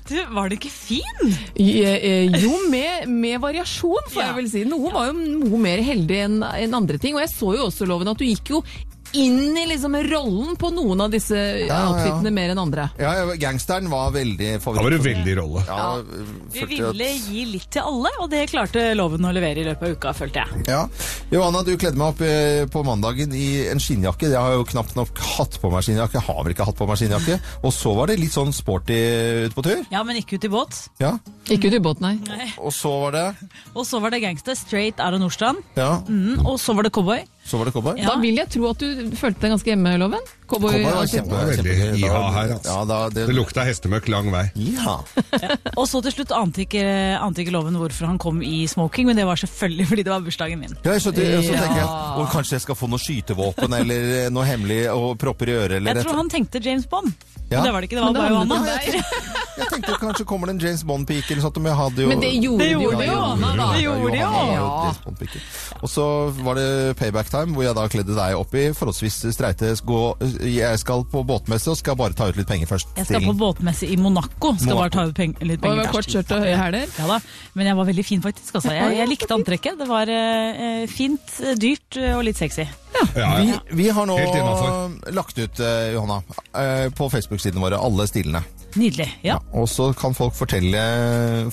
Du, 0.08 0.16
var 0.32 0.48
du 0.48 0.56
ikke 0.56 0.70
fin? 0.72 1.32
Eh, 1.54 1.94
eh, 1.94 2.36
Jo, 2.40 2.54
med, 2.72 3.08
med 3.12 3.40
variasjon, 3.42 4.06
får 4.12 4.22
Ja. 4.22 4.28
jeg 4.30 4.36
vel 4.42 4.50
si. 4.52 4.62
Noen 4.68 4.92
var 4.94 5.10
jo 5.10 5.16
noe 5.18 5.58
mer 5.60 5.82
heldig 5.84 6.20
enn 6.24 6.38
en 6.48 6.78
andre 6.78 6.98
ting. 7.02 7.14
Og 7.18 7.20
jeg 7.24 7.32
så 7.34 7.54
jo 7.58 7.66
også, 7.68 7.86
Loven, 7.88 8.08
at 8.08 8.18
du 8.20 8.24
gikk 8.24 8.54
jo 8.56 8.62
inn 9.12 9.56
i 9.56 9.64
liksom 9.70 9.94
rollen 10.10 10.56
på 10.60 10.70
noen 10.74 11.00
av 11.00 11.10
disse 11.12 11.36
ja. 11.66 11.78
outfitene 11.88 12.32
mer 12.34 12.52
enn 12.52 12.60
andre. 12.60 12.88
Ja, 13.00 13.12
gangsteren 13.40 13.88
var 13.90 14.10
veldig 14.14 14.50
Da 14.58 14.60
favoritt. 14.60 14.84
var 14.84 14.90
det 14.96 15.00
veldig 15.06 15.36
rolle. 15.38 15.62
Ja, 15.68 15.88
Vi 16.52 16.64
ville 16.64 16.88
at- 17.08 17.28
gi 17.28 17.44
litt 17.46 17.70
til 17.70 17.82
alle, 17.82 18.10
og 18.20 18.30
det 18.30 18.50
klarte 18.50 18.94
loven 18.96 19.24
å 19.24 19.32
levere 19.32 19.62
i 19.62 19.64
løpet 19.64 19.82
av 19.82 19.96
uka, 19.96 20.12
følte 20.12 20.44
jeg. 20.44 20.64
Ja. 20.68 20.88
Johanna, 21.30 21.62
du 21.64 21.76
kledde 21.76 21.96
meg 21.96 22.08
opp 22.14 22.20
eh, 22.20 22.66
på 22.66 22.84
mandagen 22.84 23.32
i 23.32 23.66
en 23.68 23.78
skinnjakke. 23.78 24.28
Jeg 24.30 24.38
har 24.40 24.52
jo 24.58 24.64
knapt 24.64 24.94
nok 24.96 25.18
hatt 25.18 25.58
på 25.60 25.70
meg 25.72 25.82
skinnjakke. 25.84 26.20
Har 26.28 26.42
vel 26.44 26.52
ikke 26.54 26.66
hatt 26.68 26.76
på 26.76 26.86
meg 26.88 26.96
skinnjakke. 27.00 27.40
Og 27.64 27.72
så 27.72 27.94
var 27.96 28.06
det 28.12 28.18
litt 28.20 28.32
sånn 28.32 28.52
sporty 28.52 28.98
ute 29.48 29.54
på 29.56 29.64
tur. 29.64 29.84
Ja, 29.92 30.02
men 30.04 30.16
ikke 30.16 30.36
ut 30.38 30.44
i 30.44 30.52
båt. 30.52 30.88
Ja. 31.00 31.18
Ikke 31.48 31.68
ut 31.68 31.74
i 31.74 31.82
båt, 31.84 32.00
nei. 32.04 32.16
Og 32.58 32.72
så 32.72 32.92
var 33.06 33.12
det 33.12 33.26
Og 33.74 33.84
så 33.86 34.00
var 34.00 34.10
det 34.10 34.20
gangster, 34.22 34.54
straight 34.54 35.00
out 35.00 35.14
of 35.14 35.20
Nordstrand. 35.20 35.58
Ja. 35.76 36.00
Mm, 36.08 36.44
og 36.46 36.58
så 36.60 36.74
var 36.76 36.82
det 36.84 36.92
cowboy. 36.92 37.24
Så 37.48 37.56
var 37.60 37.68
det 37.68 37.72
cowboy. 37.76 37.96
Da 38.04 38.18
vil 38.20 38.36
jeg 38.36 38.50
tro 38.52 38.68
at 38.68 38.82
du 38.84 39.16
følte 39.16 39.40
deg 39.46 39.54
ganske 39.56 39.72
hjemme, 39.72 39.94
Loven. 40.02 40.26
Cowboy, 40.48 40.72
kjempe- 40.80 41.28
Det 41.28 41.36
var 41.36 41.50
veldig 41.52 41.74
iha 41.98 42.22
her, 42.32 42.52
altså. 42.54 42.72
Ja, 42.72 42.84
da, 42.88 42.98
det, 43.12 43.26
Det 43.28 43.34
lukta 43.36 43.64
hestemøkk 43.68 44.08
lang 44.08 44.30
vei. 44.32 44.44
ja. 44.56 44.94
Og 45.76 45.84
så 45.88 46.00
til 46.02 46.12
slutt 46.16 46.32
ante 46.32 46.64
ikke, 46.64 46.82
ante 47.20 47.42
ikke 47.44 47.52
loven 47.54 47.76
hvorfor 47.76 48.06
han 48.08 48.18
kom 48.18 48.40
i 48.42 48.66
smoking, 48.66 49.06
men 49.10 49.16
det 49.20 49.26
var 49.28 49.36
selvfølgelig 49.36 49.86
fordi 49.92 50.02
det 50.08 50.12
var 50.14 50.20
bursdagen 50.24 50.58
min. 50.62 50.76
Ja, 50.84 50.96
så, 50.98 51.12
det, 51.12 51.26
så 51.44 51.52
Ja. 51.52 51.60
tenker 51.62 51.80
jeg 51.82 51.88
og 51.88 52.28
kanskje 52.32 52.56
jeg 52.58 52.64
skal 52.66 52.74
få 52.80 52.88
noe 52.88 52.98
skytevåpen 52.98 53.74
eller 53.80 54.30
noe 54.34 54.44
hemmelig 54.48 54.80
og 54.94 55.18
propper 55.20 55.48
i 55.52 55.58
øret 55.58 55.76
eller 55.78 55.92
Jeg 55.94 56.00
et 56.02 56.06
tror 56.08 56.16
han 56.22 56.28
tenkte 56.32 56.64
James 56.64 56.86
Bond. 56.86 57.12
Ja. 57.50 57.62
Men 57.62 57.64
det 57.64 57.72
var 57.72 57.80
det 57.80 57.88
ikke, 57.88 57.96
det 57.96 58.04
var 58.04 58.12
bare 58.12 58.32
Johanna. 58.32 58.54
om 58.54 58.64
deg. 58.64 59.04
Jeg 59.58 59.68
tenkte 59.72 59.94
kanskje 59.98 60.24
kommer 60.28 60.46
det 60.46 60.52
en 60.54 60.60
James 60.60 60.82
Bond-pike 60.84 61.30
eller 61.32 61.42
sånt, 61.42 61.56
men 61.56 61.70
jeg 61.72 61.78
hadde 61.78 62.02
jo 62.04 62.08
Men 62.08 62.20
det 62.20 62.32
gjorde 62.42 62.58
Det 62.58 62.68
du 62.68 62.72
jo 62.74 62.80
gjorde 62.82 62.98
med 62.98 63.06
jo. 63.08 63.14
Johanna, 63.14 63.48
da. 63.56 63.68
Det 63.72 63.82
gjorde 63.82 64.10
de 64.12 64.18
jo. 64.18 64.20
Johanna 64.20 64.44
var 64.44 64.52
Ja. 64.52 64.82
James 64.84 64.98
Bond-pike. 65.04 65.40
Og 65.82 65.88
så 65.88 66.04
var 66.44 66.54
det 66.60 66.96
payback 67.00 67.30
time, 67.32 67.54
hvor 67.56 67.64
jeg 67.64 67.74
da 67.74 67.86
kledde 67.88 68.14
deg 68.18 68.36
opp 68.36 68.54
i 68.54 68.66
forholdsvis 68.76 69.16
streite 69.34 69.72
sko. 69.80 70.02
Jeg 70.38 70.78
skal 70.78 71.02
på 71.10 71.22
båtmesse 71.26 71.72
og 71.72 71.78
skal 71.80 71.96
bare 71.98 72.14
ta 72.16 72.28
ut 72.30 72.36
litt 72.38 72.48
penger 72.48 72.70
først. 72.70 72.92
Jeg 72.98 73.08
skal 73.08 73.24
på 73.26 73.34
båtmesse 73.38 73.88
i 73.88 73.96
Monaco. 73.98 74.52
Skal 74.54 74.74
Monaco. 74.74 74.80
bare 74.84 74.94
ta 74.94 75.06
ut 75.08 75.16
peng 75.16 75.34
litt 75.42 75.62
penger 75.62 75.84
først. 75.88 75.94
kort 75.96 76.10
skjørt 76.12 76.34
og 76.36 76.44
høye 76.46 76.58
hæler. 76.60 76.92
Ja 76.98 77.08
da, 77.10 77.18
men 77.58 77.70
jeg 77.70 77.78
var 77.80 77.88
veldig 77.90 78.04
fin 78.06 78.22
faktisk. 78.22 78.54
Altså. 78.60 78.74
Jeg, 78.76 78.98
jeg 79.00 79.10
likte 79.10 79.34
antrekket. 79.34 79.78
Det 79.80 79.88
var 79.90 80.12
eh, 80.12 80.84
fint, 80.90 81.34
eh, 81.42 81.56
dyrt 81.58 81.98
eh, 81.98 82.14
og 82.16 82.24
litt 82.28 82.38
sexy. 82.38 82.68
Ja, 83.16 83.28
Vi, 83.38 83.52
vi 83.82 83.88
har 83.94 84.06
nå 84.06 84.16
lagt 85.14 85.38
ut, 85.38 85.60
eh, 85.60 85.92
Johanna, 85.94 86.22
eh, 86.54 86.88
på 86.94 87.08
Facebook-sidene 87.12 87.60
våre, 87.62 87.78
alle 87.78 88.06
stilene. 88.10 88.42
Nydelig. 88.76 89.06
Ja. 89.24 89.38
Og 89.56 89.64
så 89.70 89.90
kan 89.96 90.12
folk 90.14 90.34
fortelle, 90.36 90.80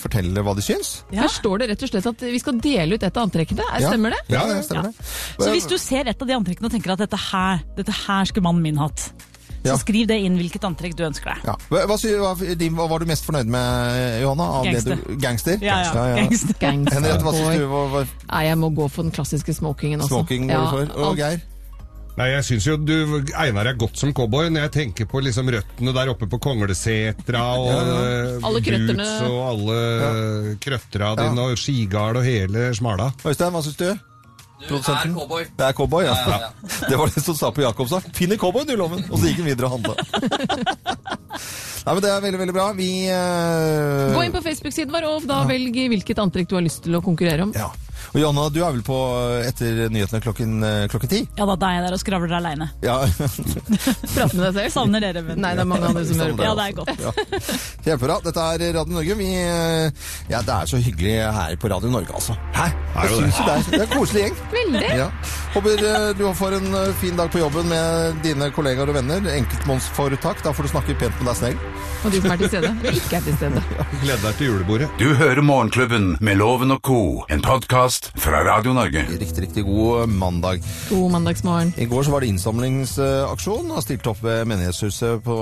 fortelle 0.01 0.41
hva 0.43 0.53
de 0.57 0.61
syns. 0.65 1.03
Ja. 1.13 1.21
Her 1.23 1.31
står 1.31 1.61
det 1.63 1.69
rett 1.71 1.85
og 1.87 1.91
slett 1.93 2.09
at 2.11 2.25
vi 2.27 2.39
skal 2.41 2.59
dele 2.63 2.97
ut 2.97 3.03
et 3.07 3.17
av 3.17 3.23
antrekkene. 3.29 3.63
Er- 3.71 3.85
Stemmer 3.87 4.11
det? 4.15 4.19
Ja, 4.35 4.43
det 4.49 4.65
stemmer 4.67 4.89
Ja. 4.89 4.91
det. 4.91 5.05
Så 5.45 5.51
hvis 5.53 5.67
du 5.69 5.77
ser 5.77 6.07
et 6.11 6.21
av 6.21 6.27
de 6.27 6.33
antrekkene 6.35 6.65
og 6.67 6.71
tenker 6.75 6.91
at 6.93 6.99
dette 7.05 7.17
her, 7.31 7.63
dette 7.77 7.91
her 8.05 8.25
skulle 8.25 8.43
mannen 8.43 8.61
min 8.63 8.77
hatt, 8.77 9.11
Ja. 9.15 9.25
Så 9.71 9.79
skriv 9.81 10.09
det 10.11 10.19
inn 10.25 10.37
hvilket 10.39 10.67
antrekk 10.67 10.95
du 10.99 11.05
ønsker 11.07 11.33
deg. 11.33 11.47
Ja. 11.49 11.55
Hva, 11.71 11.85
hva, 11.89 11.97
hva, 12.35 12.87
var 12.91 13.03
du 13.03 13.09
mest 13.09 13.27
fornøyd 13.27 13.49
med, 13.51 14.21
Johanna? 14.23 14.51
Av 14.59 14.69
det 14.69 14.75
Gangster. 14.75 15.01
Du, 15.01 15.17
gangster? 15.25 15.57
Ja, 15.65 15.81
ja. 15.87 16.05
Gangster. 16.21 16.55
Gangster. 16.61 16.99
Henriette, 16.99 17.25
hva 17.25 17.35
syns 17.35 17.59
du? 17.59 17.67
Hva, 17.71 17.83
hva, 17.93 18.05
Nei, 18.29 18.45
jeg 18.49 18.61
må 18.61 18.71
gå 18.77 18.87
for 18.91 19.07
den 19.07 19.15
klassiske 19.15 19.57
smokingen 19.57 20.05
også. 20.05 20.21
smoking 20.21 20.49
går 20.51 20.65
du 20.65 20.73
for? 20.77 20.95
Og 21.09 21.19
Geir? 21.19 21.43
Nei, 22.15 22.29
jeg 22.31 22.45
syns 22.47 22.65
jo 22.69 22.77
du 22.79 22.93
egner 23.35 23.67
deg 23.67 23.79
godt 23.79 23.99
som 23.99 24.13
cowboy 24.15 24.47
når 24.47 24.69
jeg 24.69 24.73
tenker 24.77 25.07
på 25.11 25.19
liksom 25.23 25.49
røttene 25.51 25.91
der 25.97 26.11
oppe 26.13 26.29
på 26.31 26.39
Konglesetra 26.45 27.43
og 27.59 27.67
ja, 27.67 27.79
ja. 28.39 28.51
krøtterne. 28.63 28.95
boots 29.03 29.25
og 29.27 29.39
alle 29.49 30.59
krøttera 30.63 31.09
dine 31.19 31.47
og 31.49 31.59
skigard 31.59 32.21
og 32.21 32.27
hele 32.27 32.69
smala. 32.77 33.09
Øystein, 33.19 33.51
hva 33.51 33.63
syns 33.65 33.81
du? 33.81 33.89
Du 34.63 34.75
er 34.77 34.81
cowboy. 35.11 35.43
Det 35.57 35.65
er 35.67 35.73
cowboy, 35.75 36.05
ja. 36.07 36.15
Ja, 36.15 36.27
ja, 36.29 36.37
ja. 36.47 36.69
Det 36.89 36.99
var 36.99 37.11
det 37.11 37.23
som 37.23 37.35
sa 37.35 37.51
på 37.51 37.61
Jacobsen. 37.65 38.05
Finn 38.15 38.31
en 38.31 38.39
cowboy, 38.39 38.63
du, 38.65 38.75
Loven! 38.79 39.03
Og 39.11 39.19
så 39.19 39.27
gikk 39.27 39.41
han 39.43 39.49
videre 39.49 39.67
og 39.67 39.75
handla. 39.75 39.95
Nei, 41.85 41.93
men 41.93 42.01
Det 42.01 42.11
er 42.11 42.21
veldig, 42.23 42.39
veldig 42.39 42.55
bra. 42.55 42.69
Vi 42.77 42.89
uh... 43.11 44.15
Gå 44.15 44.23
inn 44.25 44.35
på 44.35 44.43
Facebook-siden 44.45 44.95
vår 44.95 45.09
og 45.11 45.27
da 45.29 45.43
velg 45.49 45.81
hvilket 45.91 46.21
antrekk 46.23 46.49
du 46.49 46.55
har 46.57 46.65
lyst 46.65 46.85
til 46.87 46.97
å 46.97 47.03
konkurrere 47.05 47.49
om. 47.49 47.51
Ja. 47.55 47.69
Og 48.15 48.21
Johanna, 48.21 48.45
du 48.47 48.61
er 48.63 48.71
vel 48.71 48.83
på 48.87 48.97
etter 49.43 49.89
nyhetene 49.91 50.21
klokken, 50.23 50.51
eh, 50.63 50.85
klokken 50.87 51.09
ti? 51.11 51.17
Ja 51.35 51.43
da, 51.49 51.57
da 51.59 51.67
er 51.67 51.81
jeg 51.81 51.83
der 51.83 51.95
og 51.97 51.99
skravler 51.99 52.35
aleine. 52.37 52.69
Ja. 52.79 52.93
Prater 54.15 54.37
med 54.37 54.45
deg 54.45 54.53
selv. 54.55 54.69
Savner 54.71 55.03
dere, 55.03 55.23
men 55.25 55.41
Nei, 55.43 55.51
det 55.57 55.65
er 55.65 55.67
mange 55.67 55.89
andre 55.89 56.03
som 56.07 56.21
hører 56.23 56.37
på. 56.37 56.45
Ja, 56.45 56.53
det 56.55 56.67
er 56.69 56.77
godt. 56.77 57.03
Ja. 57.03 57.11
Kjempebra. 57.83 58.15
Dette 58.23 58.45
er 58.53 58.63
Radio 58.77 58.95
Norge. 58.95 59.17
Vi, 59.19 59.27
eh, 59.35 60.05
ja, 60.31 60.39
det 60.47 60.55
er 60.55 60.71
så 60.71 60.79
hyggelig 60.79 61.17
her 61.35 61.59
på 61.59 61.73
Radio 61.73 61.91
Norge, 61.91 62.15
altså. 62.15 62.37
Hæ? 62.55 62.69
Jeg 62.95 63.11
det. 63.11 63.19
det, 63.19 63.49
er, 63.57 63.67
det 63.67 63.81
er 63.81 63.83
en 63.83 63.91
koselig 63.97 64.23
gjeng. 64.23 64.39
Veldig. 64.55 64.85
Ja. 65.01 65.09
Håper 65.57 65.85
eh, 65.91 66.07
du 66.15 66.23
får 66.39 66.57
en 66.61 66.79
eh, 66.85 66.95
fin 67.03 67.19
dag 67.19 67.35
på 67.35 67.43
jobben 67.43 67.67
med 67.67 68.23
dine 68.23 68.47
kollegaer 68.55 68.95
og 68.95 68.99
venner. 69.01 69.27
Enkeltmannsforetak. 69.35 70.39
Da 70.47 70.55
får 70.55 70.69
du 70.69 70.71
snakke 70.71 70.95
pent 71.03 71.19
med 71.19 71.33
deg 71.33 71.41
selv. 71.41 71.67
Og 72.05 72.15
de 72.15 72.23
som 72.23 72.31
er 72.31 72.39
til 72.45 72.53
stede. 72.53 72.71
Eller 72.79 73.03
ikke 73.03 73.19
er 73.19 73.27
til 73.27 73.39
stede. 73.41 73.67
Gleder 73.99 74.23
deg 74.29 74.39
til 74.39 74.53
julebordet. 74.53 74.91
Du 75.03 75.09
hører 75.19 75.43
Morgenklubben 75.43 76.13
med 76.23 76.39
Loven 76.39 76.79
og 76.79 76.83
co., 76.85 77.01
en 77.27 77.43
podkast 77.43 78.04
fra 78.13 78.41
Radio 78.45 78.73
Norge. 78.75 79.05
Riktig, 79.09 79.43
riktig 79.47 79.63
god 79.67 80.09
mandag. 80.11 80.61
God 80.89 81.11
mandagsmorgen. 81.15 81.73
I 81.77 81.87
går 81.89 82.05
så 82.05 82.13
var 82.13 82.23
det 82.23 82.29
innsamlingsaksjon 82.33 83.71
og 83.71 83.83
stilte 83.83 84.11
opp 84.11 84.21
ved 84.25 84.45
menighetshuset 84.49 85.23
på, 85.25 85.35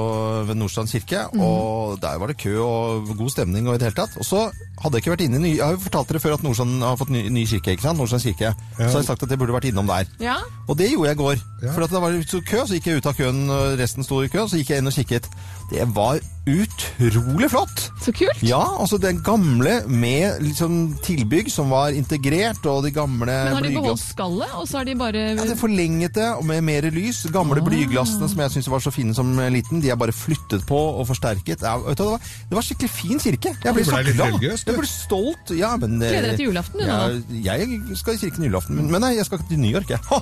ved 0.47 0.59
Nordstrand 0.59 0.91
kirke. 0.91 1.25
Og 1.37 1.97
der 2.01 2.19
var 2.21 2.31
det 2.31 2.37
kø 2.41 2.55
og 2.63 3.13
god 3.17 3.33
stemning 3.33 3.67
og 3.67 3.75
i 3.75 3.81
det 3.81 3.89
hele 3.89 3.99
tatt. 3.99 4.17
Og 4.19 4.27
så 4.27 4.45
hadde 4.83 4.97
jeg 4.97 5.03
ikke 5.03 5.15
vært 5.15 5.25
inne 5.27 5.39
i 5.39 5.43
ny... 5.45 5.53
Jeg 5.57 5.65
har 5.65 5.77
jo 5.77 5.83
fortalt 5.85 6.11
dere 6.11 6.23
før 6.23 6.37
at 6.37 6.45
Nordstrand 6.45 6.83
har 6.83 6.99
fått 6.99 7.13
ny, 7.13 7.25
ny 7.33 7.45
kirke, 7.49 7.75
ikke 7.75 7.87
sant? 7.87 7.99
Nordstrand 8.01 8.25
kirke. 8.25 8.53
Så 8.77 8.89
har 8.89 8.99
jeg 8.99 9.09
sagt 9.11 9.25
at 9.27 9.33
jeg 9.35 9.41
burde 9.41 9.55
vært 9.55 9.69
innom 9.69 9.89
der. 9.89 10.09
Ja. 10.23 10.39
Og 10.67 10.77
det 10.79 10.91
gjorde 10.91 11.11
jeg 11.11 11.19
i 11.19 11.23
går. 11.23 11.43
For 11.73 11.85
at 11.85 11.93
det 11.93 12.01
var 12.03 12.17
så 12.27 12.41
kø, 12.43 12.63
så 12.67 12.77
gikk 12.77 12.89
jeg 12.89 13.01
ut 13.01 13.09
av 13.09 13.17
køen, 13.17 13.43
og 13.53 13.77
resten 13.79 14.05
sto 14.05 14.19
i 14.23 14.31
kø, 14.31 14.47
så 14.47 14.59
gikk 14.59 14.73
jeg 14.73 14.83
inn 14.83 14.91
og 14.91 14.97
kikket. 14.97 15.29
Det 15.71 15.85
var 15.95 16.19
utrolig 16.43 17.47
flott! 17.49 17.85
Så 18.03 18.11
kult. 18.11 18.41
Ja, 18.43 18.59
altså 18.81 18.97
den 18.99 19.21
gamle 19.23 19.77
med 19.87 20.41
liksom 20.43 20.93
tilbygg 21.05 21.47
som 21.51 21.69
var 21.71 21.95
integrert, 21.95 22.59
og 22.67 22.83
de 22.83 22.91
gamle 22.93 23.25
Men 23.31 23.55
har 23.55 23.63
de 23.63 23.69
beholdt 23.71 23.85
blyglass. 23.95 24.03
skallet, 24.11 24.51
og 24.59 24.67
så 24.67 24.81
har 24.81 24.85
de 24.89 24.95
bare 24.99 25.21
Ja, 25.37 25.45
det 25.47 25.55
forlenget 25.61 26.13
det, 26.19 26.27
og 26.35 26.43
med 26.45 26.61
mer 26.67 26.81
lys. 26.91 27.23
Gamle 27.31 27.61
Ah. 27.63 27.65
blyglassene 27.69 28.27
som 28.29 28.43
jeg 28.43 28.51
syntes 28.57 28.69
var 28.69 28.83
så 28.83 28.91
fine 28.91 29.15
som 29.15 29.31
liten, 29.55 29.81
de 29.81 29.89
er 29.89 29.95
bare 29.95 30.11
flyttet 30.11 30.65
på 30.67 30.75
og 30.99 31.07
forsterket. 31.07 31.63
Ja, 31.63 31.77
vet 31.77 31.97
du, 31.97 32.03
det, 32.03 32.11
var, 32.11 32.19
det 32.49 32.59
var 32.59 32.67
skikkelig 32.67 32.89
fin 32.91 33.19
kirke. 33.23 33.55
Jeg 33.63 33.73
ble 33.73 33.73
ble 33.73 33.85
så 33.85 34.03
glad. 34.03 34.33
religiøs. 34.33 34.65
Jeg 34.67 34.75
ble 34.77 34.87
stolt. 34.91 35.55
Ja, 35.57 35.75
men, 35.77 36.01
eh, 36.01 36.09
Gleder 36.11 36.29
deg 36.33 36.37
til 36.43 36.51
julaften, 36.51 36.79
du, 36.79 36.85
ja, 36.85 37.07
nå. 37.07 37.41
Jeg 37.47 37.97
skal 37.97 38.13
i 38.13 38.17
kirken 38.17 38.43
julaften, 38.49 38.75
men, 38.75 38.91
men 38.91 39.01
nei, 39.01 39.15
jeg 39.15 39.25
skal 39.25 39.39
ikke 39.39 39.49
til 39.55 39.59
New 39.63 39.71
York, 39.71 39.89
jeg. 39.89 39.99
Ja. 40.11 40.21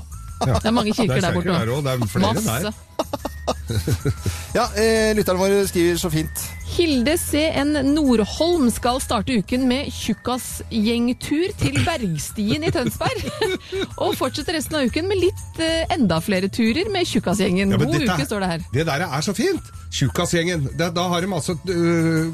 Det 0.61 0.65
er 0.65 0.71
mange 0.73 0.93
kirker 0.93 1.21
Der 1.21 1.33
borte 1.33 1.49
ikke 1.53 1.81
det 1.85 1.91
er 1.91 2.07
flere 2.09 2.33
Masse. 2.33 2.63
der. 2.63 3.27
Ja, 4.57 4.65
eh, 4.75 5.11
lytterne 5.15 5.39
våre 5.39 5.61
skriver 5.69 5.97
så 5.99 6.11
fint. 6.11 6.43
Hilde 6.71 7.17
C.N. 7.19 7.73
Nordholm 7.91 8.69
skal 8.71 9.01
starte 9.03 9.35
uken 9.41 9.65
med 9.69 9.91
tjukkasgjengtur 9.95 11.53
til 11.59 11.79
Bergstien 11.87 12.65
i 12.67 12.71
Tønsberg. 12.73 13.27
og 14.03 14.15
fortsette 14.19 14.55
resten 14.55 14.79
av 14.79 14.87
uken 14.87 15.09
med 15.11 15.21
litt 15.23 15.61
eh, 15.63 15.83
enda 15.95 16.21
flere 16.23 16.51
turer 16.51 16.91
med 16.93 17.07
tjukkasgjengen. 17.09 17.75
Ja, 17.75 17.81
God 17.81 17.95
dette 17.97 18.17
uke, 18.17 18.27
står 18.29 18.45
det 18.45 18.51
her. 18.55 18.67
Det 18.75 18.87
der 18.91 19.07
er 19.07 19.25
så 19.25 19.35
fint! 19.37 19.71
Tjukkasgjengen. 19.91 20.69
Da, 20.79 20.91
har 21.11 21.23
de 21.23 21.33
altså 21.35 21.57
uh, 21.67 22.29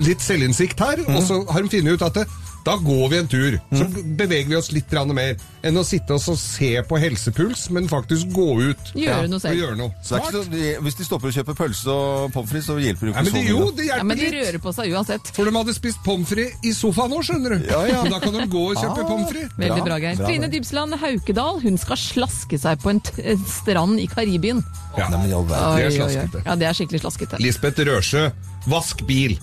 litt 0.00 0.22
selvinnsikt 0.24 0.80
her, 0.80 1.02
og 1.12 1.20
så 1.26 1.42
har 1.50 1.64
de 1.64 1.72
funnet 1.74 1.98
ut 1.98 2.04
at 2.06 2.22
det, 2.22 2.24
da 2.64 2.76
går 2.78 3.08
vi 3.10 3.16
en 3.18 3.28
tur. 3.28 3.56
Så 3.72 3.86
beveger 4.18 4.48
vi 4.48 4.56
oss 4.56 4.70
litt 4.72 4.92
mer 5.12 5.36
enn 5.62 5.76
å 5.78 5.82
sitte 5.86 6.14
oss 6.14 6.28
og 6.28 6.36
se 6.38 6.82
på 6.86 6.98
helsepuls, 6.98 7.68
men 7.70 7.88
faktisk 7.90 8.28
gå 8.34 8.46
ut 8.70 8.92
Gjøre 8.94 9.28
noe 9.30 9.40
selv. 9.42 9.52
og 9.54 9.58
gjøre 9.62 9.76
noe. 9.78 9.90
Så 10.02 10.14
det 10.14 10.18
er 10.18 10.24
ikke 10.26 10.32
så, 10.32 10.50
de, 10.52 10.62
hvis 10.86 10.94
de 10.98 11.04
stopper 11.06 11.28
å 11.28 11.34
kjøpe 11.36 11.54
pølse 11.58 11.88
og 11.90 12.32
pommes 12.34 12.50
frites, 12.50 12.66
så 12.70 12.76
hjelper 12.78 13.06
det 13.06 13.12
jo 13.12 13.14
ikke 13.16 13.32
sånn 13.32 13.48
jo, 13.50 13.70
det 13.76 13.86
hjelper 13.88 13.98
Ja, 13.98 14.06
men 14.08 14.16
de 14.18 14.24
litt. 14.28 14.34
rører 14.38 14.58
på 14.62 14.72
seg 14.74 14.92
uansett. 14.94 15.32
For 15.34 15.44
de 15.50 15.54
hadde 15.56 15.74
spist 15.74 16.02
pommes 16.04 16.28
frites 16.28 16.58
i 16.62 16.72
sofaen 16.76 17.10
nå, 17.10 17.20
skjønner 17.26 17.56
du. 17.58 17.66
Ja, 17.70 17.82
ja. 17.90 18.02
Da 18.12 18.18
kan 18.22 18.32
de 18.38 18.46
gå 18.46 18.64
og 18.70 18.76
kjøpe 18.76 19.02
Ah. 19.02 19.08
pommes 19.10 19.30
frites. 19.32 19.56
Veldig 19.58 19.84
Bra, 19.84 19.98
Geir. 19.98 20.16
Trine. 20.22 20.48
Dybsland 20.52 20.94
Haukedal 21.02 21.60
hun 21.62 21.78
skal 21.78 21.96
slaske 21.96 22.58
seg 22.58 22.78
på 22.82 22.90
en 22.90 23.00
t 23.00 23.22
en 23.22 23.44
strand 23.46 23.98
i 24.00 24.06
Karibien. 24.06 24.62
Ja. 24.98 25.08
Nei, 25.08 25.26
men. 25.28 25.46
Det 25.48 25.86
er 25.86 25.90
slaskete. 25.98 26.42
Ja, 26.46 26.54
det 26.56 26.66
er 26.68 26.74
skikkelig 26.76 27.00
slaskete. 27.02 27.38
Lisbeth 27.40 27.80
Røsjø, 27.86 28.30
vask 28.68 29.06
bil. 29.06 29.38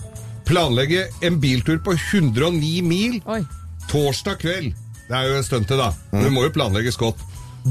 Planlegge 0.50 1.04
en 1.22 1.36
biltur 1.40 1.78
på 1.78 1.92
109 1.94 2.80
mil 2.82 3.20
Oi. 3.30 3.42
torsdag 3.90 4.40
kveld. 4.42 4.72
Det 5.06 5.14
er 5.14 5.28
jo 5.28 5.42
stuntet, 5.46 5.78
da. 5.78 5.92
Mm. 6.10 6.24
det 6.24 6.30
må 6.34 6.42
jo 6.42 6.54
planlegges 6.54 6.98
godt. 6.98 7.22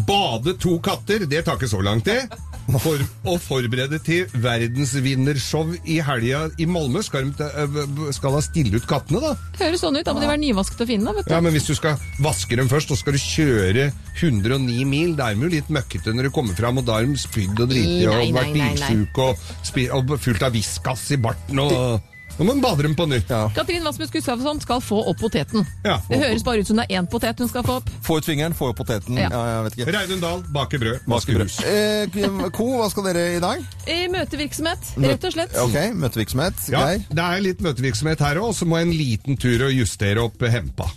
Bade 0.08 0.54
to 0.62 0.78
katter, 0.86 1.26
det 1.28 1.42
tar 1.44 1.58
ikke 1.60 1.68
så 1.68 1.82
lang 1.84 2.00
tid. 2.06 2.32
For 2.70 3.02
å 3.28 3.34
forberede 3.42 3.98
til 4.06 4.30
verdensvinnershow 4.38 5.74
i 5.90 5.98
helga 6.06 6.44
i 6.62 6.68
Malmö. 6.70 7.02
Skal 7.04 7.32
øh, 7.34 7.80
skal 8.16 8.38
da 8.38 8.42
stille 8.46 8.78
ut 8.78 8.86
kattene, 8.88 9.24
da? 9.24 9.34
Høres 9.60 9.82
sånn 9.84 9.98
ut. 9.98 10.06
Da 10.06 10.14
må 10.14 10.22
de 10.22 10.30
være 10.30 10.44
nyvasket 10.44 10.86
og 10.86 10.92
fine, 10.92 11.08
da, 11.10 11.16
vet 11.18 11.28
du. 11.28 11.34
Ja, 11.34 11.42
men 11.44 11.56
hvis 11.58 11.68
du 11.68 11.74
skal 11.76 11.98
vaske 12.24 12.60
dem 12.60 12.70
først, 12.72 12.94
så 12.94 13.00
skal 13.02 13.18
du 13.18 13.24
kjøre 13.24 13.90
109 14.22 14.86
mil. 14.88 15.18
Da 15.18 15.32
er 15.32 15.40
de 15.40 15.50
jo 15.50 15.52
litt 15.58 15.74
møkkete 15.74 16.14
når 16.14 16.30
du 16.30 16.36
kommer 16.38 16.56
fram, 16.56 16.80
og 16.80 16.88
da 16.88 17.02
er 17.02 17.10
de 17.10 17.20
spydd 17.20 17.58
og 17.58 17.74
driti 17.74 18.06
og 18.08 18.38
vært 18.38 18.56
bilsjuke 18.56 19.28
og, 19.34 19.44
og 19.98 20.16
fullt 20.22 20.48
av 20.48 20.56
viskas 20.56 21.10
i 21.18 21.20
barten 21.20 21.66
og 21.66 22.16
Nå 22.38 22.46
må 22.48 22.54
hun 22.56 22.62
bade 22.64 22.86
dem 22.86 22.94
på 22.96 23.06
nytt. 23.10 23.32
Katrin 23.56 23.84
Vasmus 23.84 24.12
Gustavsson 24.14 24.62
skal 24.64 24.80
få 24.84 25.02
opp 25.12 25.20
poteten. 25.20 25.66
Ja. 25.84 25.98
Det 26.08 26.22
høres 26.22 26.46
bare 26.46 26.64
ut 26.64 26.70
som 26.70 26.80
det 26.80 26.86
er 26.88 27.02
én 27.02 27.10
potet 27.12 27.42
hun 27.42 27.50
skal 27.52 27.66
få 27.68 27.80
opp. 27.82 27.90
Få 28.06 28.20
ut 28.22 28.30
fingeren, 28.30 28.56
få 28.56 28.72
ut 28.72 28.78
poteten. 28.80 29.20
Ja. 29.20 29.28
Ja, 29.34 29.42
jeg 29.50 29.66
vet 29.68 29.78
ikke. 29.80 29.96
Reidun 29.98 30.24
Dahl 30.24 30.46
baker 30.56 30.84
brød, 30.84 31.04
vasker 31.10 31.42
du 31.42 31.46
eh, 31.68 32.50
Ko, 32.56 32.70
hva 32.80 32.88
skal 32.94 33.10
dere 33.10 33.26
i 33.36 33.42
dag? 33.44 33.66
I 33.92 34.00
Møtevirksomhet, 34.14 34.94
rett 35.04 35.28
og 35.28 35.36
slett. 35.36 35.60
Ok, 35.66 35.78
møtevirksomhet. 36.00 36.66
Ja, 36.72 36.86
Geir? 36.88 37.06
det 37.12 37.26
er 37.28 37.44
litt 37.44 37.64
møtevirksomhet 37.66 38.24
her 38.24 38.40
òg, 38.44 38.54
så 38.56 38.68
må 38.70 38.80
jeg 38.80 38.90
en 38.90 38.96
liten 38.96 39.40
tur 39.40 39.68
og 39.68 39.76
justere 39.76 40.24
opp 40.24 40.48
Hempa. 40.50 40.88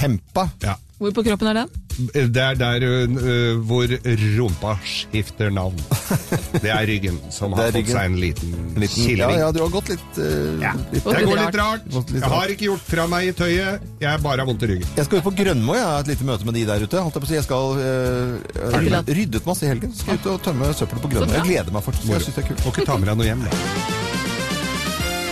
Hempa. 0.00 0.48
Ja. 0.64 0.78
Hvor 0.98 1.12
på 1.14 1.22
kroppen 1.28 1.52
er 1.52 1.62
den? 1.62 1.87
Det 1.98 2.38
er 2.42 2.54
der 2.58 2.84
uh, 2.86 3.58
hvor 3.66 3.90
rumpa 4.38 4.76
skifter 4.86 5.50
navn. 5.50 5.78
Det 6.62 6.70
er 6.70 6.86
ryggen 6.88 7.18
som 7.34 7.52
har 7.58 7.72
ryggen. 7.74 7.88
fått 7.88 7.94
seg 7.96 8.06
en 8.12 8.18
liten, 8.22 8.52
En 8.76 8.82
liten, 8.84 9.08
ja, 9.18 9.30
ja, 9.42 9.48
du 9.54 9.58
har 9.64 9.72
gått 9.72 9.90
litt, 9.92 10.20
uh, 10.20 10.62
Ja. 10.62 10.72
litt 10.92 11.04
Det 11.04 11.24
går 11.26 11.40
litt 11.42 11.58
rart. 11.58 11.88
Litt 11.90 12.12
Jeg 12.14 12.30
har 12.34 12.54
ikke 12.54 12.68
gjort 12.68 12.86
fra 12.86 13.06
meg 13.10 13.28
i 13.30 13.34
tøyet, 13.36 13.84
jeg 14.00 14.22
bare 14.24 14.44
har 14.44 14.48
vondt 14.48 14.62
i 14.62 14.70
ryggen. 14.72 14.88
Jeg 14.96 15.08
skal 15.08 15.18
ut 15.22 15.26
på 15.28 15.34
Grønmo, 15.42 15.74
jeg 15.74 15.84
har 15.90 16.00
et 16.06 16.12
lite 16.14 16.28
møte 16.30 16.48
med 16.48 16.54
de 16.60 16.64
der 16.70 16.86
ute. 16.86 17.02
Holdt 17.02 17.18
jeg, 17.18 17.22
på 17.24 17.28
å 17.28 17.32
si. 17.32 17.38
jeg 17.38 17.46
skal 17.48 17.64
uh, 17.82 19.04
ryddet 19.18 19.46
masse 19.50 19.66
i 19.66 19.72
helgen. 19.72 19.94
Skal 19.98 20.18
ut 20.22 20.30
og 20.32 20.42
tømme 20.46 20.70
søppelet 20.74 21.02
på 21.04 21.12
Grønmo. 21.16 21.34
Jeg 21.38 21.48
gleder 21.50 21.74
meg 21.74 21.86
faktisk. 21.86 22.12
Jeg 22.14 22.26
synes 22.28 22.38
det 22.38 22.44
er 22.44 22.50
kult. 22.52 22.64
Må 22.66 22.74
ikke 22.76 22.88
ta 22.88 22.98
med 23.02 23.10
deg 23.10 23.20
noe 23.22 23.30
hjem. 23.32 23.46
da. 23.48 23.50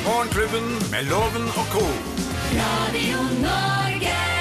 Morgenklubben 0.07 0.67
med 0.91 1.11
Loven 1.11 1.47
og 1.55 1.67
co. 1.75 1.87
Radio 2.57 3.23
Norge. 3.43 4.36